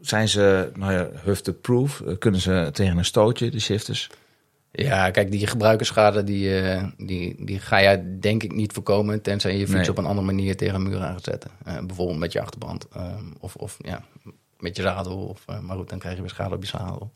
[0.00, 2.00] Zijn ze, nou ja, hufte-proof?
[2.00, 4.10] Eh, Kunnen ze tegen een stootje, de shifters?
[4.78, 9.22] Ja, kijk, die gebruikersschade, die, eh, die, die ga jij denk ik niet voorkomen...
[9.22, 9.90] tenzij je je fiets Nee.
[9.90, 11.50] op een andere manier tegen een muur aan gaat zetten.
[11.64, 12.88] Eh, bijvoorbeeld met je achterband.
[12.88, 14.02] eh, of, of ja,
[14.58, 15.16] met je zadel.
[15.26, 17.12] Of, eh, maar goed, dan krijg je weer schade op je zadel.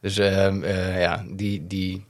[0.00, 2.04] Dus eh, eh, ja, die, die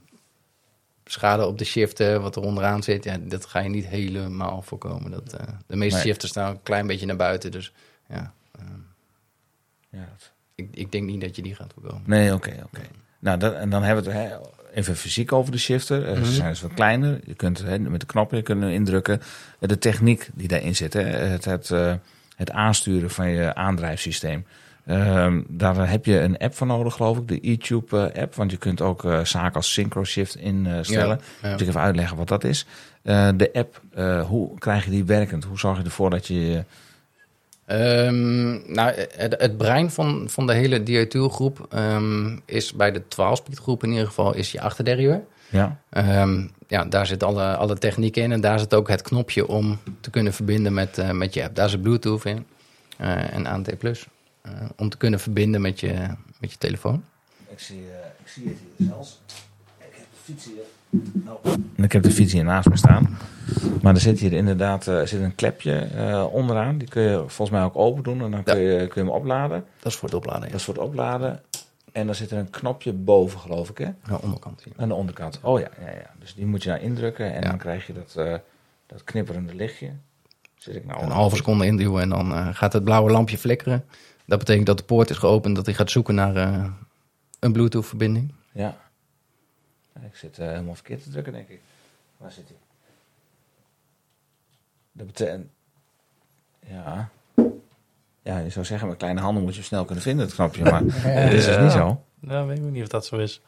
[1.05, 3.03] schade op de shifter, wat er onderaan zit...
[3.03, 5.11] Ja, dat ga je niet helemaal voorkomen.
[5.11, 5.29] Dat,
[5.67, 6.05] de meeste Nee.
[6.07, 7.51] shifters staan een klein beetje naar buiten.
[7.51, 7.73] Dus
[8.09, 8.61] ja, eh,
[9.89, 12.03] Ja, dat- ik, ik denk niet dat je die gaat voorkomen.
[12.05, 12.81] Nee, oké, oké.
[13.19, 14.35] Nou, dat, en dan hebben we het hè,
[14.75, 16.05] even fysiek over de shifter.
[16.05, 16.23] Eh, Mhm.
[16.25, 17.19] Ze zijn dus wat kleiner.
[17.25, 19.21] Je kunt hè, met de knoppen kunnen indrukken.
[19.59, 21.93] Eh, De techniek die daarin zit, hè, het, het, eh,
[22.35, 24.45] het aansturen van je aandrijfsysteem.
[24.85, 28.35] Ehm, daar heb je een app voor nodig, geloof ik, de eTube-app.
[28.35, 31.19] want je kunt ook zaken als SynchroShift instellen.
[31.41, 31.51] Ja, ja.
[31.51, 32.65] Moet ik even uitleggen wat dat is.
[33.35, 33.81] De app,
[34.27, 35.43] hoe krijg je die werkend?
[35.43, 36.63] Hoe zorg je ervoor dat je...
[37.65, 43.57] Ehm, nou, het, het brein van, van de hele diethylgroep ehm is bij de 12-speed
[43.57, 45.23] groep in ieder geval is je achterderrieur.
[45.49, 45.79] Ja.
[45.89, 49.79] Ehm, ja, daar zit alle, alle techniek in en daar zit ook het knopje om
[50.01, 51.55] te kunnen verbinden met, eh, met je app.
[51.55, 52.45] Daar zit Bluetooth in
[52.97, 54.07] eh, en ANT Plus.
[54.41, 55.93] eh, om te kunnen verbinden met je,
[56.39, 57.03] met je telefoon.
[57.49, 57.81] Ik zie,
[58.23, 59.21] ik zie het hier zelfs.
[59.77, 60.63] Ik heb de fiets hier.
[61.75, 63.17] Ik heb de fiets hier naast me staan.
[63.81, 66.77] Maar er zit hier inderdaad eh, er zit een klepje eh, onderaan.
[66.77, 69.19] Die kun je volgens mij ook open doen en dan kun, je, kun je hem
[69.19, 69.63] opladen.
[69.79, 70.41] Dat is voor het opladen.
[70.41, 71.41] Dat is voor het opladen.
[71.91, 73.85] En dan zit er een knopje boven, geloof ik, hè?
[73.85, 74.73] Aan de onderkant hier.
[74.77, 75.39] Aan de onderkant.
[75.41, 76.09] Oh ja, ja, ja.
[76.19, 77.49] Dus die moet je daar indrukken en Ja.
[77.49, 78.33] dan krijg je dat, eh,
[78.85, 79.89] dat knipperende lichtje.
[80.57, 83.83] Zit ik nou Een halve seconde induwen en dan gaat het blauwe lampje flikkeren.
[84.25, 86.35] Dat betekent dat de poort is geopend, dat hij gaat zoeken naar
[87.39, 88.33] een Bluetooth-verbinding.
[88.51, 88.75] Ja.
[89.99, 91.59] Ja, Ik zit eh, helemaal verkeerd te drukken, denk ik.
[92.17, 92.57] Waar zit hij?
[94.91, 95.47] Dat betekent...
[96.67, 97.09] Ja.
[98.21, 100.63] Ja, je zou zeggen, met kleine handen moet je hem snel kunnen vinden, het knopje.
[100.63, 100.83] Maar
[101.23, 102.03] dat is dus niet zo.
[102.19, 103.41] Nou, weet ik niet of dat zo is.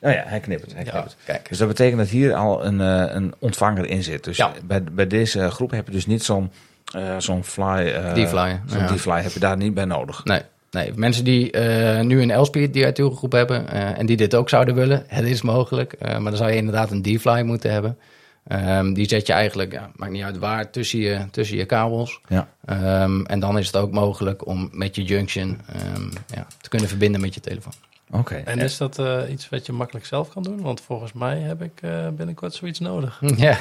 [0.00, 0.72] Oh ja, hij knippert.
[0.74, 1.16] Hij Ja, knippert.
[1.24, 1.48] kijk.
[1.48, 4.24] Dus dat betekent dat hier al een, eh, een ontvanger in zit.
[4.24, 4.52] Dus Ja.
[4.64, 6.50] bij, bij deze groep heb je dus niet zo'n
[6.94, 7.64] eh, zo'n fly...
[7.92, 8.94] eh, D-fly, Zo'n ja.
[8.94, 10.24] D-fly heb je daar niet bij nodig.
[10.24, 10.92] Nee, nee.
[10.94, 15.04] mensen die eh, nu een L-speed DI-groep hebben eh, en die dit ook zouden willen,
[15.08, 15.92] het is mogelijk.
[15.92, 17.98] eh, maar dan zou je inderdaad een D-fly moeten hebben.
[18.46, 22.20] Ehm, die zet je eigenlijk, ja, maakt niet uit waar, tussen je, tussen je kabels.
[22.28, 22.48] Ja.
[22.64, 26.88] Ehm, en dan is het ook mogelijk om met je junction ehm, ja, te kunnen
[26.88, 27.72] verbinden met je telefoon.
[28.10, 28.34] Oké.
[28.34, 30.60] En is dat eh, iets wat je makkelijk zelf kan doen?
[30.62, 33.20] Want volgens mij heb ik eh, binnenkort zoiets nodig.
[33.36, 33.58] Ja,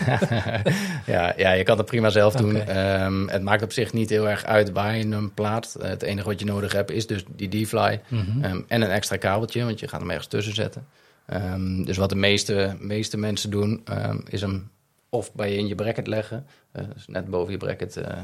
[1.05, 2.55] ja, ja, je kan het prima zelf doen.
[2.55, 5.75] Ehm, het maakt op zich niet heel erg uit waar je hem plaatst.
[5.75, 8.43] Eh, het enige wat je nodig hebt is dus die D-fly Mhm.
[8.43, 10.85] ehm, en een extra kabeltje, want je gaat hem ergens tussen zetten.
[11.25, 14.69] Ehm, dus wat de meeste, meeste mensen doen, ehm, is hem
[15.09, 18.23] of bij je in je bracket leggen, eh, dus net boven je bracket eh, ehm,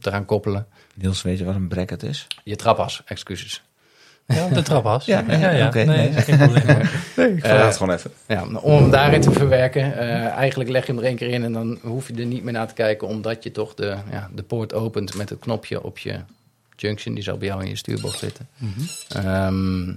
[0.00, 0.66] eraan koppelen.
[0.94, 2.26] Niels, weet je wat een bracket is?
[2.44, 3.62] Je trapas, excuses.
[4.34, 5.04] Ja, de trapas.
[5.04, 6.66] Ja, ja, oké, nee, geen probleem.
[7.16, 8.10] Nee, ik vraag het gewoon even.
[8.28, 11.44] Ja, om hem daarin te verwerken, eh, eigenlijk leg je hem er één keer in
[11.44, 14.28] en dan hoef je er niet meer naar te kijken, omdat je toch de, ja,
[14.34, 16.16] de poort opent met het knopje op je
[16.76, 17.14] junction.
[17.14, 18.48] Die zal bij jou in je stuurbocht zitten.
[19.08, 19.88] Ehm,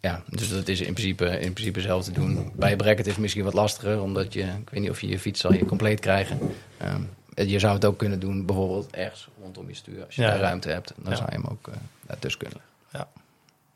[0.00, 2.50] ja, dus dat is in principe, in principe zelf te doen.
[2.54, 5.08] Bij je bracket is het misschien wat lastiger, omdat je, ik weet niet of je
[5.08, 6.38] je fiets zal je compleet krijgen.
[6.78, 7.00] Ehm,
[7.48, 10.04] je zou het ook kunnen doen, bijvoorbeeld ergens rondom je stuur.
[10.06, 10.28] Als je Ja.
[10.28, 11.16] daar ruimte hebt, dan Ja.
[11.18, 11.74] zou je hem ook uh,
[12.06, 12.58] daartussen kunnen
[12.90, 13.08] leggen.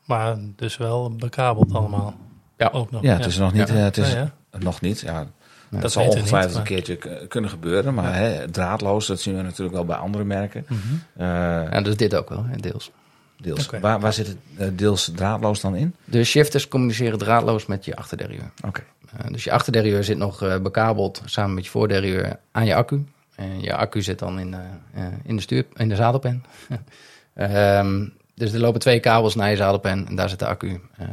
[0.09, 2.13] Maar dus wel bekabeld allemaal.
[2.57, 2.69] Ja.
[2.73, 3.01] Ook nog.
[3.01, 3.67] Ja, het is nog niet.
[3.67, 3.75] Ja.
[3.75, 4.57] eh, het is, Ja, ja.
[4.59, 5.27] Nog niet, ja.
[5.69, 7.93] Ja, dat zal ongetwijfeld niet, een keertje kunnen gebeuren.
[7.93, 10.65] Maar hè, draadloos, dat zien we natuurlijk wel bij andere merken.
[11.17, 11.27] Eh,
[11.71, 12.91] Ja, dus dit ook wel, hè, deels.
[13.37, 13.69] deels.
[13.81, 15.95] Waar, waar zit het eh, deels draadloos dan in?
[16.05, 18.51] De shifters communiceren draadloos met je achterderieur.
[18.65, 18.83] Oké.
[19.19, 23.05] Uh, dus je achterderieur zit nog uh, bekabeld samen met je voorderieur aan je accu.
[23.35, 24.55] En je accu zit dan in,
[24.95, 26.43] uh, in, de, stuur, in de zadelpen.
[27.35, 30.67] um, dus er lopen twee kabels naar je zadelpen en daar zit de accu.
[30.99, 31.07] Uh,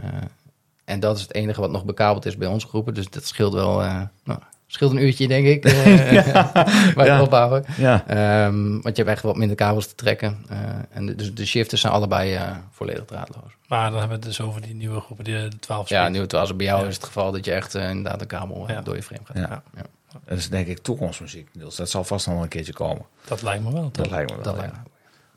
[0.85, 2.95] en dat is het enige wat nog bekabeld is bij onze groepen.
[2.95, 3.83] Dus dat scheelt wel
[4.25, 5.65] nou, scheelt een uurtje, denk ik.
[6.11, 6.51] ja.
[6.95, 7.65] bij het opbouwen.
[7.77, 8.45] Ja.
[8.47, 10.45] Um, want je hebt echt wat minder kabels te trekken.
[10.51, 10.59] Uh,
[10.91, 13.53] en de, dus de shifters zijn allebei uh, volledig draadloos.
[13.69, 16.57] Maar dan hebben we het dus over die nieuwe groepen, die 12 Ja, nieuwe 12.
[16.57, 16.89] Bij jou ja.
[16.89, 18.81] is het geval dat je echt uh, inderdaad een kabel ja.
[18.81, 19.37] door je frame gaat.
[19.37, 19.63] Ja.
[19.77, 19.83] ja.
[20.25, 21.77] Dat is denk ik toekomstmuziek, Niels.
[21.77, 23.05] Dat zal vast nog wel een keertje komen.
[23.25, 23.83] Dat lijkt me wel.
[23.83, 24.11] Dat toch?
[24.11, 24.61] lijkt me wel, Dat ja.
[24.61, 24.81] lijkt me.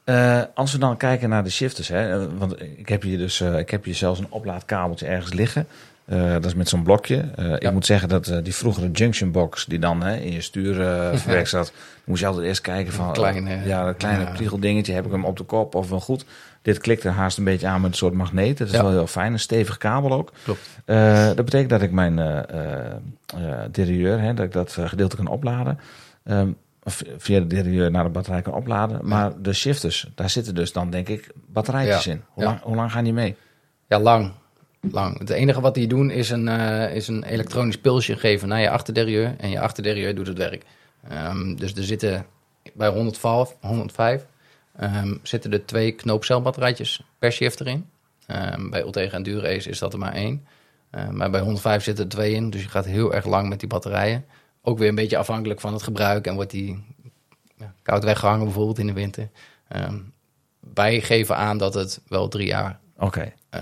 [0.10, 3.58] Uh, als we dan kijken naar de shifters, hè, want ik heb hier dus uh,
[3.58, 5.68] ik heb hier zelfs een oplaadkabeltje ergens liggen.
[6.06, 7.26] Uh, dat is met zo'n blokje.
[7.38, 7.60] Ja.
[7.60, 10.74] Ik moet zeggen dat die vroegere junction box die dan hè, in je stuur
[11.14, 11.72] verwerkt zat,
[12.04, 14.32] moest je altijd eerst kijken van kleine, ja, dat kleine ja.
[14.32, 16.26] priegeldingetje, heb ik hem op de kop of wel goed.
[16.62, 18.58] Dit klikt er haast een beetje aan met een soort magneet.
[18.58, 18.82] Dat is ja.
[18.82, 20.32] wel heel fijn, een stevig kabel ook.
[20.44, 20.70] Klopt.
[21.36, 22.16] Dat betekent dat ik mijn
[23.72, 25.80] derieur, hè, dat ik dat gedeelte kan opladen.
[26.24, 26.56] Um,
[26.90, 29.00] of via de derieur naar de batterij kan opladen.
[29.04, 32.22] Maar de shifters, daar zitten dus dan denk ik batterijtjes in.
[32.30, 33.36] Hoe, lang, hoe lang gaan die mee?
[33.88, 34.32] Ja, lang.
[34.92, 35.20] Lang.
[35.20, 38.70] Het enige wat die doen is een, uh, is een elektronisch pulsje geven naar je
[38.70, 39.36] achterderieur.
[39.38, 40.64] En je achterderieur doet het werk.
[41.12, 42.26] Um, dus er zitten
[42.74, 44.26] bij 105, 105
[44.82, 47.90] um, zitten er twee knoopcelbatterijtjes per shifter in.
[48.28, 50.46] Um, bij Ultega en Durace is dat er maar één.
[51.12, 52.50] Maar bij 105 zitten er twee in.
[52.50, 54.26] Dus je gaat heel erg lang met die batterijen.
[54.62, 56.28] Ook weer een beetje afhankelijk van het gebruik.
[56.28, 56.84] En wordt die
[57.58, 59.30] ja, koud weggehangen bijvoorbeeld in de winter.
[60.74, 63.34] wij geven aan dat het wel drie jaar okay.
[63.56, 63.62] uh,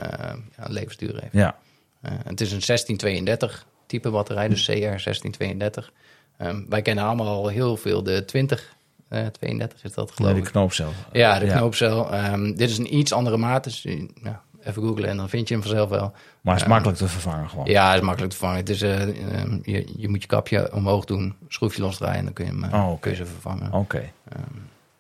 [0.57, 1.33] ja, levensduur heeft.
[1.33, 1.57] Ja.
[2.01, 5.91] Uh, het is een 1632 type batterij, dus CR 1632.
[6.37, 8.75] Um, wij kennen allemaal al heel veel de 20.
[9.09, 10.43] Uh, 32 is dat geloof ik.
[10.43, 10.91] de knoopcel.
[11.11, 11.57] Ja, de ja.
[11.57, 12.13] knoopcel.
[12.13, 13.81] Um, dit is een iets andere maat, dus
[14.23, 16.13] ja, even googlen en dan vind je hem vanzelf wel.
[16.41, 17.65] Maar het is makkelijk te vervangen gewoon.
[17.65, 18.59] Ja, het is makkelijk te vervangen.
[18.61, 19.01] Het is, uh,
[19.41, 22.63] um, je, je moet je kapje omhoog doen, schroefje losdraaien en dan kun je, hem,
[22.63, 22.97] uh, oh, okay.
[22.99, 23.67] kun je ze vervangen.
[23.67, 23.77] Oké.
[23.77, 24.11] Okay.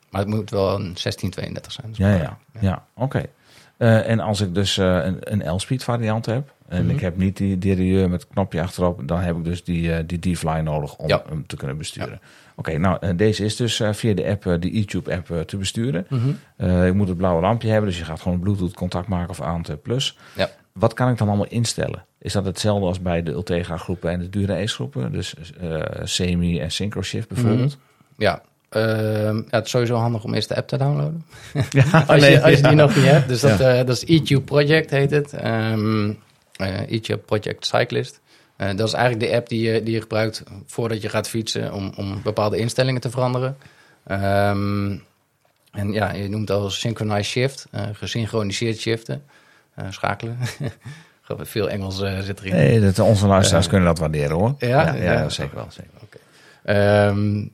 [0.09, 1.89] maar het moet wel een 1632 zijn.
[1.93, 2.37] Ja, ja, ja.
[2.59, 2.83] ja.
[2.93, 3.03] oké.
[3.03, 3.29] Okay.
[3.77, 6.95] Uh, en als ik dus uh, een, een L-speed variant heb, en Mhm.
[6.95, 10.37] ik heb niet die derailleur met knopje achterop, dan heb ik dus die, eh, die
[10.63, 11.21] nodig om Ja.
[11.29, 12.19] hem te kunnen besturen.
[12.59, 16.05] Oké, nou, eh, deze is dus eh, via de app, eh, de YouTube-app, te besturen.
[16.09, 16.29] Mhm.
[16.57, 19.41] Eh, ik moet het blauwe lampje hebben, dus je gaat gewoon Bluetooth contact maken of
[19.41, 20.17] aan plus.
[20.35, 20.49] Ja.
[20.71, 22.05] Wat kan ik dan allemaal instellen?
[22.19, 25.11] Is dat hetzelfde als bij de Ultegra groepen en de Dura Ace groepen?
[25.11, 25.33] Dus
[26.03, 27.77] semi en synchro shift bijvoorbeeld?
[28.17, 28.41] Ja.
[28.69, 31.25] Ehm, ja, het is sowieso handig om eerst de app te downloaden.
[31.69, 32.73] Ja, Als, je, als je die ja.
[32.73, 33.27] nog niet hebt.
[33.27, 35.33] Dus dat, eh, dat is EQ Project heet het.
[36.87, 38.21] EQ Project Cyclist.
[38.57, 41.73] Eh, dat is eigenlijk de app die je, die je gebruikt voordat je gaat fietsen
[41.73, 43.57] om, om bepaalde instellingen te veranderen.
[44.07, 44.95] Ehm,
[45.71, 49.23] en ja, je noemt het al synchronized shift, eh, gesynchroniseerd shiften,
[49.73, 50.37] eh, schakelen.
[51.27, 52.55] Veel Engels zit erin.
[52.55, 54.55] Nee, dat, onze luisteraars kunnen dat waarderen hoor.
[54.59, 54.67] ja?
[54.67, 55.29] ja, ja, Ja.
[55.29, 55.67] zeker wel.
[55.69, 55.91] Zeker.
[56.63, 57.45] Ehm,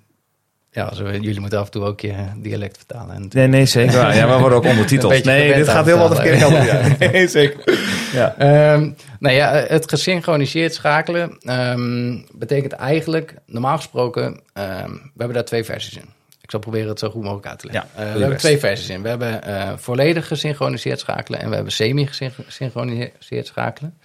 [0.74, 3.16] ja, zo, jullie moeten af en toe ook je dialect vertalen.
[3.16, 4.16] En Nee, nee, zeker.
[4.16, 5.24] Ja, we worden ook ondertiteld.
[5.24, 6.64] Nee, dit gaat helemaal de verkeerde kant op.
[6.64, 6.96] Ja.
[7.12, 7.80] Nee, zeker.
[8.14, 8.36] Ja.
[8.38, 8.90] Ehm,
[9.20, 15.64] nou ja, het gesynchroniseerd schakelen ehm, betekent eigenlijk, normaal gesproken, ehm, we hebben daar twee
[15.64, 16.10] versies in.
[16.42, 17.90] Ik zal proberen het zo goed mogelijk uit te leggen.
[17.96, 19.02] Ja, Eh, we hebben twee versies in.
[19.02, 23.98] We hebben eh, volledig gesynchroniseerd schakelen en we hebben semi-gesynchroniseerd schakelen.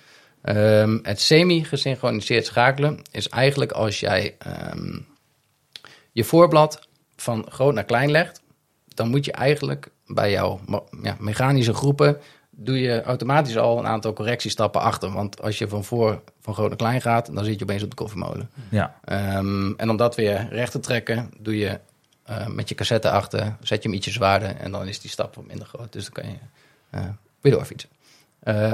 [1.02, 4.34] Het semi-gesynchroniseerd schakelen is eigenlijk als jij
[6.18, 8.42] je voorblad van groot naar klein legt,
[8.94, 10.60] dan moet je eigenlijk bij jouw
[11.02, 12.20] ja, mechanische groepen
[12.50, 15.12] doe je automatisch al een aantal correctiestappen achter.
[15.12, 17.90] Want als je van voor van groot naar klein gaat, dan zit je opeens op
[17.90, 18.50] de koffiemolen.
[18.70, 18.98] Ja.
[19.04, 21.78] Ehm, en om dat weer recht te trekken, doe je
[22.22, 25.34] eh, met je cassette achter, zet je hem ietsje zwaarder en dan is die stap
[25.34, 25.92] wat minder groot.
[25.92, 26.38] Dus dan kan je
[26.90, 27.08] eh,
[27.40, 27.90] weer doorfietsen.
[28.38, 28.72] Eh,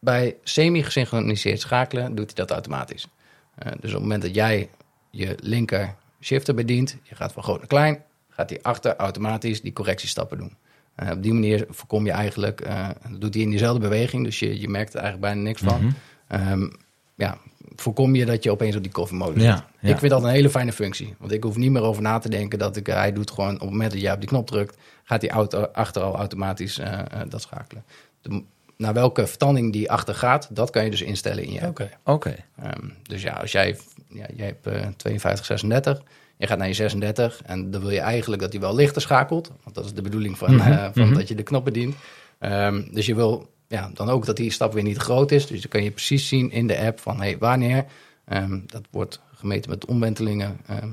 [0.00, 3.06] bij semi-gesynchroniseerd schakelen doet hij dat automatisch.
[3.54, 4.70] Dus op het moment dat jij
[5.10, 5.94] je linker
[6.24, 10.56] shifter bedient, je gaat van groot naar klein, gaat hij achter automatisch die correctiestappen doen.
[10.94, 14.38] Eh, op die manier voorkom je eigenlijk, eh, dat doet hij in diezelfde beweging, dus
[14.38, 15.80] je, je merkt er eigenlijk bijna niks van.
[15.84, 15.92] Mhm.
[16.28, 16.68] Ehm,
[17.14, 17.38] ja,
[17.76, 19.64] voorkom je dat je opeens op die koffiemolen Ja, zit.
[19.80, 19.88] ja.
[19.88, 21.14] Ik vind dat een hele fijne functie.
[21.18, 23.54] Want ik hoef niet meer over na te denken dat ik, eh, hij doet gewoon
[23.54, 26.80] op het moment dat jij op die knop drukt, gaat die auto achter al automatisch
[27.28, 27.84] dat schakelen.
[28.22, 28.42] De,
[28.76, 31.66] naar welke vertanding die achter gaat, dat kan je dus instellen in je.
[31.66, 31.90] Oké.
[32.04, 32.34] Oké.
[32.62, 33.76] Ehm, dus ja, als jij,
[34.14, 36.02] ja, jij hebt eh 52, 36,
[36.36, 39.50] je gaat naar je 36 en dan wil je eigenlijk dat hij wel lichter schakelt.
[39.62, 41.14] Want dat is de bedoeling van, Mhm, eh, van mhm.
[41.14, 41.94] dat je de knop bedient.
[42.38, 45.46] Ehm, dus je wil ja, dan ook dat die stap weer niet te groot is.
[45.46, 47.84] Dus dan kan je precies zien in de app van hey, wanneer.
[48.24, 50.56] Ehm, dat wordt gemeten met omwentelingen.
[50.66, 50.88] ehm,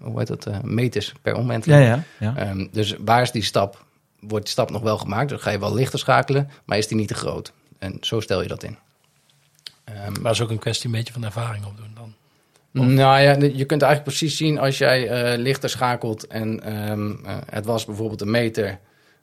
[0.00, 0.46] hoe heet dat?
[0.46, 1.84] eh, meters per omwenteling.
[1.84, 2.02] ja.
[2.18, 2.36] ja.
[2.36, 3.84] Ehm, dus waar is die stap?
[4.20, 5.28] Wordt die stap nog wel gemaakt?
[5.30, 7.52] Dan ga je wel lichter schakelen, maar is die niet te groot?
[7.78, 8.76] En zo stel je dat in.
[9.84, 11.91] Ehm, Maar is ook een kwestie een beetje van ervaring opdoen
[12.72, 17.36] nou ja, je kunt eigenlijk precies zien als jij eh, lichter schakelt en ehm, eh,
[17.50, 18.78] het was bijvoorbeeld een meter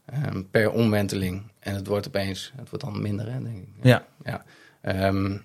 [0.06, 3.68] ehm, per omwenteling en het wordt opeens, het wordt dan minder, hè, denk ik.
[3.82, 4.06] Ja.
[4.24, 4.44] ja.
[4.82, 5.38] Ehm,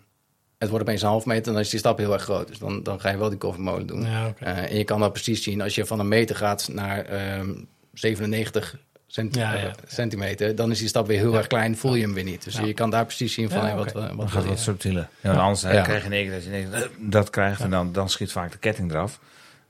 [0.59, 2.49] het wordt opeens een half meter en dan is die stap heel erg groot.
[2.49, 4.03] Dus dan, dan ga je wel die koffiemolen doen.
[4.03, 4.35] Ja.
[4.39, 7.51] Eh, en je kan dat precies zien als je van een meter gaat naar ehm
[7.93, 8.79] 97
[9.15, 9.61] centi- Ja, ja.
[9.67, 12.45] eh, centimeter, dan is die stap weer heel erg klein, voel je hem weer niet.
[12.45, 12.65] Dus Ja.
[12.65, 14.49] je kan daar precies zien van Ja, hey, wat, we- wat gaat het je.
[14.49, 15.09] wat subtieler.
[15.21, 15.83] Ja, anders eh, Ja.
[15.83, 18.59] krijg je in dat je denkt, eh, dat krijgt en dan, dan schiet vaak de
[18.59, 19.19] ketting eraf.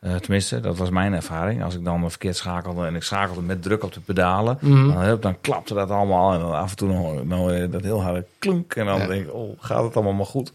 [0.00, 1.62] Eh, tenminste, dat was mijn ervaring.
[1.64, 4.92] Als ik dan verkeerd schakelde en ik schakelde met druk op de pedalen, Mhm.
[4.92, 6.32] dan, dan klapte dat allemaal.
[6.34, 8.74] En dan af en toe nog, dan hoor je dat heel harde klunk.
[8.74, 9.06] En dan Ja.
[9.06, 10.52] denk ik, oh, gaat het allemaal maar goed?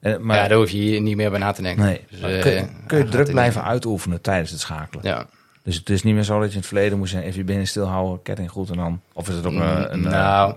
[0.00, 1.84] En, maar ja, daar hoef je hier niet meer bij na te denken.
[1.84, 5.04] nee, Dus, eh, kun, je- kun je gaat druk blijven uitoefenen tijdens het schakelen?
[5.06, 5.26] Ja.
[5.62, 7.44] Dus het is niet meer zo dat je in het verleden moest je even je
[7.44, 9.00] benen stilhouden, ketting goed en dan...
[9.12, 9.92] Of is het ook een...
[9.92, 10.54] een eh, nou,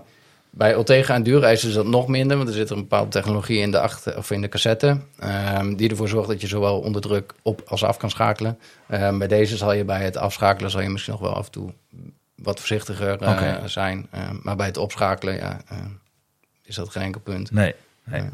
[0.50, 3.70] bij Ultegra en Dura-Ace is dat nog minder, want er zit een bepaalde technologie in
[3.70, 7.34] de, achter, of in de cassette, ehm, die ervoor zorgt dat je zowel onder druk
[7.42, 8.58] op als af kan schakelen.
[8.88, 11.52] Ehm, bij deze zal je bij het afschakelen zal je misschien nog wel af en
[11.52, 11.72] toe
[12.34, 15.60] wat voorzichtiger eh, zijn, Ehm, maar bij het opschakelen ja,
[16.62, 17.50] is dat geen enkel punt.
[17.50, 17.74] nee,
[18.04, 18.20] nee.
[18.20, 18.30] Ja.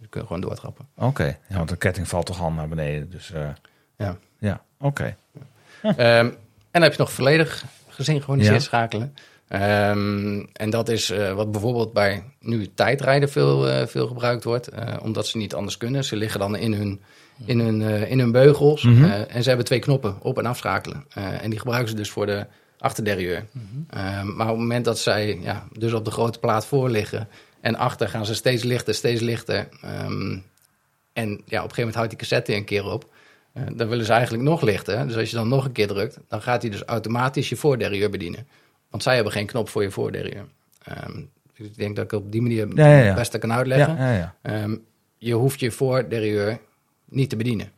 [0.00, 0.86] Je kunt gewoon doortrappen.
[0.96, 3.10] Oké, ja, want de ketting valt toch al naar beneden.
[3.10, 3.48] Dus eh,
[3.96, 4.16] Ja.
[4.38, 5.16] ja, oké.
[5.82, 6.36] En
[6.70, 8.60] dan heb je nog volledig gesynchroniseerd Ja.
[8.60, 9.14] schakelen.
[9.48, 14.68] Ehm, en dat is eh, wat bijvoorbeeld bij nu tijdrijden veel, eh, veel gebruikt wordt.
[14.68, 16.04] eh, omdat ze niet anders kunnen.
[16.04, 17.00] Ze liggen dan in hun,
[17.44, 18.82] in hun, in hun beugels.
[18.82, 19.04] Mhm.
[19.04, 21.04] en ze hebben twee knoppen, op- en afschakelen.
[21.14, 22.46] En die gebruiken ze dus voor de
[22.78, 23.44] achterderieur.
[23.90, 27.28] Ehm, maar op het moment dat zij ja, dus op de grote plaat voor liggen...
[27.60, 29.68] en achter gaan ze steeds lichter, steeds lichter...
[29.82, 30.38] Ehm,
[31.12, 33.10] en ja, op een gegeven moment houdt die cassette een keer op...
[33.58, 35.06] Eh, dan willen ze eigenlijk nog lichter.
[35.06, 38.10] Dus als je dan nog een keer drukt, dan gaat hij dus automatisch je voorderieur
[38.10, 38.46] bedienen.
[38.90, 40.44] Want zij hebben geen knop voor je voorderieur.
[40.82, 41.22] Ehm,
[41.56, 43.04] dus ik denk dat ik op die manier Ja, ja, ja.
[43.04, 44.32] het beste kan uitleggen.
[44.42, 44.76] Ehm,
[45.18, 46.58] je hoeft je voorderieur
[47.04, 47.72] niet te bedienen.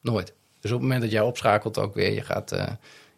[0.00, 0.32] Nooit.
[0.60, 2.66] Dus op het moment dat jij opschakelt ook weer, je, gaat, eh,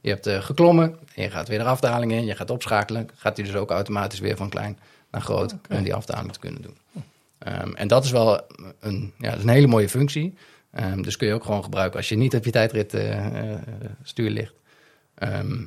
[0.01, 3.37] je hebt eh, geklommen, en je gaat weer de afdaling in, je gaat opschakelen, gaat
[3.37, 4.79] hij dus ook automatisch weer van klein
[5.11, 6.77] naar groot om die afdaling te kunnen doen.
[7.39, 8.41] Ehm, en dat is wel
[8.81, 10.35] een, ja, dat is een hele mooie functie.
[10.77, 13.25] Ehm, dus kun je ook gewoon gebruiken als je niet op je tijdrit eh,
[14.03, 14.55] stuur ligt.
[15.15, 15.65] Ehm,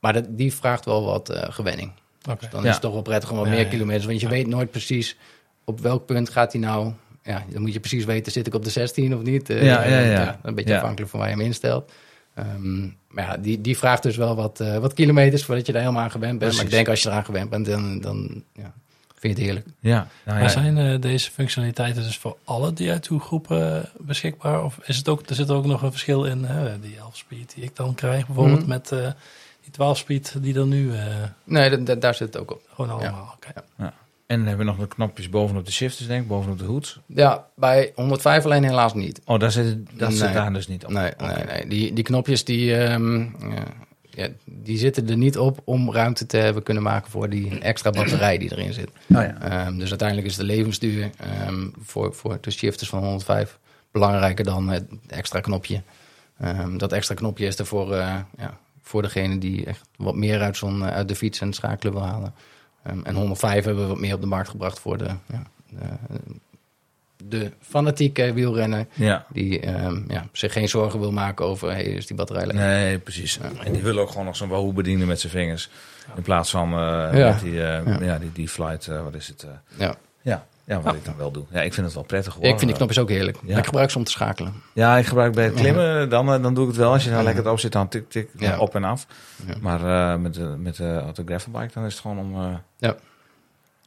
[0.00, 1.92] maar dat, die vraagt wel wat eh, gewenning.
[2.40, 2.66] Dus dan Ja.
[2.68, 4.04] is het toch wel prettig om wat meer kilometers.
[4.06, 5.16] Want je weet nooit precies
[5.64, 6.92] op welk punt gaat hij nou.
[7.22, 9.48] Ja, dan moet je precies weten, zit ik op de 16 of niet?
[9.48, 10.38] Ja, ja, ja.
[10.42, 10.76] een beetje Ja.
[10.76, 11.92] afhankelijk van waar je hem instelt.
[12.34, 16.02] Ehm, maar ja, die, die vraagt dus wel wat, wat kilometers voordat je daar helemaal
[16.02, 16.54] aan gewend bent.
[16.54, 18.74] Maar ik denk als je eraan gewend bent, dan, dan ja,
[19.20, 19.66] vind je het heerlijk.
[19.80, 20.42] Ja, nou ja.
[20.42, 24.64] Maar zijn eh, deze functionaliteiten dus voor alle DI2-groepen eh, beschikbaar?
[24.64, 27.64] Of is het ook, er zit ook nog een verschil in hè, die 11-speed die
[27.64, 28.68] ik dan krijg, bijvoorbeeld Mhm.
[28.68, 28.98] met eh,
[29.62, 31.04] die 12-speed die er nu eh,
[31.44, 32.60] Nee, da- da- daar zit het ook op.
[32.74, 33.34] gewoon allemaal.
[33.36, 33.62] oké.
[34.26, 36.98] En dan hebben we nog de knopjes bovenop de shifters, denk ik, bovenop de hoed.
[37.06, 39.20] Ja, bij 105 alleen helaas niet.
[39.24, 40.32] Oh, daar zit, dat zit Nee.
[40.34, 40.90] daar dus niet op.
[40.90, 41.12] Nee,
[41.46, 41.66] nee.
[41.68, 43.26] Die, die knopjes die, ehm,
[44.18, 47.90] ja, die zitten er niet op om ruimte te hebben kunnen maken voor die extra
[47.90, 48.88] batterij die erin zit.
[48.88, 49.40] Oh ja.
[49.40, 53.58] Ehm, dus uiteindelijk is de levensduur ehm, voor, voor de shifters van 105
[53.90, 55.82] belangrijker dan het extra knopje.
[56.38, 60.40] Ehm, dat extra knopje is er voor, eh, ja, voor degene die echt wat meer
[60.40, 62.34] uit, zo'n, eh, uit de fiets en schakelen wil halen.
[63.02, 65.78] En 105 hebben we wat meer op de markt gebracht voor de, ja, de,
[67.24, 69.26] de fanatieke wielrenner Ja.
[69.32, 72.56] die ehm, ja, zich geen zorgen wil maken over hey, is die batterij leeg.
[72.56, 73.38] Nee, precies.
[73.64, 75.70] En die willen ook gewoon nog zo'n wahoo bedienen met zijn vingers.
[76.16, 78.18] In plaats van die, eh, Ja.
[78.18, 79.42] die, die flight, eh, wat is het?
[79.42, 79.94] eh, Ja.
[80.22, 80.46] ja.
[80.64, 81.44] ja, wat ik dan wel doe.
[81.50, 82.42] Ja, ik vind het wel prettig hoor.
[82.44, 83.36] ik vind die knopjes ook heerlijk.
[83.44, 83.58] Ja.
[83.58, 84.52] Ik gebruik ze om te schakelen.
[84.74, 86.92] Ja, ik gebruik bij het klimmen, dan, dan doe ik het wel.
[86.92, 88.58] Als je nou lekker erop zit, dan tik, tik, Ja.
[88.58, 89.06] op en af.
[89.46, 89.54] Ja.
[89.60, 92.60] Maar eh, met, de, met de auto gravelbike, dan is het gewoon om...
[92.78, 92.96] Ja.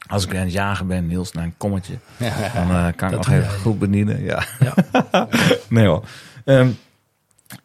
[0.07, 2.51] Als ik aan het jagen ben, Niels, naar een kommetje, Ja.
[2.53, 3.49] dan eh, kan ik nog even jij.
[3.49, 4.23] goed bedienen.
[4.23, 4.43] Ja.
[4.59, 4.73] Ja.
[5.69, 6.03] nee hoor.
[6.45, 6.69] Ehm,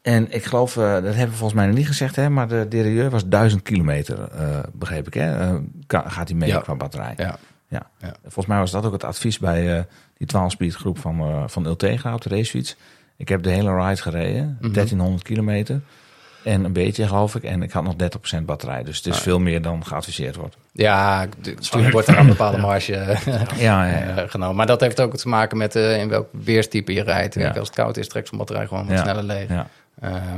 [0.03, 2.67] en ik geloof, eh, dat hebben we volgens mij nog niet gezegd, hè, maar de
[2.69, 5.15] derailleur was 1000 kilometer, eh, begreep ik.
[5.15, 5.57] Hè?
[5.89, 6.61] Gaat hij mee Ja.
[6.61, 7.15] qua batterij?
[7.17, 7.39] Ja.
[7.69, 7.87] Ja.
[8.23, 9.87] Volgens mij was dat ook het advies bij
[10.17, 12.77] die 12-speed groep van, van Ultegra op de racefiets.
[13.17, 14.73] Ik heb de hele ride gereden, Mhm.
[14.73, 15.81] 1300 kilometer.
[16.47, 17.43] En een beetje, geloof ik.
[17.43, 18.82] En ik had nog 30% batterij.
[18.82, 19.20] Dus het is Ah.
[19.23, 20.56] veel meer dan geadviseerd wordt.
[20.73, 21.27] Ja,
[21.59, 23.27] stuur wordt er een bepaalde marge eh,
[23.60, 24.16] Ja, ja, ja.
[24.23, 24.56] eh, genomen.
[24.56, 27.35] Maar dat heeft ook te maken met eh, in welk weerstype je rijdt.
[27.35, 29.48] Kijk, Als het koud is, trekt zo'n batterij gewoon wat sneller leeg.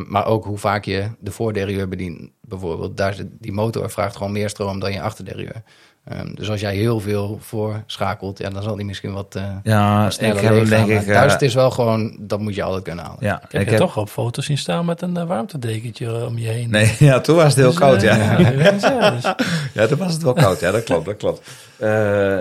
[0.08, 2.30] maar ook hoe vaak je de voorderieur bedient.
[2.40, 5.62] Bijvoorbeeld, daar die motor vraagt gewoon meer stroom dan je achterderieur.
[6.08, 10.06] Ehm, dus als jij heel veel voorschakelt, ja, dan zal die misschien wat eh Ja,
[10.06, 10.94] ik sneller heb hem leeg denk ik...
[10.94, 13.18] Maar thuis eh, het is wel gewoon, dat moet je altijd kunnen halen.
[13.20, 16.48] ja, Ik heb je toch op foto's zien staan met een eh, warmtedekentje om je
[16.48, 16.70] heen.
[16.70, 18.38] Nee, ja, toen was het heel Dus, koud, eh, ja.
[18.38, 19.34] ja, dus-
[19.74, 20.60] Ja, toen was het wel koud.
[20.60, 21.48] Ja, dat klopt, dat klopt.
[21.76, 21.88] Eh,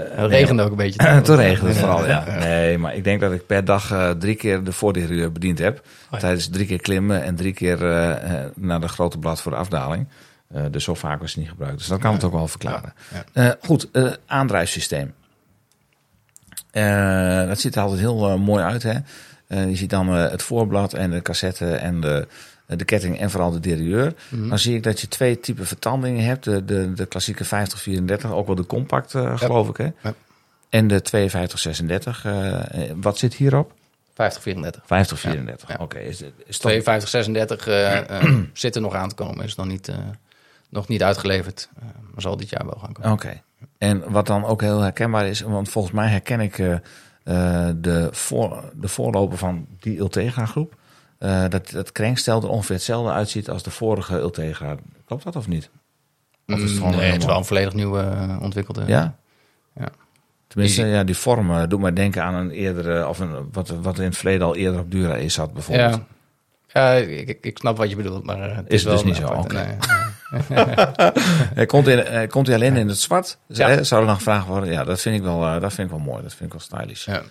[0.10, 1.22] Het regende ook een beetje.
[1.22, 2.23] Toen regende het vooral, ja.
[2.39, 5.81] Nee, maar ik denk dat ik per dag eh, drie keer de voorderieur bediend heb.
[6.11, 6.18] ja.
[6.18, 9.57] Tijdens drie keer klimmen en drie keer eh, eh, naar de grote blad voor de
[9.57, 10.07] afdaling.
[10.53, 11.78] Eh, dus zo vaak was het niet gebruikt.
[11.78, 12.94] Dus dat kan het ook wel verklaren.
[13.14, 15.14] Ja, Eh, goed, eh, aandrijfsysteem.
[16.72, 18.84] Eh, dat ziet er altijd heel mooi uit.
[18.84, 18.94] Hè?
[19.48, 22.28] Eh, je ziet dan eh, het voorblad en de cassette en de,
[22.65, 24.14] de ketting en vooral de derailleur.
[24.30, 24.49] Mhm.
[24.49, 26.44] Dan zie ik dat je twee typen vertandingen hebt.
[26.44, 29.78] De, de, de klassieke 5034, ook wel de compact eh, geloof ik.
[29.78, 29.90] Hè?
[30.02, 30.14] Ja.
[30.69, 32.26] En de 5236.
[32.26, 33.74] eh, eh, wat zit hierop?
[34.14, 34.82] 50, 34.
[34.86, 35.69] 5034.
[35.69, 35.76] Ja.
[35.80, 36.72] Oké, is, is toch...
[36.72, 39.45] 52, 36 eh, eh, zit er nog aan te komen.
[39.45, 39.95] Is nog niet, eh,
[40.69, 41.69] nog niet uitgeleverd.
[41.77, 43.11] Eh, maar zal dit jaar wel gaan komen.
[43.11, 43.41] Oké.
[43.77, 46.80] En wat dan ook heel herkenbaar is, want volgens mij herken ik eh, eh,
[47.77, 50.76] de, voor, de voorloper van die Ultegra groep.
[51.49, 54.76] Dat dat krenkstel er ongeveer hetzelfde uitziet als de vorige Ultegra.
[55.06, 55.69] Klopt dat of niet?
[56.48, 57.98] Of is het gewoon Mm, nee, het is helemaal- wel een volledig nieuw
[58.41, 58.84] ontwikkelde.
[58.88, 59.15] Ja?
[59.76, 59.88] Ja.
[60.48, 63.98] Tenminste, Die- ja, die vorm doet mij denken aan een eerdere, of een, wat, wat
[63.99, 66.02] in het verleden al eerder op Dura is zat bijvoorbeeld.
[66.68, 69.03] Ja, ja ik, ik- snap wat je bedoelt, maar het Is is, het wel dus
[69.03, 69.53] niet zo, oké.
[69.56, 69.76] nee.
[71.58, 73.38] Hij komt, in, hij komt alleen in het zwart?
[73.48, 73.84] Ja.
[73.84, 74.72] Zou er nog gevraagd worden?
[74.72, 76.22] Ja, dat vind ik wel, eh, dat vind ik wel mooi.
[76.22, 77.06] Dat vind ik wel stylish.
[77.06, 77.22] Ja.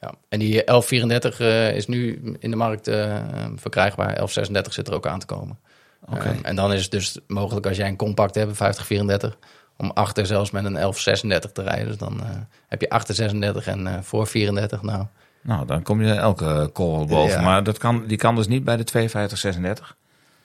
[0.00, 0.14] Ja.
[0.28, 3.16] En die 1134 eh, is nu in de markt eh,
[3.56, 4.06] verkrijgbaar.
[4.06, 5.58] 1136 zit er ook aan te komen.
[6.08, 6.36] Oké.
[6.42, 9.38] En dan is het dus mogelijk als jij een compact hebt, 5034,
[9.76, 11.86] om achter zelfs met een 1136 te rijden.
[11.86, 12.20] Dus dan
[12.68, 14.82] heb je achter 36 en voor 34.
[14.82, 15.06] Nou,
[15.42, 17.38] Nou, dan kom je elke call boven.
[17.38, 17.40] Ja.
[17.40, 19.96] Maar dat kan, die kan dus niet bij de 5236.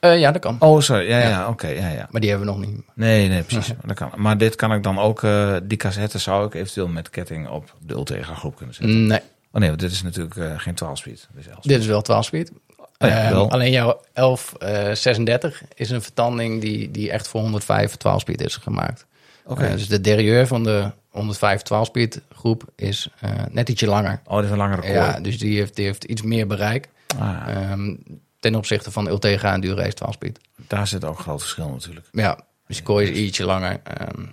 [0.02, 0.56] Eh, ja, dat kan.
[0.60, 1.07] Oh, sorry.
[1.07, 1.48] Ja, ja, Ja.
[1.48, 1.68] oké.
[1.68, 2.07] ja, ja.
[2.11, 2.82] Maar die hebben we nog niet.
[2.95, 3.73] Nee, nee, precies.
[3.86, 4.11] Dat kan.
[4.15, 7.76] Maar dit kan ik dan ook, eh, die cassette zou ik eventueel met ketting op
[7.86, 9.07] de Ultegra groep kunnen zetten.
[9.07, 9.19] Nee,
[9.53, 11.28] Oh nee, want dit is natuurlijk eh, geen 12-speed.
[11.34, 12.52] Dit is 11 dit is wel 12 speed.
[12.98, 13.52] Oh ja, wel.
[13.52, 19.06] alleen jouw 1136 is een vertanding die, die echt voor 105 12 speed is gemaakt.
[19.45, 19.69] Oké.
[19.72, 23.10] Dus de derieur van de 105 12 speed groep is
[23.49, 24.22] net ietsje langer.
[24.26, 24.94] Oh, dit is een langere kooi.
[24.94, 27.95] Ja, dus die heeft, die heeft iets meer bereik Ah, ehm,
[28.42, 30.40] ten opzichte van Ultegra en Durace 12 speed.
[30.68, 32.08] daar zit ook een groot verschil natuurlijk.
[32.12, 33.80] Ja, dus de kooi is ietsje langer.
[33.84, 34.26] ehm,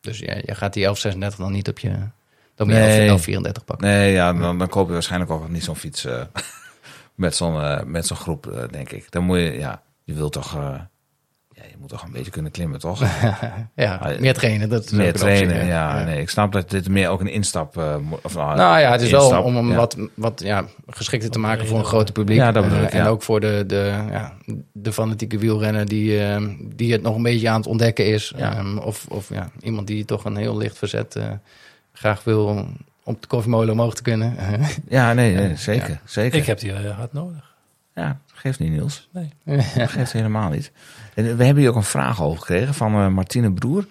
[0.00, 1.88] dus ja, je gaat die 1136 dan niet op je,
[2.54, 3.06] Dan moet je Nee.
[3.06, 3.86] wel 34 pakken.
[3.86, 6.22] Nee, ja, dan, dan koop je waarschijnlijk ook niet zo'n fiets eh,
[7.14, 9.10] met zo'n eh, met zo'n groep, eh, denk ik.
[9.10, 10.58] Dan moet je, ja, je wilt toch,
[11.62, 13.02] ja, je moet toch een beetje kunnen klimmen, toch?
[13.74, 14.68] Ja, meer trainen.
[14.68, 17.76] Dat meer optie, trainen, ja, Nee, ik snap dat dit meer ook een instap...
[17.76, 19.76] eh, mo- of, nou, Nou ja, het is wel instap, om hem ja.
[19.76, 22.38] wat, wat ja, geschikter te maken voor een groter publiek.
[22.38, 24.32] Ja, dat bedoel Eh, ik, En ook voor de, de, ja,
[24.72, 26.42] de fanatieke wielrenner die, eh,
[26.74, 28.32] die het nog een beetje aan het ontdekken is.
[28.36, 28.52] Ja.
[28.56, 31.24] Ehm, of of ja, iemand die toch een heel licht verzet eh,
[31.92, 34.36] graag wil om op de koffiemolen omhoog te kunnen.
[34.88, 36.38] Ja, nee, nee zeker, zeker.
[36.38, 37.54] Ik heb die eh, hard nodig.
[37.94, 39.08] Ja, geeft niet, Niels.
[39.12, 39.32] Nee.
[39.76, 40.72] Dat geeft helemaal niet.
[41.14, 43.80] En we hebben hier ook een vraag over gekregen van eh, Martine Broer.
[43.82, 43.88] Die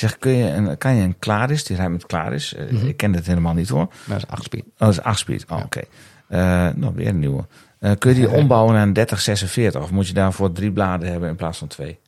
[0.00, 2.54] zegt, kun je een, kan je een Klaris, die rijdt met Klaris.
[2.54, 2.86] Eh, Mhm.
[2.86, 3.92] Ik ken dit helemaal niet hoor.
[4.06, 4.62] dat is 8 speed.
[4.62, 5.44] Oh, dat is 8 speed.
[5.48, 5.80] Oh, oké.
[6.28, 6.38] Eh,
[6.74, 7.44] nou, weer een nieuwe.
[7.78, 9.82] Eh, kun je die ombouwen naar een 3046?
[9.82, 11.98] Of moet je daarvoor drie bladen hebben in plaats van twee?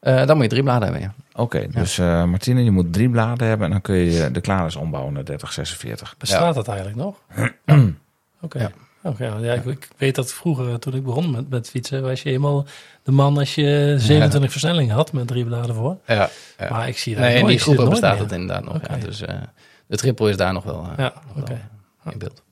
[0.00, 1.14] Eh, dan moet je drie bladen hebben, ja.
[1.42, 4.76] Oké, dus eh, Martine, je moet drie bladen hebben en dan kun je de Klaris
[4.76, 6.14] ombouwen naar 3046.
[6.18, 7.16] Bestaat dat eigenlijk nog?
[8.40, 8.58] Oké.
[8.60, 8.70] Ja.
[9.02, 12.22] Oké, ja, ja, ik, ik weet dat vroeger, toen ik begon met, met fietsen, was
[12.22, 12.66] je helemaal
[13.02, 15.96] de man als je 27 versnellingen had met drie bladen voor.
[16.06, 16.30] ja,
[16.70, 18.22] Maar ik zie dat Nee, in nooit, die groepen bestaat meer.
[18.22, 18.80] het inderdaad nog.
[18.88, 18.96] Ja.
[18.96, 19.34] Dus eh,
[19.86, 21.58] de triple is daar nog wel, eh, Ja, nog oké.
[22.02, 22.42] wel in beeld.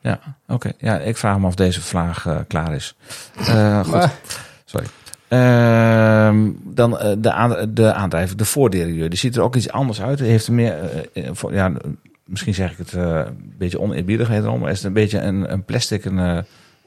[0.00, 0.72] Ja, oké.
[0.78, 2.94] Ja, ik vraag me of deze vraag eh, klaar is.
[3.36, 4.14] Eh, goed, Maar-
[4.64, 4.86] sorry.
[5.28, 9.08] Ehm, dan eh, de, aan, de aandrijver, de voordelieur.
[9.08, 10.18] Die ziet er ook iets anders uit.
[10.18, 10.72] Heeft er meer,
[11.12, 11.72] eh, eh, voor, ja,
[12.28, 15.64] misschien zeg ik het eh, een beetje oneerbiedig maar is het een beetje een, een
[15.64, 16.38] plastic een, eh,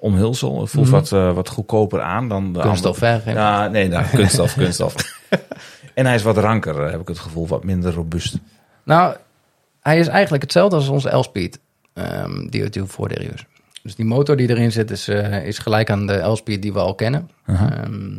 [0.01, 0.61] omhulsel.
[0.61, 0.95] Het voelt Mhm.
[0.95, 3.21] wat, eh, wat goedkoper aan dan de Kunststof andere.
[3.23, 3.31] hè?
[3.31, 4.95] Ja, nee, nou, kunststof, kunststof.
[5.93, 8.37] en hij is wat ranker, heb ik het gevoel, wat minder robuust.
[8.83, 9.15] Nou,
[9.81, 11.59] hij is eigenlijk hetzelfde als onze L-Speed
[11.93, 13.45] ehm DO2 voordelieurs.
[13.83, 16.79] Dus die motor die erin zit is, eh, is gelijk aan de L-Speed die we
[16.79, 17.29] al kennen.
[17.47, 17.71] Uh-huh.
[17.71, 18.17] Ehm,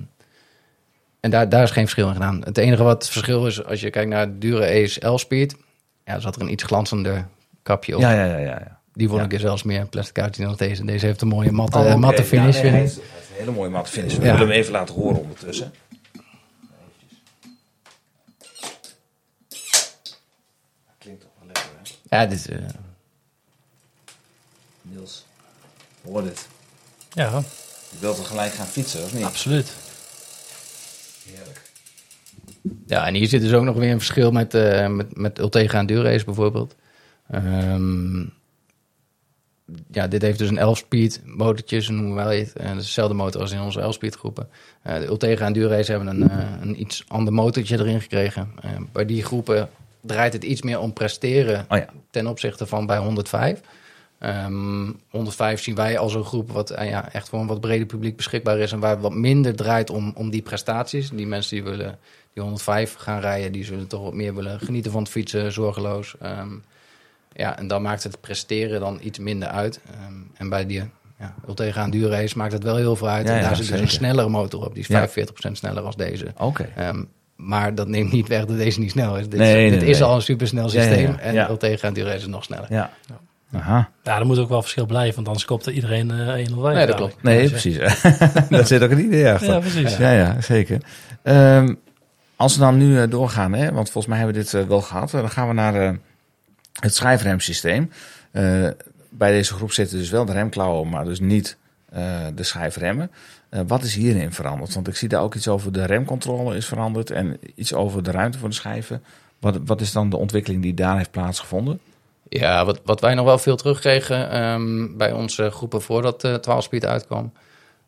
[1.20, 2.40] en daar, daar is geen verschil in gedaan.
[2.44, 5.56] Het enige wat het verschil is, als je kijkt naar de dure Ace L-Speed,
[6.04, 7.28] ja, zat er een iets glanzender
[7.62, 8.00] kapje op.
[8.00, 8.44] Ja, ja, ja, ja.
[8.46, 8.80] ja.
[8.92, 9.26] Die vond Ja.
[9.26, 10.84] ik er zelfs meer plastic uitzien dan deze.
[10.84, 12.56] Deze heeft een mooie matte, Oh, matte finish.
[12.56, 13.00] Ja, nee, hij hij een
[13.38, 14.14] hele mooie matte finish.
[14.16, 14.32] We Ja.
[14.32, 15.72] willen hem even laten horen ondertussen.
[20.98, 21.62] Klinkt toch wel lekker,
[22.08, 22.16] hè?
[22.16, 22.58] ja, dit is, eh,
[24.82, 25.24] Niels,
[26.04, 26.46] hoor dit.
[27.12, 27.42] Ja,
[27.90, 29.24] Je wilt er gelijk gaan fietsen, of niet?
[29.24, 29.72] absoluut.
[32.86, 35.78] Ja, en hier zit dus ook nog weer een verschil met, eh met, met Ultegra
[35.78, 36.74] en Durace bijvoorbeeld.
[37.30, 38.24] Ehm,
[39.90, 42.52] ja, dit heeft dus een 11-speed motortje, zo noemen wij het.
[42.52, 44.48] En dat is dezelfde motor als in onze 11-speed groepen.
[44.82, 48.48] Eh, de Ultegra en Durace hebben een, eh, een iets ander motortje erin gekregen.
[48.60, 49.68] Eh, bij die groepen
[50.00, 51.86] draait het iets meer om presteren Oh ja.
[52.10, 53.60] ten opzichte van bij 105.
[54.18, 58.16] Ehm 105 zien wij als een groep wat ja, echt voor een wat breder publiek
[58.16, 58.72] beschikbaar is.
[58.72, 61.10] En waar wat minder draait om, om die prestaties.
[61.10, 61.98] Die mensen die willen
[62.34, 66.14] die 105 gaan rijden, die zullen toch wat meer willen genieten van het fietsen, zorgeloos.
[66.20, 66.48] Ehm,
[67.32, 69.80] ja, en dan maakt het presteren dan iets minder uit.
[69.90, 70.82] Ehm, en bij die
[71.18, 73.26] ja, Ultegra en Durace maakt het wel heel veel uit.
[73.26, 74.74] Ja, en daar ja, zit dus een snellere motor op.
[74.74, 75.08] Die is Ja.
[75.08, 76.26] 45% sneller als deze.
[76.38, 76.68] Oké.
[76.76, 77.02] Ehm,
[77.36, 79.28] maar dat neemt niet weg dat deze niet snel is.
[79.28, 80.08] Dit, Nee, nee, dit is nee.
[80.08, 81.10] al een supersnel Ja, ja, systeem.
[81.12, 81.18] ja.
[81.18, 81.48] En Ja.
[81.48, 82.66] Ultegra en Durace is nog sneller.
[82.68, 82.90] Ja.
[83.54, 83.90] Aha.
[84.02, 86.74] Ja, er moet ook wel verschil blijven, want anders koopt er iedereen eh 105.
[86.74, 87.22] Nee, dat klopt.
[87.22, 87.76] Nee, precies.
[88.50, 89.48] Daar zit ook een idee achter.
[89.52, 89.96] Ja, precies.
[89.96, 90.80] Ja, ja, zeker.
[91.22, 91.74] Ehm,
[92.42, 94.80] als we dan nu eh, doorgaan, hè, want volgens mij hebben we dit eh, wel
[94.80, 95.14] gehad.
[95.14, 95.98] eh, dan gaan we naar
[96.80, 97.90] het schijfremsysteem.
[99.10, 101.56] Bij deze groep zitten dus wel de remklauwen, maar dus niet
[102.34, 103.10] de schijfremmen.
[103.66, 104.74] Wat is hierin veranderd?
[104.74, 108.10] Want ik zie daar ook iets over de remcontrole is veranderd en iets over de
[108.10, 109.02] ruimte voor de schijven.
[109.38, 111.80] Wat, wat is dan de ontwikkeling die daar heeft plaatsgevonden?
[112.28, 116.84] Ja, wat, wat wij nog wel veel terugkregen ehm, bij onze groepen voordat de 12-speed
[116.84, 117.32] uitkwam,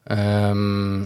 [0.03, 1.03] ehm,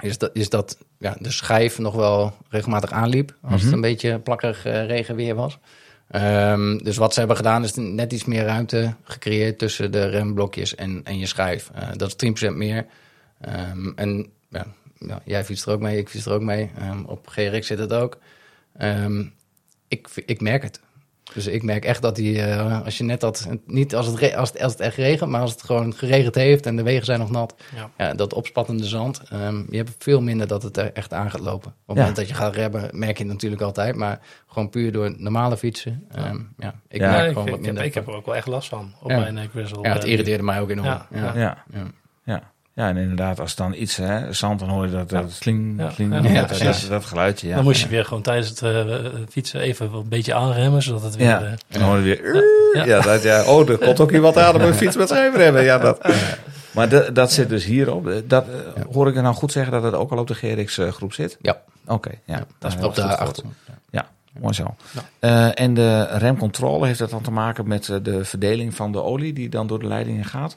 [0.00, 4.18] is dat, is dat ja, de schijf nog wel regelmatig aanliep als het een beetje
[4.18, 5.58] plakkerig eh, regenweer was.
[6.10, 10.74] Ehm, dus wat ze hebben gedaan is net iets meer ruimte gecreëerd tussen de remblokjes
[10.74, 11.70] en, en je schijf.
[11.74, 12.16] Eh, dat is
[12.48, 12.86] 10% meer.
[13.40, 14.66] Ehm, en ja,
[14.98, 16.70] ja, jij fietst er ook mee, ik fiets er ook mee.
[16.78, 18.18] Ehm, op GRX zit het ook.
[19.88, 20.80] Ik, ik merk het.
[21.34, 24.48] Dus ik merk echt dat die, eh, als je net dat, niet als het, als,
[24.52, 27.18] het, als het echt regent, maar als het gewoon geregend heeft en de wegen zijn
[27.18, 27.90] nog nat, Ja.
[27.98, 28.14] ja.
[28.14, 31.68] dat opspattende zand, ehm, je hebt veel minder dat het er echt aan gaat lopen.
[31.70, 31.94] Op het Ja.
[31.94, 35.56] moment dat je gaat remmen, merk je het natuurlijk altijd, maar gewoon puur door normale
[35.56, 37.78] fietsen, ehm, ja, ik Ja, Ja, merk ik, gewoon ik, wat minder.
[37.82, 39.18] heb, ik heb er ook wel echt last van op Ja.
[39.18, 39.82] mijn Grizzle.
[39.82, 40.86] ja, het eh, irriteerde mij ook enorm.
[40.86, 41.56] Ja, Ja,
[42.76, 42.88] ja.
[42.88, 45.90] En inderdaad, als dan iets, hè, zand, dan hoor je dat, dat sling, Ja.
[45.90, 46.88] sling, Ja, dat, ja, dat, precies.
[46.88, 47.48] dat geluidje.
[47.48, 47.54] Ja.
[47.54, 48.84] Dan moest je weer gewoon tijdens het eh,
[49.28, 51.26] fietsen even een beetje aanremmen, zodat het weer...
[51.26, 52.34] Ja, eh, en dan hoor je weer...
[52.72, 52.84] Ja.
[52.84, 53.44] Ja, dat, ja.
[53.44, 55.62] Oh, er komt ook iemand aan op een fiets met schijfremmen.
[55.64, 56.08] Ja, dat.
[56.70, 58.10] Maar de- dat zit dus hierop.
[58.24, 61.12] Dat, eh, Hoor ik er nou goed zeggen dat het ook al op de GRX-groep
[61.12, 61.36] zit?
[61.40, 61.60] Ja.
[61.86, 62.46] Oké, ja.
[62.58, 63.44] dat is op de achter.
[63.90, 64.06] Ja,
[64.40, 64.74] Mooi zo.
[64.90, 65.00] Ja.
[65.18, 69.02] Eh, en de remcontrole, heeft dat dan te maken met eh, de verdeling van de
[69.02, 70.56] olie die dan door de leidingen gaat?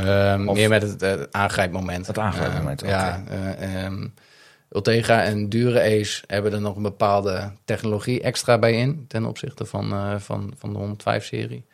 [0.00, 2.06] Ehm, Of- meer met het, eh, aangrijpmoment.
[2.06, 4.06] Het aangrijpmoment, Ehm, Ja, eh, ehm,
[4.70, 9.64] Ultegra en Dure Ace hebben er nog een bepaalde technologie extra bij in ten opzichte
[9.64, 11.64] van, eh, van, van de 105-serie.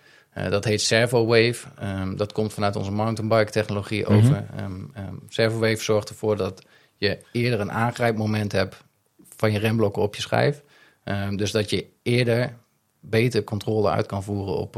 [0.50, 1.68] dat heet ServoWave.
[1.78, 4.12] Ehm, dat komt vanuit onze mountainbike-technologie Mhm.
[4.12, 4.44] over.
[4.56, 6.62] Ehm, ServoWave zorgt ervoor dat
[6.96, 8.84] je eerder een aangrijpmoment hebt
[9.36, 10.62] van je remblokken op je schijf.
[11.36, 12.54] Dus dat je eerder
[13.00, 14.74] beter controle uit kan voeren op,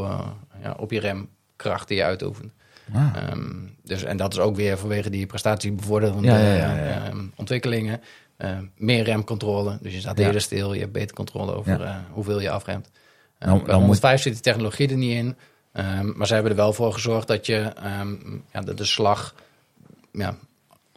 [0.63, 2.53] ja, op je remkracht die je uitoefent.
[2.93, 3.17] Ah.
[3.17, 3.49] Ehm,
[3.85, 8.01] dus, en dat is ook weer vanwege die prestatiebevorderende Ja, ehm, ontwikkelingen.
[8.37, 9.79] Ehm, meer remcontrole.
[9.83, 10.73] Dus je staat eerder stil.
[10.73, 12.91] Je hebt beter controle over eh, hoeveel je afremt.
[13.39, 15.37] Nou, bij nou moet- 105 zit die technologie er niet in.
[16.15, 17.73] Maar ze hebben er wel voor gezorgd dat je
[18.53, 19.35] ja, de, de slag
[20.13, 20.37] ja,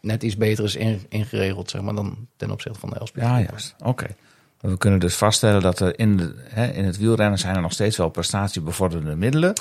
[0.01, 3.23] net iets beter is in- ingeregeld zeg maar, dan ten opzichte van de Elspeth.
[3.23, 3.75] Ja, juist.
[3.83, 4.07] Oké.
[4.63, 7.71] We kunnen dus vaststellen dat er in, de, hè, in het wielrennen zijn er nog
[7.71, 9.53] steeds wel prestatiebevorderende middelen.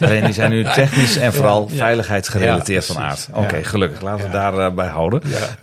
[0.00, 1.76] Alleen die zijn nu technisch en vooral ja.
[1.76, 3.28] veiligheidsgerelateerd Ja, van aard.
[3.32, 4.00] Oké, gelukkig.
[4.00, 5.20] Laten we daarbij houden.
[5.28, 5.56] Ja.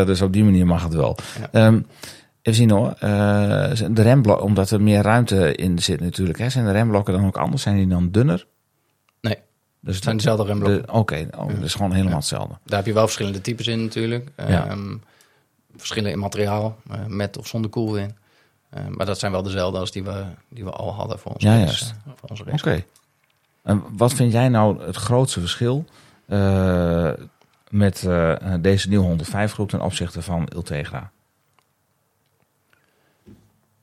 [0.00, 1.16] Eh, dus op die manier mag het wel.
[1.52, 1.74] Ehm,
[2.42, 2.88] even zien hoor.
[2.98, 3.00] Eh,
[3.90, 6.38] de remblokken, omdat er meer ruimte in zit natuurlijk.
[6.38, 7.62] Hè, zijn de remblokken dan ook anders?
[7.62, 8.46] Zijn die dan dunner?
[9.20, 9.38] Nee,
[9.80, 10.82] Dus het zijn dezelfde remblokken.
[10.86, 12.54] de- Oké, oh, dat is gewoon helemaal hetzelfde.
[12.64, 14.28] Daar heb je wel verschillende types in natuurlijk.
[14.36, 14.96] Ehm,
[15.76, 18.16] verschillen in materiaal, eh, met of zonder koelwin.
[18.76, 21.46] Eh, maar dat zijn wel dezelfde als die we, die we al hadden voor onze
[21.46, 21.94] Ja, juist.
[22.06, 22.84] eh, voor onze Oké.
[23.62, 25.84] En wat vind jij nou het grootste verschil
[26.26, 27.12] eh,
[27.70, 28.08] met
[28.60, 31.10] deze nieuwe 105 groep ten opzichte van Ultegra?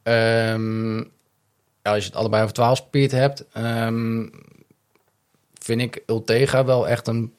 [0.03, 1.03] Ehm, ja,
[1.91, 4.25] als je het allebei over 12 speed hebt, ehm,
[5.53, 7.33] vind ik Ultega wel echt een,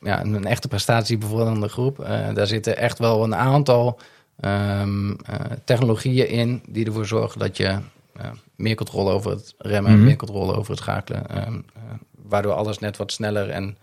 [0.00, 1.96] ja, een, een echte prestatiebevorderende groep.
[2.34, 3.98] Daar zitten echt wel een aantal
[4.42, 7.78] ehm, eh, technologieën in die ervoor zorgen dat je
[8.12, 10.04] eh, meer controle over het remmen, Mhm.
[10.04, 11.82] meer controle over het schakelen, ehm, eh,
[12.22, 13.76] waardoor alles net wat sneller en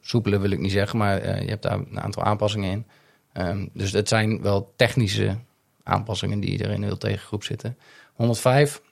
[0.00, 2.86] soepeler wil ik niet zeggen, maar je hebt daar een aantal aanpassingen in.
[3.32, 5.36] Ehm, dus het zijn wel technische
[5.82, 7.78] aanpassingen die er in de Ultegra-groep zitten.
[8.12, 8.82] 105,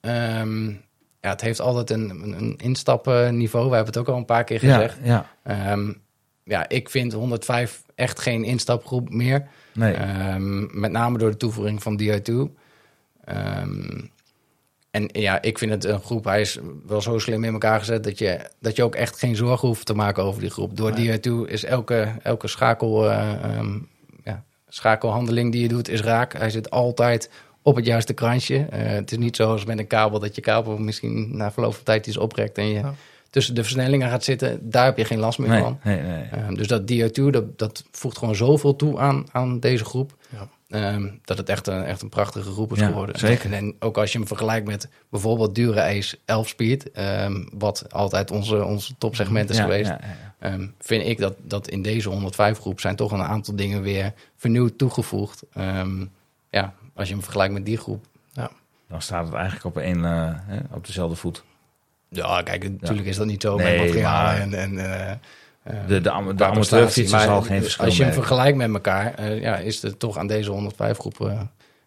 [0.00, 0.68] ehm,
[1.20, 3.68] ja, het heeft altijd een, een, instapniveau.
[3.68, 4.98] We hebben het ook al een paar keer gezegd.
[5.02, 5.76] Ja, ja.
[6.44, 9.46] Ja, ik vind 105 echt geen instapgroep meer.
[9.72, 9.94] Nee.
[9.94, 12.54] Ehm, met name door de toevoeging van DI2.
[13.24, 14.00] Ehm,
[14.90, 18.04] en ja, ik vind het een groep, hij is wel zo slim in elkaar gezet
[18.04, 20.76] dat je, dat je ook echt geen zorgen hoeft te maken over die groep.
[20.76, 23.78] Door DI2 is elke, elke schakel, eh, ehm,
[24.24, 26.32] ja, schakelhandeling die je doet, is raak.
[26.32, 27.30] Hij zit altijd
[27.62, 28.66] op het juiste kransje.
[28.70, 31.84] Eh, het is niet zoals met een kabel dat je kabel misschien na verloop van
[31.84, 32.94] tijd iets oprekt en je Ja.
[33.34, 34.70] Tussen de versnellingen gaat zitten.
[34.70, 35.78] Daar heb je geen last meer nee, van.
[35.84, 36.22] nee, nee.
[36.22, 40.16] Ehm, dus dat DO2, dat, dat voegt gewoon zoveel toe aan, aan deze groep.
[40.28, 40.48] Ja.
[40.68, 43.18] Ehm, dat het echt een, echt een prachtige groep is Ja, geworden.
[43.18, 43.52] zeker.
[43.52, 47.92] En, en ook als je hem vergelijkt met bijvoorbeeld Dure Ace 11 Speed, ehm, wat
[47.92, 50.08] altijd onze, onze topsegment is Ja, geweest, ja, ja,
[50.40, 50.52] ja.
[50.52, 54.12] ehm, vind ik dat, dat in deze 105 groep zijn toch een aantal dingen weer
[54.36, 55.42] vernieuwd toegevoegd.
[55.52, 56.04] Ehm,
[56.50, 58.04] ja, als je hem vergelijkt met die groep.
[58.88, 61.44] Dan staat het eigenlijk op, één, eh, hè, op dezelfde voet.
[62.16, 64.78] Ja, kijk, natuurlijk is dat niet zo Nee, met materialen maar- en...
[64.78, 65.10] en eh,
[65.62, 68.26] eh, De, de, am- de amateurfietser zal Maar geen verschil Als je hem merken.
[68.28, 71.40] vergelijkt met elkaar, eh, ja, is er toch aan deze 105 groep eh,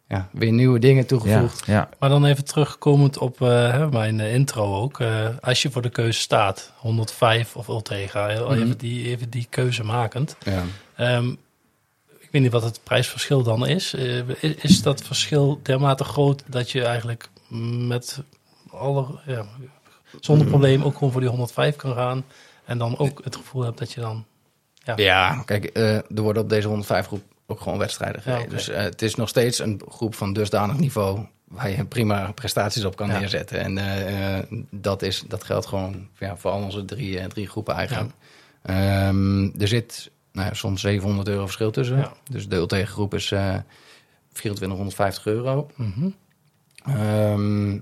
[0.08, 1.66] ja, weer nieuwe dingen toegevoegd.
[1.66, 1.90] ja.
[2.00, 5.00] Maar dan even terugkomend op eh, hè, mijn intro ook.
[5.00, 8.54] Eh, als je voor de keuze staat, 105 of Ultegra, eh, Mhm.
[8.62, 10.36] even, die, even die keuze makend.
[10.44, 10.64] Ja.
[10.96, 11.30] Ehm,
[12.20, 13.94] ik weet niet wat het prijsverschil dan is.
[13.94, 14.56] Eh, is.
[14.56, 17.30] Is dat verschil dermate groot dat je eigenlijk
[17.88, 18.24] met
[18.72, 19.46] alle, ja,
[20.20, 20.56] zonder Mhm.
[20.56, 22.24] probleem ook gewoon voor die 105 kan gaan.
[22.66, 24.26] En dan ook het gevoel hebt dat je dan...
[24.96, 28.50] Ja, kijk, eh, er worden op deze 105 groep ook gewoon wedstrijden gereden.
[28.50, 32.86] Dus eh, het is nog steeds een groep van dusdanig niveau waar je prima prestaties
[32.86, 33.20] op kan Ja.
[33.20, 33.60] neerzetten.
[33.60, 38.12] En eh, dat, is, dat geldt gewoon ja, voor al onze drie, drie groepen eigenlijk.
[38.62, 42.08] Ehm, er zit nou ja, soms 700 euro verschil tussen.
[42.32, 43.56] Dus de Ultega groep is eh
[44.32, 45.70] 2450 euro.
[45.76, 46.10] Mhm.
[46.86, 47.80] Ehm,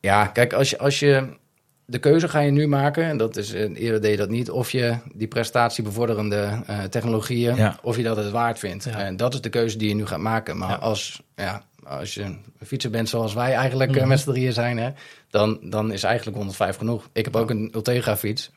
[0.00, 1.38] ja, kijk, als je, als je
[1.86, 4.50] de keuze ga je nu maken, en dat is eh, eerder deed je dat niet,
[4.50, 7.78] of je die prestatiebevorderende eh, technologieën, Ja.
[7.82, 8.84] of je dat het waard vindt.
[8.84, 8.90] Ja.
[8.98, 10.56] En dat is de keuze die je nu gaat maken.
[10.58, 10.74] Maar Ja.
[10.76, 14.08] als, ja, als je een fietser bent zoals wij eigenlijk Mhm.
[14.08, 14.90] met z'n drieën zijn, hè,
[15.30, 17.08] dan, dan is eigenlijk 105 genoeg.
[17.12, 18.50] Ik heb ook een Ultegra fiets.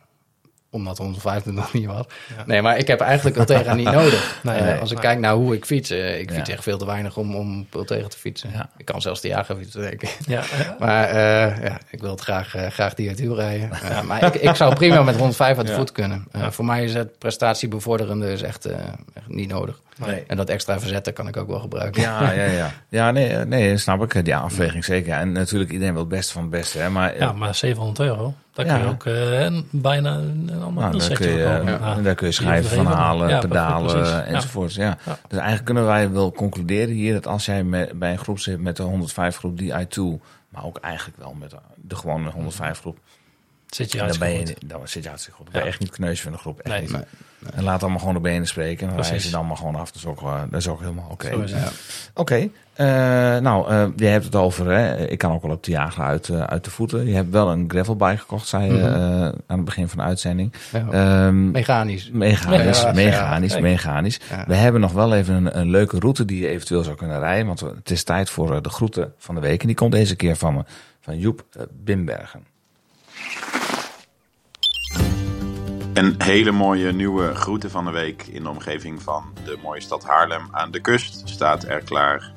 [0.74, 2.06] Omdat 105 er nog niet was.
[2.46, 4.22] Nee, maar ik heb eigenlijk Ultegra niet nodig.
[4.44, 4.80] Nee, Eh, nee.
[4.80, 6.54] als ik kijk naar hoe ik fiets, eh, ik fiets Ja.
[6.56, 8.50] echt veel te weinig om, om Ultegra te fietsen.
[8.54, 8.70] Ja.
[8.78, 10.18] Ik kan zelfs de jager fietsen, denk ik.
[10.28, 10.42] Ja.
[10.80, 13.72] Maar eh, ja, ik wil het graag, graag die uit rijden.
[13.72, 15.78] Eh, maar ik, ik zou prima met 105 uit de Ja.
[15.78, 16.26] voet kunnen.
[16.32, 18.76] Eh, Voor mij is het prestatiebevorderende is echt, eh,
[19.14, 19.82] echt niet nodig.
[20.06, 20.24] Nee.
[20.28, 22.02] En dat extra verzetten kan ik ook wel gebruiken.
[22.02, 22.72] Ja, ja, ja.
[22.90, 24.26] Ja, nee, nee, snap ik.
[24.26, 25.14] Die afweging zeker.
[25.14, 26.78] En natuurlijk iedereen wil het beste van het beste.
[26.80, 28.90] Hè, maar, ja, maar 700 euro, daar kun je Ja.
[28.90, 31.78] ook eh, een- bijna een, een ander Nou, daar, setje kun je, eh, Ja.
[31.96, 34.76] daar kun je Die schijven van halen, Ja, pedalen enzovoorts.
[34.76, 34.98] Ja.
[35.06, 35.18] Ja.
[35.28, 38.60] Dus eigenlijk kunnen wij wel concluderen hier dat als jij met, bij een groep zit
[38.60, 42.80] met de 105 groep die I2, maar ook eigenlijk wel met de, de gewone 105
[42.80, 42.98] groep,
[43.68, 44.70] Zit je dan, ben je, goed.
[44.70, 45.46] dan zit je hartstikke goed.
[45.46, 45.74] Dan ben je Ja.
[45.74, 46.60] echt niet kneusje van de groep.
[46.60, 46.82] Echt Nee.
[46.82, 46.92] niet.
[46.92, 47.04] Nee.
[47.54, 48.88] En laat allemaal gewoon de benen spreken.
[48.90, 49.26] En wij Precies.
[49.26, 49.88] ze dan maar gewoon af.
[49.92, 51.30] Dat is ook, dat is ook helemaal oké.
[51.46, 51.68] Ja.
[52.14, 52.86] Oké, eh,
[53.38, 56.30] nou, eh je hebt het over, hè, ik kan ook wel op de jager uit,
[56.30, 57.06] eh, uit de voeten.
[57.08, 58.94] Je hebt wel een gravelbike gekocht, zei je Mhm.
[58.94, 60.54] eh, aan het begin van de uitzending.
[60.72, 60.88] Ja.
[60.92, 62.10] Ehm, Mechanisch.
[62.14, 63.60] Mechanisch, Ja, mechanisch, ja.
[63.62, 64.20] mechanisch.
[64.30, 64.44] Ja.
[64.48, 67.46] We hebben nog wel even een, een leuke route die je eventueel zou kunnen rijden.
[67.48, 69.62] Want het is tijd voor de groeten van de week.
[69.62, 70.64] En die komt deze keer van, me,
[71.02, 71.44] van Joep
[71.84, 72.44] Bimbergen.
[75.94, 80.04] Een hele mooie nieuwe groete van de week in de omgeving van de mooie stad
[80.04, 82.32] Haarlem aan de kust staat er klaar.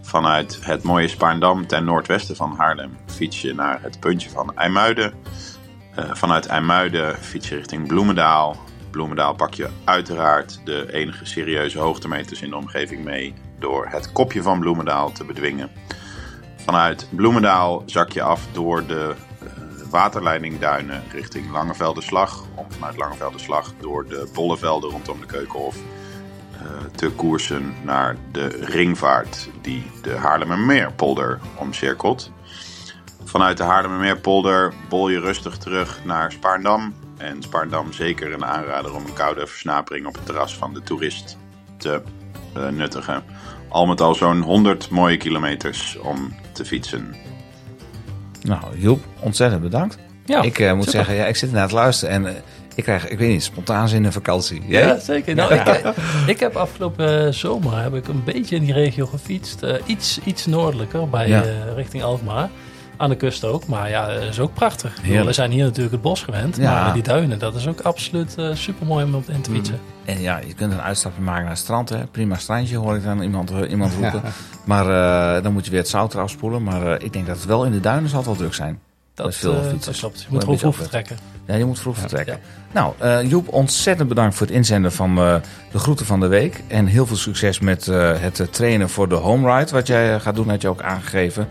[0.00, 5.12] Vanuit het mooie Spaarndam ten noordwesten van Haarlem fiets je naar het puntje van IJmuiden.
[5.94, 8.56] Eh, vanuit IJmuiden fiets je richting Bloemendaal.
[8.90, 14.42] Bloemendaal pak je uiteraard de enige serieuze hoogtemeters in de omgeving mee door het kopje
[14.42, 15.70] van Bloemendaal te bedwingen.
[16.56, 19.14] Vanuit Bloemendaal zak je af door de
[19.90, 22.44] waterleidingduinen richting Langevelderslag.
[22.54, 25.76] Om vanuit Langevelderslag door de bollevelden rondom de Keukenhof
[26.52, 26.60] eh,
[26.94, 32.32] te koersen naar de ringvaart die de Haarlemmermeerpolder omcirkelt.
[33.24, 36.94] Vanuit de Haarlemmermeerpolder bol je rustig terug naar Spaarndam.
[37.16, 41.36] En Spaarndam zeker een aanrader om een koude versnapering op het terras van de toerist
[41.76, 42.02] te
[42.54, 43.24] eh, nuttigen.
[43.68, 47.14] Al met al zo'n 100 mooie kilometers om te fietsen.
[48.42, 49.98] Nou, Joep, ontzettend bedankt.
[50.24, 50.98] Ja, ik eh, moet super.
[50.98, 52.32] zeggen, ja, ik zit naar het luisteren en eh,
[52.74, 54.62] ik krijg, ik weet niet, spontaan zin in vakantie.
[54.66, 54.86] Jij?
[54.86, 55.34] Ja, zeker.
[55.34, 55.90] Nou, ik, eh,
[56.26, 59.62] ik heb afgelopen zomer heb ik een beetje in die regio gefietst.
[59.86, 61.44] Iets, iets noordelijker, bij, Ja.
[61.74, 62.48] richting Alkmaar.
[63.00, 63.66] Aan de kust ook.
[63.66, 65.02] Maar ja, dat is ook prachtig.
[65.02, 65.24] Bedoel.
[65.26, 66.56] We zijn hier natuurlijk het bos gewend.
[66.56, 66.84] Ja.
[66.84, 69.80] Maar die duinen, dat is ook absoluut super mooi om op in te fietsen.
[70.04, 71.88] En ja, je kunt een uitstapje maken naar het strand.
[71.88, 72.06] Hè.
[72.06, 74.20] Prima strandje, hoor ik dan iemand, eh, iemand roepen.
[74.24, 74.30] Ja.
[74.64, 74.86] Maar
[75.36, 76.62] eh, dan moet je weer het zout eraf spoelen.
[76.62, 78.80] Maar eh, ik denk dat het wel in de duinen zal het wel druk zijn.
[79.14, 80.00] Dat, is veel eh, fietsers.
[80.00, 80.20] dat klopt.
[80.20, 81.16] Je Moet beetje vroeg vertrekken.
[81.46, 82.38] Ja, je moet vroeg vertrekken.
[82.72, 85.34] Nou, eh, Joep, ontzettend bedankt voor het inzenden van eh,
[85.72, 86.62] de groeten van de week.
[86.66, 89.70] En heel veel succes met eh, het eh, trainen voor de home ride.
[89.72, 91.48] Wat jij eh, gaat doen, had je ook aangegeven.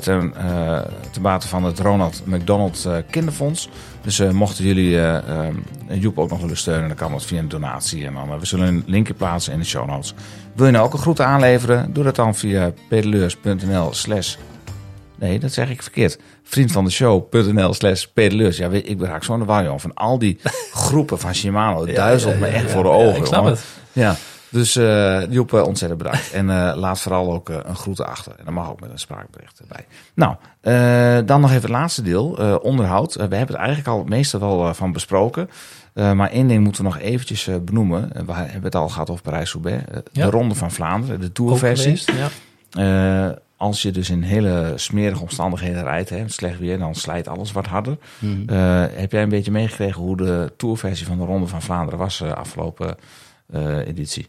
[0.00, 0.80] Ten, eh,
[1.10, 3.68] ten bate van het Ronald McDonald eh, Kinderfonds.
[4.02, 5.54] Dus eh, mochten jullie eh, eh,
[5.88, 8.06] Joep ook nog willen steunen, dan kan dat via een donatie.
[8.06, 10.14] En dan, eh, we zullen een linkje plaatsen in de show notes.
[10.54, 11.92] Wil je nou ook een groeten aanleveren?
[11.92, 14.36] Doe dat dan via pedeleurs.nl slash...
[15.18, 16.18] Nee, dat zeg ik verkeerd.
[16.42, 18.56] Vriendvandeshow.nl slash pedeleurs.
[18.56, 19.78] Ja, ik raak zo'n de.
[19.78, 20.38] Van al die
[20.72, 21.86] groepen van Shimano.
[21.86, 23.16] Het duizelt me echt voor de ogen.
[23.16, 23.52] ik snap jongen.
[23.52, 23.64] het.
[23.92, 24.16] Ja,
[24.48, 26.32] dus eh Joep, ontzettend bedankt.
[26.32, 28.32] En eh, laat vooral ook eh, een groeten achter.
[28.38, 29.86] En dat mag ook met een spraakbericht erbij.
[30.14, 30.36] Nou,
[31.24, 33.14] dan nog even het laatste deel, onderhoud.
[33.14, 35.50] We hebben het eigenlijk al het meeste wel van besproken.
[35.94, 38.10] Maar één ding moeten we nog eventjes benoemen.
[38.26, 39.82] We hebben het al gehad over Parijs-Roubaix.
[40.12, 40.24] Ja.
[40.24, 42.02] De Ronde van Vlaanderen, de Tourversie.
[42.70, 43.38] Ja.
[43.56, 47.66] Als je dus in hele smerige omstandigheden rijdt, hè, slecht weer, dan slijt alles wat
[47.66, 47.98] harder.
[48.18, 48.54] Mhm.
[48.94, 52.96] Heb jij een beetje meegekregen hoe de tourversie van de Ronde van Vlaanderen was afgelopen
[53.86, 54.28] editie?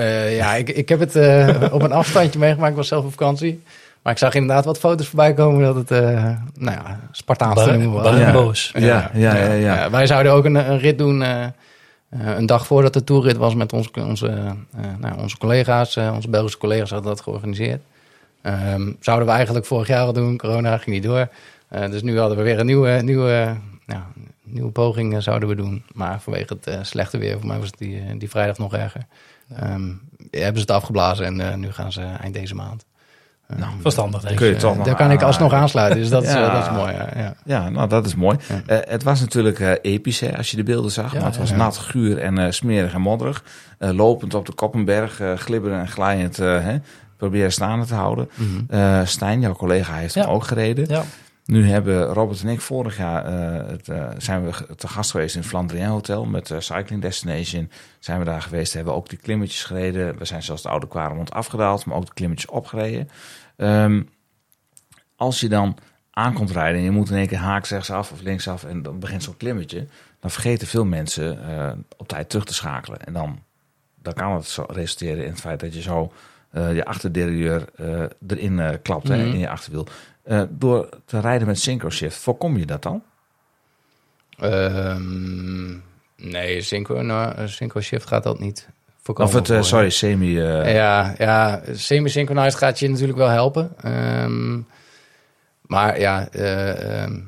[0.00, 2.70] Eh, ja, ik, ik heb het eh, op een afstandje meegemaakt.
[2.70, 3.62] Ik was zelf op vakantie.
[4.02, 6.24] Maar ik zag inderdaad wat foto's voorbij komen dat het, eh,
[6.54, 8.16] nou ja, Spartaans te noemen was.
[8.18, 8.32] Ja.
[8.32, 8.70] boos.
[8.78, 9.90] Ja, ja, ja, ja.
[9.90, 11.24] wij zouden ook een, een rit doen,
[12.10, 14.28] een dag voordat de toerrit was met onze, onze,
[14.76, 15.96] eh, nou, onze collega's.
[15.96, 17.80] onze Belgische collega's hadden dat georganiseerd.
[18.42, 21.28] Ehm, zouden we eigenlijk vorig jaar al doen, corona ging niet door.
[21.90, 23.56] Dus nu hadden we weer een nieuwe, nieuwe,
[23.86, 24.02] nou,
[24.52, 25.84] nieuwe poging zouden we doen.
[25.92, 29.06] Maar vanwege het eh, slechte weer, voor mij was het die, die vrijdag nog erger.
[29.56, 29.88] Ehm,
[30.30, 32.84] hebben ze het afgeblazen en eh, nu gaan ze eind deze maand.
[33.48, 34.58] Ehm, Verstandig, denk Kun je ik.
[34.58, 36.46] toch nog daar kan ik alsnog aan- aansluiten, dus dat, is, Ja.
[36.48, 36.92] eh, dat is mooi.
[36.92, 37.34] Ja, ja.
[37.44, 38.36] Ja, nou dat is mooi.
[38.48, 38.62] Ja.
[38.66, 41.12] Eh, het was natuurlijk eh, episch hè, als je de beelden zag.
[41.12, 41.56] Ja, want het was ja.
[41.56, 43.44] nat, guur en eh, smerig en modderig.
[43.78, 46.38] Eh, lopend op de Koppenberg, eh glibberend en glijend.
[46.38, 46.76] eh, hè,
[47.16, 48.30] proberen staande te houden.
[48.68, 50.20] Eh, Stijn, jouw collega, heeft Ja.
[50.22, 50.84] hem ook gereden.
[50.88, 51.02] Ja.
[51.50, 55.34] Nu hebben Robert en ik vorig jaar eh, het, eh, zijn we te gast geweest
[55.34, 57.70] in het Flandrien Hotel met eh, Cycling Destination.
[57.98, 60.18] Zijn we daar geweest, hebben we ook die klimmetjes gereden.
[60.18, 63.08] We zijn zelfs de Oude Kwaremond afgedaald, maar ook de klimmetjes opgereden.
[63.56, 64.02] Ehm,
[65.16, 65.76] als je dan
[66.10, 69.22] aankomt rijden en je moet in één keer haak rechtsaf of linksaf en dan begint
[69.22, 69.86] zo'n klimmetje.
[70.20, 71.38] dan vergeten veel mensen
[71.96, 73.04] op tijd terug te schakelen.
[73.04, 73.42] En dan,
[73.94, 76.12] dan kan het zo resulteren in het feit dat je zo
[76.52, 77.64] je achterderieur
[78.26, 79.26] erin klapt hè, Mhm.
[79.26, 79.86] in je achterwiel.
[80.22, 83.02] Eh, door te rijden met synchro shift, voorkom je dat dan?
[84.38, 85.70] Ehm,
[86.16, 88.68] nee, synchro, nou, synchro shift gaat dat niet
[89.02, 89.32] voorkomen.
[89.32, 90.40] Of het, eh, voor sorry, semi...
[90.40, 93.72] eh, Ja, ja semi-synchronized gaat je natuurlijk wel helpen.
[93.82, 94.60] Ehm,
[95.62, 97.18] maar ja, eh, ehm,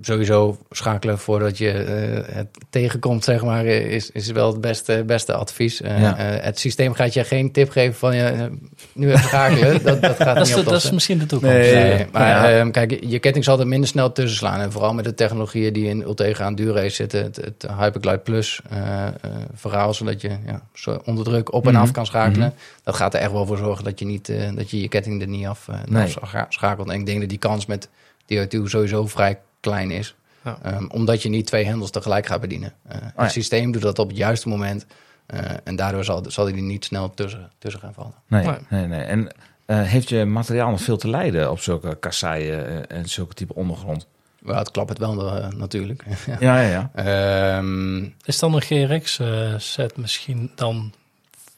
[0.00, 5.32] sowieso schakelen voordat je eh, het tegenkomt, zeg maar, is, is wel het beste, beste
[5.34, 5.80] advies.
[5.80, 6.16] Eh, Ja.
[6.16, 8.50] eh, het systeem gaat je geen tip geven van je
[8.92, 9.82] nu even schakelen.
[9.84, 11.54] dat, dat gaat Dat is, niet de- dat is misschien de toekomst.
[11.54, 11.74] Nee.
[11.74, 12.58] Nee, maar Ja.
[12.58, 14.60] ehm, kijk, je ketting zal er minder snel tussen slaan.
[14.60, 17.22] En vooral met de technologieën die in Ultegra aan duurrace zitten.
[17.22, 18.60] Het, het Hyperglide Plus
[19.54, 21.82] verhaal, zodat je ja, zo onder druk op en Mhm.
[21.82, 22.54] af kan schakelen.
[22.82, 25.28] Dat gaat er echt wel voor zorgen dat je, niet, dat je je ketting er
[25.28, 26.14] niet af, Nee.
[26.20, 26.88] af schakelt.
[26.90, 27.88] En ik denk dat die kans met
[28.26, 30.14] DO2 sowieso vrij klein is.
[30.44, 30.58] Ja.
[30.62, 32.72] Ehm, omdat je niet twee hendels tegelijk gaat bedienen.
[32.88, 33.22] Eh, ja.
[33.22, 34.86] Het systeem doet dat op het juiste moment.
[35.26, 38.14] eh, en daardoor zal, zal hij er niet snel tussen, tussen gaan vallen.
[38.26, 38.56] Nee, Nee.
[38.68, 39.00] nee, nee.
[39.00, 39.34] En
[39.66, 44.06] eh, heeft je materiaal nog veel te lijden op zulke kasseien en zulke type ondergrond?
[44.38, 45.14] Maar het klapt het wel
[45.56, 46.04] natuurlijk.
[46.40, 46.90] Ja, ja, ja.
[47.58, 50.92] Ehm, Is dan een GRX-set misschien dan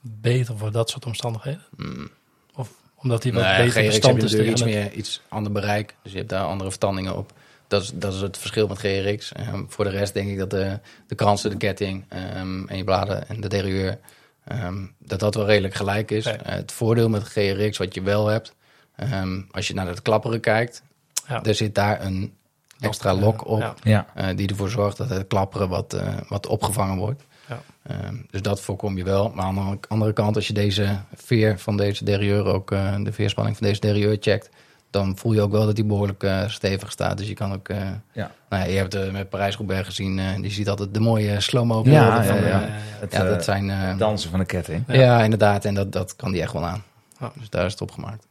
[0.01, 1.62] beter voor dat soort omstandigheden?
[1.77, 2.09] mm,
[2.55, 5.23] Of omdat hij wat nee, beter GRX heb bestand je is natuurlijk iets, meer, iets
[5.28, 5.95] ander bereik.
[6.03, 7.33] Dus je hebt daar andere vertandingen op.
[7.68, 9.32] Dat is, dat is het verschil met GRX.
[9.32, 12.84] Ehm, voor de rest denk ik dat de, de kransen, de ketting ehm, en je
[12.84, 13.98] bladen en de derieur...
[14.44, 16.24] ehm, dat dat wel redelijk gelijk is.
[16.24, 16.36] Ja.
[16.36, 18.55] Eh, het voordeel met GRX wat je wel hebt...
[18.97, 20.82] ehm, als je naar het klapperen kijkt...
[21.28, 21.43] Ja.
[21.43, 22.34] er zit daar een
[22.80, 23.60] extra Lok, op...
[23.60, 23.74] Ja.
[23.82, 27.22] Ja, eh, die ervoor zorgt dat het klapperen wat, eh, wat opgevangen wordt.
[27.48, 27.62] Ja.
[27.82, 29.32] Ehm, dus dat voorkom je wel.
[29.34, 33.12] Maar aan de andere kant, als je deze veer van deze derieur ook, eh, de
[33.12, 34.51] veerspanning van deze derieur checkt,
[34.98, 37.18] dan voel je ook wel dat die behoorlijk eh, stevig staat.
[37.18, 37.78] Dus je kan ook, eh,
[38.12, 38.31] ja.
[38.48, 41.82] nou ja, je hebt het met Parijs-Roubaix gezien, eh, die ziet altijd de mooie slow-mo
[41.85, 42.60] Ja, van, ja.
[42.70, 44.85] Het, ja, dat zijn, eh, dansen van de ketting.
[44.86, 45.23] ja.
[45.23, 46.82] inderdaad, en dat, dat kan die echt wel aan.
[47.20, 47.31] Ja.
[47.35, 48.27] Dus daar is het op gemaakt.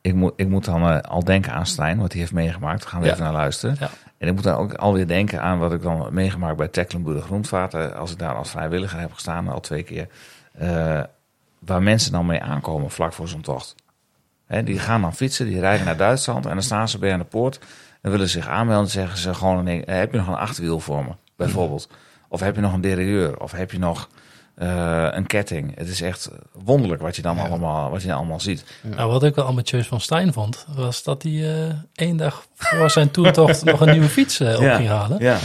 [0.00, 2.80] Ik moet, ik moet dan al denken aan Stijn, wat hij heeft meegemaakt.
[2.80, 3.12] Daar gaan we Ja.
[3.12, 3.76] even naar luisteren.
[3.80, 3.90] Ja.
[4.18, 7.74] En ik moet dan ook alweer denken aan wat ik dan meegemaakt bij Tecklenburg Groentvaart.
[7.74, 10.08] eh, Als ik daar als vrijwilliger heb gestaan, al twee keer.
[10.52, 11.00] eh,
[11.58, 13.74] waar mensen dan mee aankomen vlak voor zo'n tocht.
[14.64, 17.24] Die gaan dan fietsen, die rijden naar Duitsland en dan staan ze bij aan de
[17.24, 17.58] poort.
[18.00, 21.04] En willen zich aanmelden en zeggen ze gewoon, nee, heb je nog een achterwiel voor
[21.04, 21.88] me, bijvoorbeeld.
[22.28, 24.08] Of heb je nog een derailleur, of heb je nog
[24.60, 25.72] eh, een ketting.
[25.78, 26.30] Het is echt
[26.64, 27.46] wonderlijk wat je dan, Ja.
[27.46, 28.64] allemaal, wat je dan allemaal ziet.
[28.96, 32.90] Nou, wat ik wel ambitieus van Stijn vond, was dat hij eh, één dag voor
[32.90, 34.76] zijn toertocht nog een nieuwe fiets eh, op Ja.
[34.76, 35.18] ging halen.
[35.18, 35.38] Ja,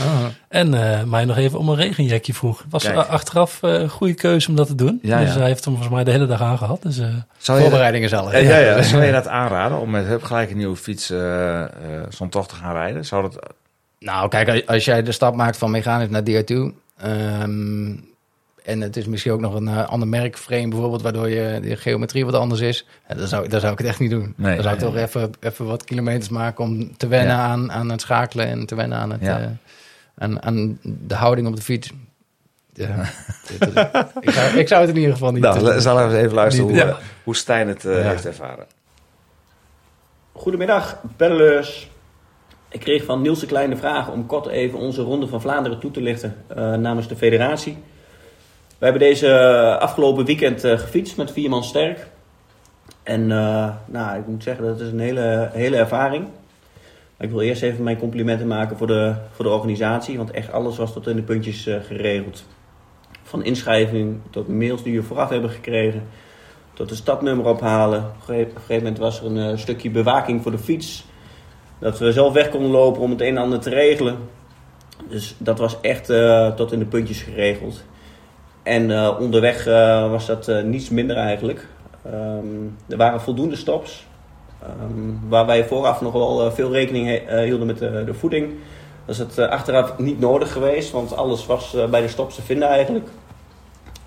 [0.48, 2.64] En eh, mij nog even om een regenjekje vroeg.
[2.70, 2.96] Was Kijk.
[2.96, 4.98] achteraf eh, een goede keuze om dat te doen.
[5.02, 5.38] Ja, dus ja.
[5.38, 6.82] hij heeft hem volgens mij de hele dag aangehad.
[6.82, 8.32] Dus eh, Voorbereidingen zelf.
[8.32, 8.82] Ja, ja, ja.
[8.82, 11.06] Zou je dat aanraden om met hup gelijk een nieuwe fiets
[12.08, 13.04] zo'n tocht te gaan rijden?
[13.04, 13.46] Zou dat...
[13.98, 16.74] Nou, kijk, als jij de stap maakt van mechanisch naar DR2...
[16.96, 17.90] ehm,
[18.66, 21.02] en het is misschien ook nog een eh, ander merkframe bijvoorbeeld...
[21.02, 22.86] waardoor je de geometrie wat anders is...
[23.08, 24.34] ja, dan, zou, dan zou ik het echt niet doen.
[24.36, 26.64] Nee, dan zou ik nee, toch even, even wat kilometers maken...
[26.64, 27.42] om te wennen Ja.
[27.44, 28.46] aan, aan het schakelen...
[28.46, 29.40] en te wennen aan, het, Ja.
[29.40, 29.46] eh,
[30.18, 31.92] aan, aan de houding op de fiets.
[32.72, 32.86] Ja.
[34.20, 35.42] ik, zou, ik zou het in ieder geval niet...
[35.42, 36.86] Nou, eh, zal even luisteren hoe, Ja.
[36.88, 36.94] eh,
[37.24, 37.90] hoe Stijn het Ja.
[37.90, 38.66] heeft ervaren.
[40.32, 41.90] Goedemiddag, pedaleurs.
[42.68, 45.78] Ik kreeg van Niels de Klein de vraag om kort even onze Ronde van Vlaanderen
[45.80, 47.78] toe te lichten eh, namens de federatie.
[48.78, 52.06] We hebben deze eh, afgelopen weekend eh, gefietst met vier man sterk.
[53.02, 56.26] En eh, nou, ik moet zeggen, dat is een hele, hele ervaring.
[57.18, 60.76] Ik wil eerst even mijn complimenten maken voor de, voor de organisatie, want echt alles
[60.76, 62.44] was tot in de puntjes geregeld.
[63.22, 66.02] Van inschrijving tot mails die we vooraf hebben gekregen,
[66.72, 67.98] tot een stadnummer ophalen.
[67.98, 71.04] Op een gegeven moment was er een stukje bewaking voor de fiets.
[71.78, 74.16] Dat we zelf weg konden lopen om het een en ander te regelen.
[75.08, 76.06] Dus dat was echt
[76.56, 77.84] tot in de puntjes geregeld.
[78.66, 81.66] En eh, onderweg eh, was dat eh, niets minder eigenlijk.
[82.04, 82.46] Ehm,
[82.88, 84.06] er waren voldoende stops.
[84.62, 88.54] ehm, waar wij vooraf nog wel veel rekening hielden met de, voeding.
[89.04, 92.68] Dat is het achteraf niet nodig geweest, want alles was bij de stops te vinden
[92.68, 93.08] eigenlijk.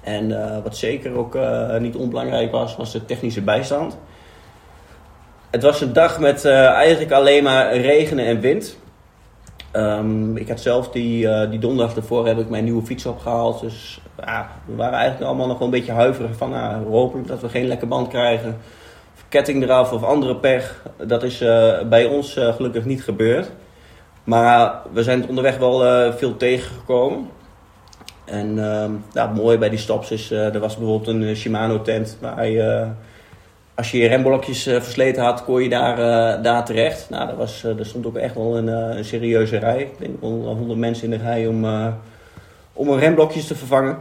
[0.02, 1.38] En wat zeker ook
[1.80, 3.98] niet onbelangrijk was, was de technische bijstand.
[5.50, 8.79] Het was een dag met eigenlijk alleen maar regenen en wind.
[9.72, 13.62] Ehm, ik had zelf die, eh, die donderdag ervoor heb ik mijn nieuwe fiets opgehaald.
[13.62, 14.02] Dus
[14.66, 17.86] we waren eigenlijk allemaal nog een beetje huiverig van nou, hopelijk dat we geen lekke
[17.86, 18.58] band krijgen.
[19.16, 20.84] Of ketting eraf of andere pech.
[20.98, 23.52] Dat is eh, bij ons eh, gelukkig niet gebeurd.
[24.24, 27.30] Maar we zijn onderweg wel veel tegengekomen.
[28.26, 32.18] En ehm, ja, het mooie bij die stops is, er was bijvoorbeeld een Shimano tent
[32.22, 32.88] waar je
[33.80, 37.10] als je je remblokjes eh, versleten had, kon je daar, eh, daar terecht.
[37.10, 39.82] Nou, er, was, eh, er stond ook echt wel een, een serieuze rij.
[39.82, 41.66] Ik denk wel 100 mensen in de rij om,
[42.74, 43.98] om een remblokjes te vervangen.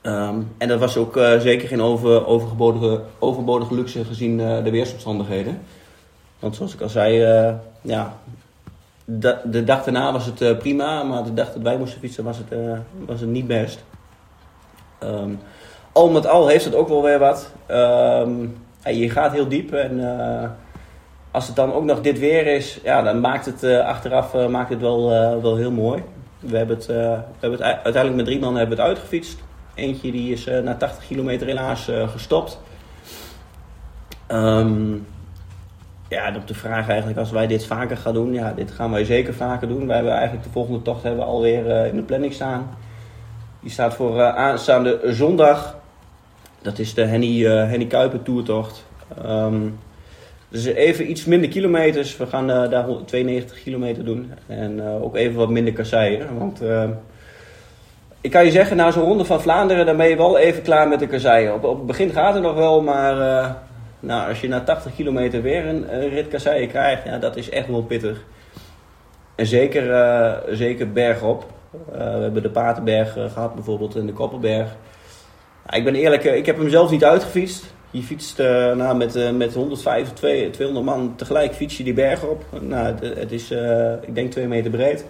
[0.00, 5.60] Ehm, en dat was ook zeker geen over, overbodige, overbodige luxe gezien de weersomstandigheden.
[6.38, 7.18] Want zoals ik al zei,
[7.80, 8.16] ja,
[9.04, 12.58] de, dag daarna was het prima, maar de dag dat wij moesten fietsen was het,
[13.06, 13.84] was het niet best.
[14.98, 15.30] Ehm,
[15.92, 17.50] al met al heeft het ook wel weer wat.
[17.66, 18.46] Ehm,
[18.94, 20.50] je gaat heel diep en eh,
[21.30, 24.46] als het dan ook nog dit weer is, ja, dan maakt het eh, achteraf eh,
[24.46, 25.08] maakt het wel,
[25.42, 26.02] wel heel mooi.
[26.38, 29.44] We hebben het, we hebben het uiteindelijk met drie man hebben het uitgefietst.
[29.74, 32.60] Eentje die is na 80 kilometer helaas gestopt.
[34.26, 34.92] Ehm,
[36.08, 38.90] ja, en op de vraag eigenlijk, als wij dit vaker gaan doen, ja, dit gaan
[38.90, 39.86] wij zeker vaker doen.
[39.86, 42.76] Wij hebben eigenlijk de volgende tocht hebben we alweer in de planning staan.
[43.60, 45.76] Die staat voor aanstaande zondag.
[46.66, 48.86] Dat is de Henny, eh Henny Kuiper toertocht.
[49.22, 49.60] Ehm,
[50.48, 52.16] dus even iets minder kilometers.
[52.16, 54.32] We gaan eh, daar 192 kilometer doen.
[54.46, 56.38] En eh, ook even wat minder kasseien.
[56.38, 56.88] Want eh,
[58.20, 60.88] ik kan je zeggen, na zo'n ronde van Vlaanderen, dan ben je wel even klaar
[60.88, 61.54] met de kasseien.
[61.54, 63.16] Op, het begin gaat het nog wel, maar
[64.00, 67.68] nou, als je na 80 kilometer weer een, rit kasseien krijgt, ja, dat is echt
[67.68, 68.24] wel pittig.
[69.34, 69.84] En zeker,
[70.50, 71.46] zeker bergop.
[71.70, 74.76] We hebben de Paterberg eh, gehad bijvoorbeeld en de Koppelberg.
[75.66, 77.64] Ja, ik ben eerlijk, eh, ik heb hem zelf niet uitgefietst.
[77.90, 81.84] Je fietst eh, nou, met, eh, met 105 of 200 200 man tegelijk fiets je
[81.84, 82.44] die berg op.
[82.60, 85.04] Nou, het, het is, eh, ik denk, 2 meter breed.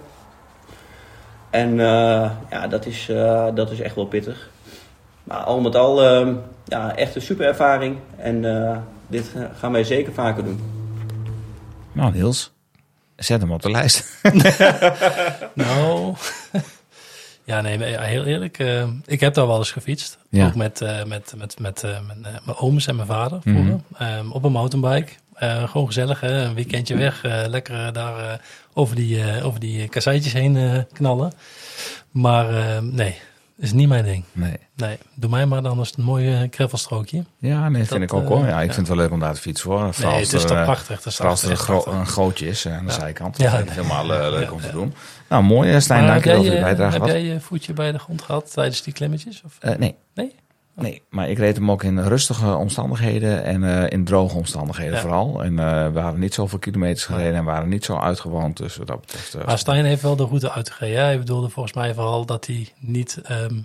[1.49, 4.49] En eh, ja, dat is, eh, dat is echt wel pittig.
[5.23, 6.27] Maar al met al, eh,
[6.65, 7.97] ja, echt een super ervaring.
[8.17, 8.77] En eh,
[9.07, 10.61] dit gaan wij zeker vaker doen.
[11.91, 12.53] Nou, Niels,
[13.15, 14.05] zet hem op de lijst.
[15.53, 16.13] Nou,
[17.47, 18.59] ja, nee, heel eerlijk.
[18.59, 20.17] eh, ik heb daar wel eens gefietst.
[20.29, 20.45] Ja.
[20.45, 23.79] Ook met, eh, met, met, met eh, mijn, mijn ooms en mijn vader vroeger.
[23.97, 25.11] Ehm, op een mountainbike.
[25.65, 26.43] Gewoon gezellig, hè?
[26.43, 27.23] een weekendje weg.
[27.23, 28.41] eh, lekker daar
[28.73, 31.31] over die, over die kasseitjes heen knallen.
[32.11, 33.15] Maar eh, nee,
[33.57, 34.23] is niet mijn ding.
[34.31, 34.57] Nee.
[34.75, 37.23] Nee, doe mij maar dan eens een mooi eh, gravelstrookje.
[37.37, 38.45] Ja, nee, vind Dat, ik ook eh, hoor.
[38.47, 38.73] Ja, ik ja.
[38.73, 39.93] vind het wel leuk om daar te fietsen hoor.
[39.93, 41.03] Vooral Nee, het is toch eh, prachtig.
[41.03, 42.99] Het Vooral als er een, gro- een gootje is eh, aan de Ja.
[42.99, 43.37] zijkant.
[43.37, 43.85] Ja, dat vind ik nee.
[43.85, 44.93] helemaal eh, leuk om te doen.
[45.29, 46.97] Nou, mooi eh, Stijn, dank je wel voor je eh, bijdrage.
[46.97, 49.41] Heb jij je voetje bij de grond gehad tijdens die klimmetjes?
[49.45, 49.57] Of?
[49.59, 49.95] Eh, nee.
[50.13, 50.35] Nee?
[50.81, 54.99] Nee, maar ik reed hem ook in rustige omstandigheden en eh, in droge omstandigheden Ja.
[55.01, 55.43] vooral.
[55.43, 58.57] En eh, we hadden niet zoveel kilometers gereden en waren niet zo uitgewoond.
[58.57, 59.33] Dus wat dat betreft...
[59.33, 61.03] eh, Maar Stijn heeft wel de route uitgereden.
[61.03, 63.55] Hij bedoelde volgens mij vooral dat hij niet ehm,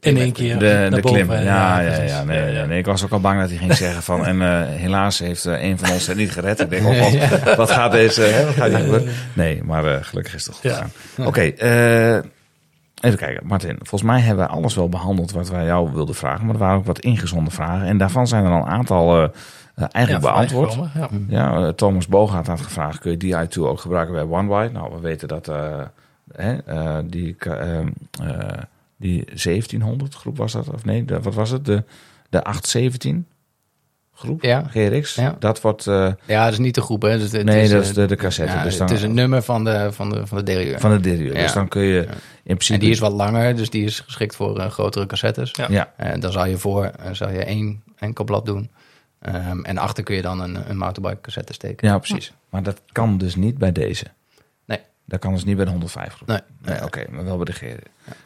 [0.00, 1.32] in één keer de, naar de klim.
[1.32, 2.78] Ja, ja, ja, nee, ja, nee.
[2.78, 4.26] Ik was ook al bang dat hij ging zeggen van...
[4.30, 6.60] en eh, helaas heeft een van ons het niet gered.
[6.60, 7.00] Ik denk, oh,
[7.44, 8.22] wat, wat gaat deze...
[8.22, 9.02] Hè, wat gaat?
[9.32, 10.70] Nee, maar eh, gelukkig is het goed Ja.
[10.74, 11.26] gegaan.
[11.26, 12.18] Oké, eh,
[13.06, 13.46] even kijken.
[13.46, 16.44] Martin, volgens mij hebben we alles wel behandeld wat wij jou wilden vragen.
[16.44, 17.86] Maar er waren ook wat ingezonden vragen.
[17.86, 19.28] En daarvan zijn er al een aantal eh,
[19.74, 20.78] eh, eigenlijk Ja, beantwoord.
[20.94, 21.08] Ja.
[21.28, 24.72] Ja, eh, Thomas Bogaert had gevraagd: kun je DI2 ook gebruiken bij OneWide?
[24.72, 25.46] Nou, we weten dat
[26.32, 26.56] hè,
[27.06, 27.36] die,
[28.96, 31.64] die 1700 groep was dat, of nee, de, wat was het?
[31.64, 31.84] De,
[32.28, 33.26] de 817
[34.16, 34.64] groep, Ja.
[34.70, 35.14] GRX.
[35.14, 35.36] Ja.
[35.38, 37.18] Dat wordt, eh, Ja, dat is niet de groep, hè.
[37.18, 38.52] Dus het nee, is, dat eh, is de, de cassette.
[38.52, 40.80] ja, dus dan, het is een nummer van de, van de, van de derieur.
[40.80, 41.34] van de derieur.
[41.34, 42.78] Dus dan kun je in En principe.
[42.78, 45.50] die is wat langer, dus die is geschikt voor eh, grotere cassettes.
[45.52, 45.66] Ja.
[45.68, 48.70] Ja, En dan zou je voor zou je één enkel blad doen.
[49.20, 51.88] Ehm, en achter kun je dan een, een mountainbike cassette steken.
[51.88, 52.32] ja, precies.
[52.50, 54.04] Maar dat kan dus niet bij deze.
[54.64, 54.78] Nee.
[55.04, 56.28] Dat kan dus niet bij de 105 groep.
[56.28, 56.38] Nee.
[56.62, 57.76] Nee, oké, maar wel bij de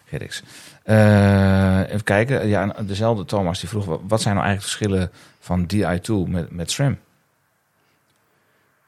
[0.06, 0.42] GRX.
[0.82, 2.48] Eh, even kijken.
[2.48, 5.10] Ja, en dezelfde Thomas die vroeg: wat zijn nou eigenlijk de verschillen
[5.50, 6.98] van DI2 met, met SRAM?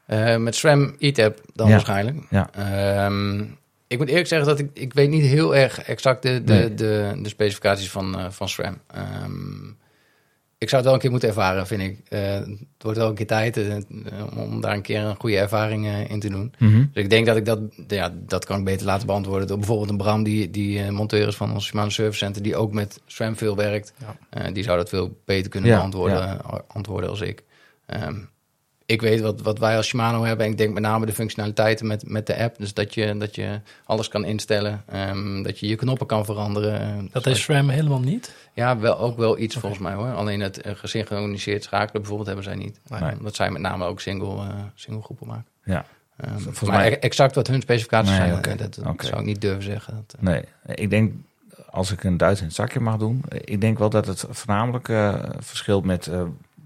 [0.05, 1.73] Eh, met SRAM ETAP dan Ja.
[1.73, 2.17] waarschijnlijk.
[2.29, 2.49] Ja.
[2.53, 3.39] Ehm,
[3.87, 6.73] ik moet eerlijk zeggen dat ik, ik weet niet heel erg exact de, de, Nee.
[6.73, 8.77] de, de specificaties van, eh, van SRAM.
[8.87, 9.61] Ehm,
[10.63, 11.99] ik zou het wel een keer moeten ervaren, vind ik.
[12.09, 13.77] Eh, het wordt wel een keer tijd eh,
[14.35, 16.53] om daar een keer een goede ervaring eh, in te doen.
[16.57, 19.89] Dus ik denk dat ik dat, ja, dat kan ik beter laten beantwoorden door bijvoorbeeld
[19.89, 23.35] een Bram, die, die monteur is van ons Shimano Service Center, die ook met SRAM
[23.35, 23.93] veel werkt.
[24.31, 24.51] Ja.
[24.51, 26.63] Die zou dat veel beter kunnen Ja, beantwoorden ja.
[26.67, 27.43] antwoorden als ik.
[27.85, 28.15] Ehm,
[28.85, 30.45] ik weet wat, wat wij als Shimano hebben.
[30.45, 32.57] En ik denk met name de functionaliteiten met, met de app.
[32.57, 34.83] Dus dat je, dat je alles kan instellen.
[34.87, 37.09] ehm, dat je je knoppen kan veranderen.
[37.11, 38.35] Dat is SRAM helemaal niet.
[38.53, 40.13] Ja, wel, ook wel iets volgens mij hoor.
[40.13, 42.79] Alleen het eh, gesynchroniseerd schakelen bijvoorbeeld hebben zij niet.
[42.87, 43.17] Nee.
[43.17, 45.45] Omdat zij met name ook single, eh, single groepen maken.
[45.63, 45.85] Ja,
[46.17, 49.25] Ehm, Volgens maar mij- exact wat hun specificaties Nee, zijn, eh, dat, dat zou ik
[49.25, 49.93] niet durven zeggen.
[49.95, 50.43] Dat, eh, nee.
[50.75, 51.13] Ik denk,
[51.69, 54.89] als ik een Duits in het zakje mag doen, ik denk wel dat het voornamelijk
[54.89, 56.21] eh, verschilt met eh,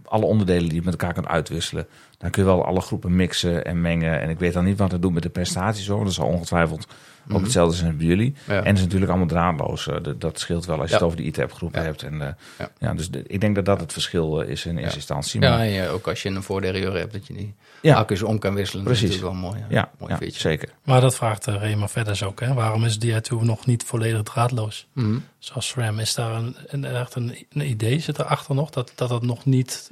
[0.10, 1.88] alle onderdelen die je met elkaar kunt uitwisselen.
[2.18, 4.22] Dan kun je wel alle groepen mixen en mengen.
[4.22, 6.04] En ik weet dan niet wat het doet met de prestaties hoor.
[6.04, 6.88] Dat zal ongetwijfeld
[7.32, 8.36] Ook hetzelfde zijn bij jullie.
[8.48, 8.54] Ja.
[8.54, 9.88] En het is natuurlijk allemaal draadloos.
[9.88, 10.98] eh, dat- dat scheelt wel als je Ja.
[10.98, 11.86] het over de ITAP groepen Ja.
[11.86, 12.04] hebt.
[12.04, 12.28] En, eh,
[12.60, 12.70] Ja.
[12.80, 12.94] ja.
[12.94, 15.42] dus de- ik denk dat dat het verschil eh, is in eerste instantie.
[15.42, 17.96] Ja, Maar- en je- ook als je een voorderieur hebt, dat je die Ja.
[17.96, 18.84] accu's om kan wisselen.
[18.84, 19.02] Precies.
[19.02, 20.70] Dat is natuurlijk wel mooi, ja, mooi ja, zeker.
[20.84, 22.40] Maar dat vraagt uh, Rema Vedders ook.
[22.40, 22.54] Hè?
[22.54, 24.88] Waarom is DI2 nog niet volledig draadloos?
[24.94, 25.18] Mhm.
[25.40, 26.00] Zoals SRAM.
[26.00, 28.70] Is daar een, een, echt een, een idee zit erachter nog?
[28.70, 29.92] Dat, dat het nog niet...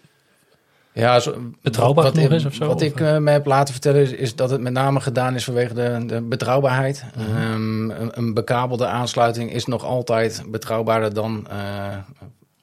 [0.98, 3.46] Ja, zo, Betrouwbaar wat, genoeg ik- is of zo, Wat of, ik eh, me heb
[3.46, 7.04] laten vertellen is, is dat het met name gedaan is vanwege de, de betrouwbaarheid.
[7.18, 7.38] Mhm.
[7.42, 11.48] Ehm, een, een bekabelde aansluiting is nog altijd betrouwbaarder dan...
[11.50, 11.58] eh,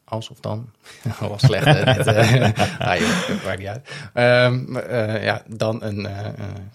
[0.05, 0.69] als of dan.
[1.21, 1.65] Dat was slecht.
[1.65, 2.43] hè, dit, eh.
[2.91, 3.89] ah, joh, dat maakt niet uit.
[4.13, 6.09] Ehm, eh, ja, dan een...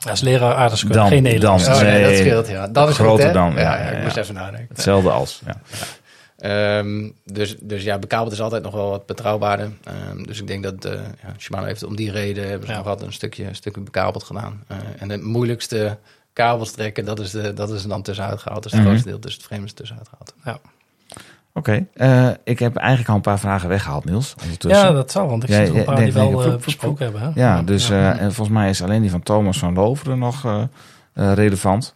[0.09, 1.65] Als leraar aardrijkskunde, Dan- geen Nederlands.
[1.65, 2.67] dan- oh, nee, dat scheelt, ja.
[2.67, 4.67] Dat is groter goed, dan, Ja, ja, ja, ja, ik moest even nadenken.
[4.69, 5.41] Hetzelfde als.
[5.45, 5.53] Ja.
[6.37, 9.71] Ehm, dus, dus ja, bekabeld is altijd nog wel wat betrouwbaarder.
[9.83, 12.77] Ehm, dus ik denk dat eh ja, Shimano heeft om die reden hebben ze Ja.
[12.77, 14.63] nog altijd een stukje, een stukje bekabeld gedaan.
[14.67, 15.97] Eh, en het moeilijkste
[16.33, 18.63] kabels trekken, dat is, de, dat is er dan tussenuit gehaald.
[18.63, 18.89] Dus het Mhm.
[18.89, 20.33] grootste deel tussen het frame is tussenuit gehaald.
[20.43, 20.59] Ja.
[21.53, 24.35] Oké, eh, ik heb eigenlijk al een paar vragen weggehaald, Niels.
[24.43, 24.85] Ondertussen.
[24.85, 25.27] ja, dat zal.
[25.27, 27.21] Want ik Ja, zie er een paar die wel eh, vloep, besproken hebben.
[27.21, 27.29] Hè?
[27.35, 30.61] Ja, dus eh, en volgens mij is alleen die van Thomas van Loveren nog eh,
[31.13, 31.95] eh, relevant.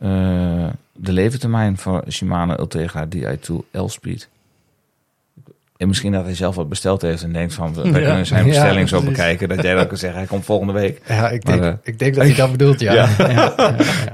[0.00, 4.28] Eh, de levertermijn van Shimano Ultegra Di2 L-Speed.
[5.76, 7.74] En misschien dat hij zelf wat besteld heeft en denkt van...
[7.74, 7.92] we Ja.
[7.92, 9.48] kunnen zijn Ja, bestelling zo bekijken...
[9.48, 11.00] dat jij dan kan zeggen, hij komt volgende week.
[11.08, 13.08] Ja, ik denk- Maar, eh, ik denk dat hij dat bedoelt, ja.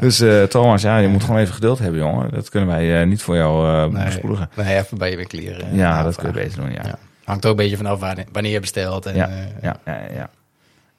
[0.00, 2.30] Dus eh, Thomas, ja, je moet gewoon even geduld hebben, jongen.
[2.30, 4.50] Dat kunnen wij niet voor jou Nee, bespoedigen.
[4.56, 5.60] nee, even bij je winkelier.
[5.62, 6.98] eh, Ja, dat kun je beter doen, ja.
[7.24, 8.00] Hangt ook een beetje vanaf
[8.32, 9.06] wanneer, je bestelt.
[9.06, 9.30] En, Ja,
[9.62, 9.76] Ja,
[10.14, 10.30] ja,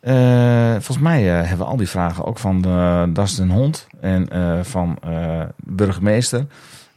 [0.05, 4.29] Eh, volgens mij eh, hebben we al die vragen ook van uh, Dustin Hond en
[4.29, 6.45] eh, van eh, de burgemeester.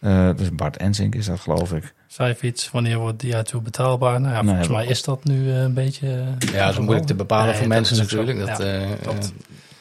[0.01, 1.94] Eh, dus Bart Ensink is dat, geloof ik.
[2.06, 4.20] Zijfiets, wanneer wordt DI2 betaalbaar?
[4.20, 6.09] Nou ja, Nee, volgens we- mij is dat nu eh, een beetje...
[6.09, 8.39] eh, Ja, dat is moeilijk te bepalen Nee, voor mensen natuurlijk.
[8.39, 8.98] Dat, Ja, eh, eh,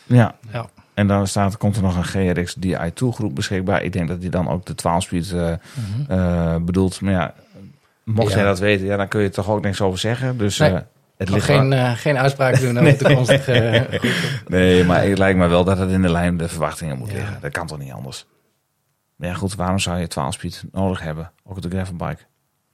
[0.06, 0.36] Ja.
[0.52, 0.66] Ja.
[0.94, 3.84] En dan staat, komt er nog een GRX DI2 groep beschikbaar.
[3.84, 6.12] Ik denk dat die dan ook de 12-speed eh, Mhm.
[6.20, 7.02] eh, bedoelt.
[7.02, 7.34] Maar ja,
[8.04, 8.36] mocht Ja.
[8.38, 10.38] jij dat weten, ja, dan kun je er toch ook niks over zeggen.
[10.38, 10.72] Dus Nee.
[11.18, 14.02] Het ligt geen, eh, geen uitspraak doen over de toekomstige eh,
[14.48, 17.16] Nee, maar het lijkt me wel dat het in de lijn de verwachtingen moet Ja.
[17.18, 17.38] liggen.
[17.42, 18.26] Dat kan toch niet anders?
[19.16, 21.32] Maar ja, goed, waarom zou je 12 speed nodig hebben?
[21.46, 22.22] Ook op de gravelbike.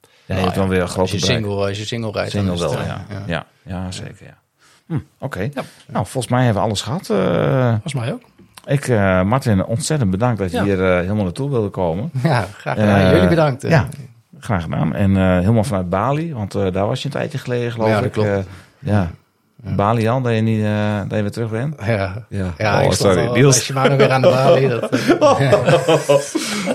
[0.00, 1.38] Ja, je Nou hebt dan weer een als grote je bereik.
[1.38, 2.30] single, als je single rijdt.
[2.30, 3.04] Single wel, eh, ja.
[3.10, 3.22] ja.
[3.26, 4.38] Ja, ja, zeker, ja.
[4.86, 5.48] Hm, Oké.
[5.86, 7.10] Nou, volgens mij hebben we alles gehad.
[7.10, 8.22] Eh, Volgens mij ook.
[8.66, 8.88] ik,
[9.26, 10.62] Martin, ontzettend bedankt dat je Ja.
[10.64, 12.10] hier helemaal naartoe wilde komen.
[12.22, 13.10] Ja, graag gedaan.
[13.14, 13.62] Jullie bedankt.
[13.62, 13.88] Ja,
[14.44, 14.94] graag gedaan.
[14.94, 17.94] En eh, helemaal vanuit Bali, want eh, daar was je een tijdje geleden, geloof Ja,
[17.94, 18.12] dat ik.
[18.12, 18.28] klopt.
[18.28, 18.38] Eh,
[18.78, 19.10] ja.
[19.76, 20.62] Bali al, dat je, niet,
[21.08, 21.74] dat je weer terug bent.
[21.84, 23.26] Ja, Ja, ja oh, sorry.
[23.26, 23.54] al Niels.
[23.56, 24.68] bij Shimano weer aan de balie.
[24.68, 25.52] Dat, eh,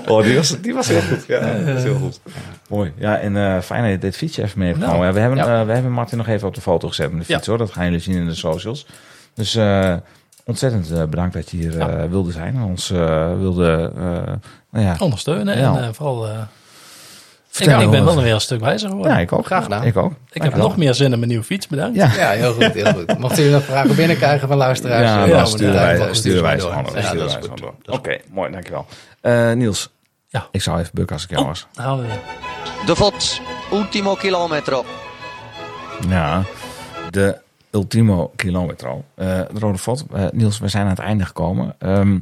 [0.12, 1.24] Oh, die was, die was heel goed.
[1.26, 2.20] Ja, heel goed.
[2.68, 2.92] Mooi.
[2.96, 5.06] Ja, en fijn dat je dit fietsje even mee hebt genomen.
[5.06, 7.46] Ja, we, hebben, we hebben Martin nog even op de foto gezet met de fiets,
[7.46, 7.58] hoor.
[7.58, 8.86] Dat gaan jullie zien in de socials.
[9.34, 9.58] Dus
[10.44, 12.54] ontzettend bedankt dat je hier wilde zijn.
[12.54, 12.88] En ons
[13.38, 13.92] wilde,
[14.70, 16.26] nou ja, Ondersteunen en vooral...
[17.58, 19.12] ik, ben wel weer een stuk wijzer geworden.
[19.12, 19.46] Ja, ik ook.
[19.46, 19.84] Graag gedaan.
[19.84, 20.12] Ik ook.
[20.32, 21.96] ik heb nog meer zin in mijn nieuwe fiets, bedankt.
[21.96, 22.12] Ja.
[22.14, 23.18] ja, heel goed, heel goed.
[23.18, 25.08] Mochten jullie nog vragen binnenkrijgen van luisteraars?
[25.08, 27.74] Ja, eh, dan sturen wij, sturen wij ze gewoon door.
[27.82, 28.86] Ja, Oké, mooi, dankjewel.
[29.20, 29.90] Eh Niels,
[30.28, 30.48] Ja.
[30.50, 31.66] ik zou even bukken als ik jou was.
[31.74, 32.18] We weer.
[32.86, 33.40] De VOT,
[33.72, 34.84] ultimo kilometro.
[36.08, 36.42] Ja,
[37.10, 37.38] de
[37.70, 39.04] ultimo kilometro.
[39.14, 40.04] Eh, de Rode Vod.
[40.12, 41.74] Eh, Niels, we zijn aan het einde gekomen.
[41.78, 42.14] Ehm,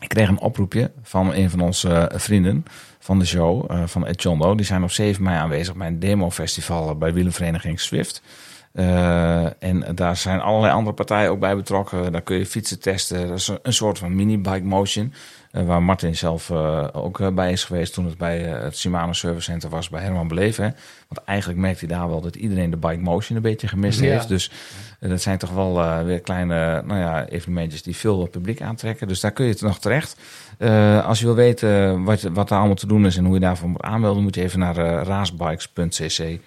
[0.00, 2.64] ik kreeg een oproepje van een van onze vrienden
[3.02, 4.54] van de show, eh, van Ed Jondo.
[4.54, 8.22] Die zijn op 7 mei aanwezig bij een demofestival bij wielenvereniging Swift.
[8.72, 12.12] Eh, en daar zijn allerlei andere partijen ook bij betrokken.
[12.12, 13.28] Daar kun je fietsen testen.
[13.28, 15.12] Dat is een, een soort van mini-bike motion.
[15.50, 18.78] eh, waar Martin zelf eh, ook eh, bij is geweest toen het bij eh, het
[18.78, 20.76] Shimano Service Center was bij Herman Beleven.
[21.08, 24.10] Want eigenlijk merkte hij daar wel dat iedereen de bike motion een beetje gemist Ja.
[24.10, 24.28] heeft.
[24.28, 24.50] Dus
[25.00, 29.08] eh, dat zijn toch wel eh, weer kleine nou ja, evenementjes die veel publiek aantrekken.
[29.08, 30.16] Dus daar kun je het nog terecht.
[30.60, 33.40] Eh, als je wil weten wat, wat daar allemaal te doen is en hoe je
[33.40, 36.38] daarvoor moet aanmelden, moet je even naar eh, raasbikes.cc.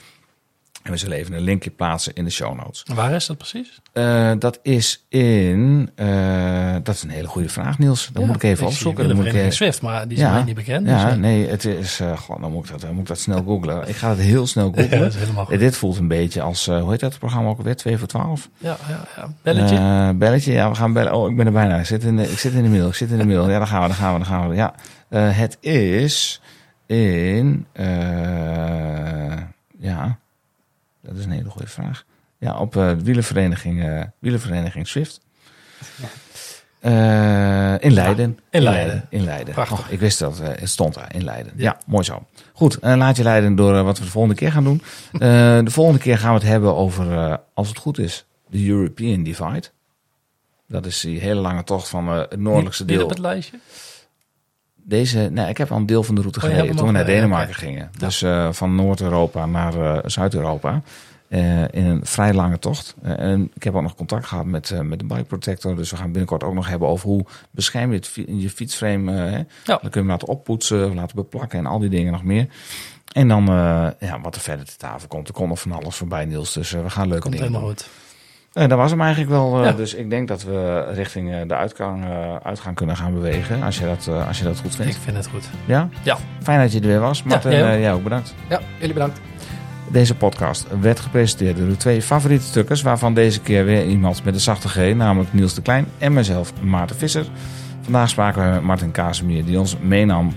[0.84, 2.84] En we zullen even een linkje plaatsen in de show notes.
[2.96, 3.82] Waar is dat precies?
[3.94, 5.90] Eh, dat is in.
[5.96, 8.10] eh, dat is een hele goede vraag, Niels.
[8.14, 9.08] Dat Ja, moet ik even opzoeken.
[9.08, 10.88] Dan moet ik, eh, Swift, maar die is mij niet bekend.
[10.88, 12.00] Ja, dus, eh, nee, het is.
[12.18, 13.88] god, dan moet ik dat, dan moet ik dat snel googlen.
[13.88, 15.00] Ik ga het heel snel ja, googlen.
[15.00, 15.60] dat is helemaal goed.
[15.60, 16.66] Dit voelt een beetje als.
[16.66, 17.76] hoe heet dat programma ook alweer?
[17.76, 18.50] 2 voor 12?
[18.58, 19.34] Ja, ja, ja.
[19.42, 20.14] Belletje.
[20.16, 21.14] Belletje, ja, we gaan bellen.
[21.14, 21.78] Oh, ik ben er bijna.
[21.80, 22.88] Ik zit in de, ik zit in de middel.
[22.88, 23.50] Ik zit in de middel.
[23.50, 24.56] Ja, daar gaan we, daar gaan we, daar gaan we.
[24.56, 24.74] Ja,
[25.32, 26.42] het is
[26.86, 27.66] in.
[29.80, 30.18] ja,
[31.14, 32.04] dat is een hele goede vraag.
[32.38, 35.20] Ja, op eh, de wielervereniging, eh wielervereniging Swift.
[36.80, 36.92] Eh,
[37.80, 38.40] in Leiden.
[38.50, 39.06] in Leiden.
[39.10, 39.54] In Leiden.
[39.54, 39.80] Prachtig.
[39.80, 41.54] Oh, ik wist dat eh, het stond daar in Leiden.
[41.56, 42.26] Ja, mooi zo.
[42.54, 44.82] Goed, eh, laat je leiden door eh, wat we de volgende keer gaan doen.
[45.14, 45.20] Eh,
[45.64, 49.24] de volgende keer gaan we het hebben over, eh, als het goed is, de European
[49.24, 49.64] Divide.
[50.68, 53.04] Dat is die hele lange tocht van eh, het noordelijkste niet deel.
[53.04, 53.60] op het lijstje?
[54.84, 57.02] Deze, nee, ik heb al een deel van de route Oh, gereden toen we naar
[57.02, 57.90] al, Denemarken gingen.
[57.98, 60.82] Dus eh, van Noord-Europa naar eh, Zuid-Europa.
[61.28, 62.96] Eh, in een vrij lange tocht.
[63.02, 65.76] Eh, en ik heb ook nog contact gehad met, eh, met de bike protector.
[65.76, 68.12] Dus we gaan binnenkort ook nog hebben over hoe bescherm je het,
[68.42, 69.12] je fietsframe.
[69.12, 69.38] eh, hè?
[69.38, 69.46] Ja.
[69.64, 72.48] Dan kun je hem laten oppoetsen, laten beplakken en al die dingen nog meer.
[73.12, 75.28] En dan eh, ja, wat er verder te tafel komt.
[75.28, 76.54] Er komt nog van alles voorbij, Niels.
[76.54, 77.78] Dus eh, we gaan leuke Komt dingen helemaal doen.
[77.78, 77.90] goed.
[78.54, 79.58] En dat was hem eigenlijk wel.
[79.60, 79.72] eh, Ja.
[79.72, 83.64] Dus ik denk dat we richting eh, de uitgang, eh, uitgang kunnen gaan bewegen.
[83.64, 84.96] Als je dat, eh, als je dat goed vindt.
[84.96, 85.50] Ik vind het goed.
[85.66, 85.90] Ja?
[86.04, 86.18] Ja.
[86.42, 87.24] Fijn dat je er weer was.
[87.24, 87.68] Martin, jij ook.
[87.68, 88.36] eh, jij ook bedankt.
[88.50, 89.22] Ja, jullie bedankt.
[89.92, 94.34] Deze podcast werd gepresenteerd door de twee favoriete stukkers, waarvan deze keer weer iemand met
[94.34, 97.26] een zachte G, namelijk Niels de Klein en mezelf, Maarten Visser.
[97.82, 100.34] Vandaag spraken we met Martin Casimir, die ons meenam,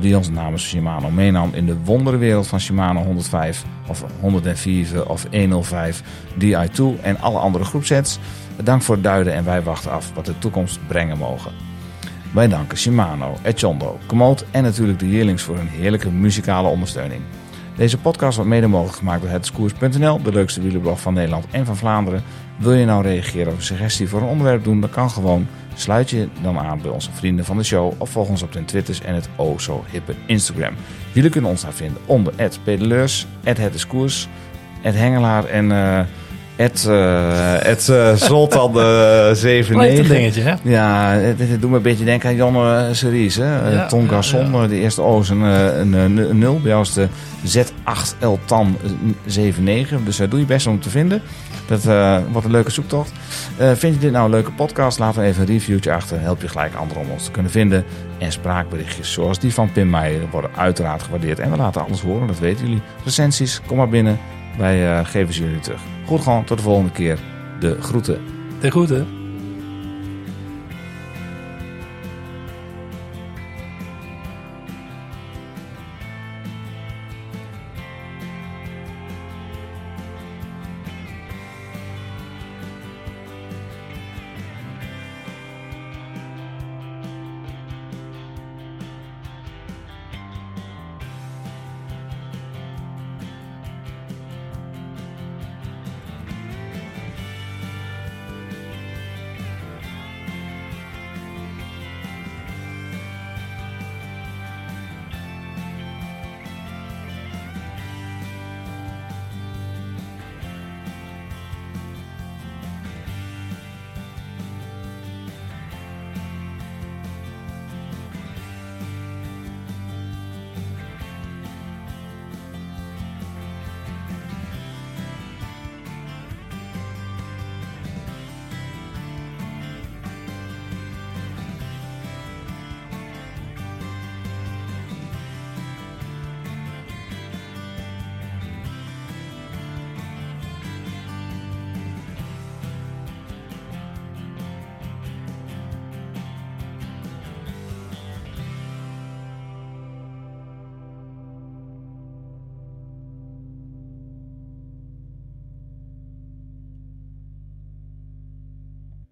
[0.00, 6.02] die ons namens Shimano meenam in de wonderenwereld van Shimano 105 of 104 of 105
[6.38, 8.18] Di2 en alle andere groepsets.
[8.62, 11.52] Dank voor het duiden en wij wachten af wat de toekomst brengen mogen.
[12.32, 17.20] Wij danken Shimano, Echondo, Komoot en natuurlijk de Yearlings voor hun heerlijke muzikale ondersteuning.
[17.76, 21.76] Deze podcast wordt mede mogelijk gemaakt door hetskoers.nl, de leukste wielerblog van Nederland en van
[21.76, 22.22] Vlaanderen.
[22.56, 25.46] Wil je nou reageren of een suggestie voor een onderwerp doen, dan kan gewoon.
[25.78, 28.64] Sluit je dan aan bij onze vrienden van de show of volg ons op de
[28.64, 30.74] Twitters en het oh zo hippe Instagram.
[31.12, 32.32] Jullie kunnen ons daar vinden onder
[32.62, 34.28] @pedeleurs, @het_is_koers,
[34.82, 36.00] @hengelaar en eh
[36.58, 36.84] het
[37.68, 40.54] het uh, Zoltan uh, 7 Blijft een dingetje, hè?
[40.62, 43.36] Ja, het, het doet me een beetje denken aan Jonne Series.
[43.36, 43.70] Hè?
[43.72, 46.60] Ja, Garçon, de eerste O is een, eh, een, een, een 0.
[46.60, 47.08] Bij jou is de
[47.46, 48.76] Z8 Tan
[49.24, 50.04] 79.
[50.04, 51.22] Dus daar doe je best om te vinden.
[51.68, 53.12] Dat eh, wordt een leuke zoektocht.
[53.56, 54.98] Eh, vind je dit nou een leuke podcast?
[54.98, 56.20] Laat dan even een reviewtje achter.
[56.20, 57.84] Help je gelijk anderen om ons te kunnen vinden.
[58.18, 61.38] En spraakberichtjes zoals die van Pim Meijer worden uiteraard gewaardeerd.
[61.38, 62.82] En we laten alles horen, dat weten jullie.
[63.04, 64.18] Recensies, kom maar binnen.
[64.58, 65.80] Wij eh, geven ze jullie terug.
[66.06, 67.18] Goed gewoon, tot de volgende keer.
[67.60, 68.20] De groeten.
[68.60, 69.17] De groeten.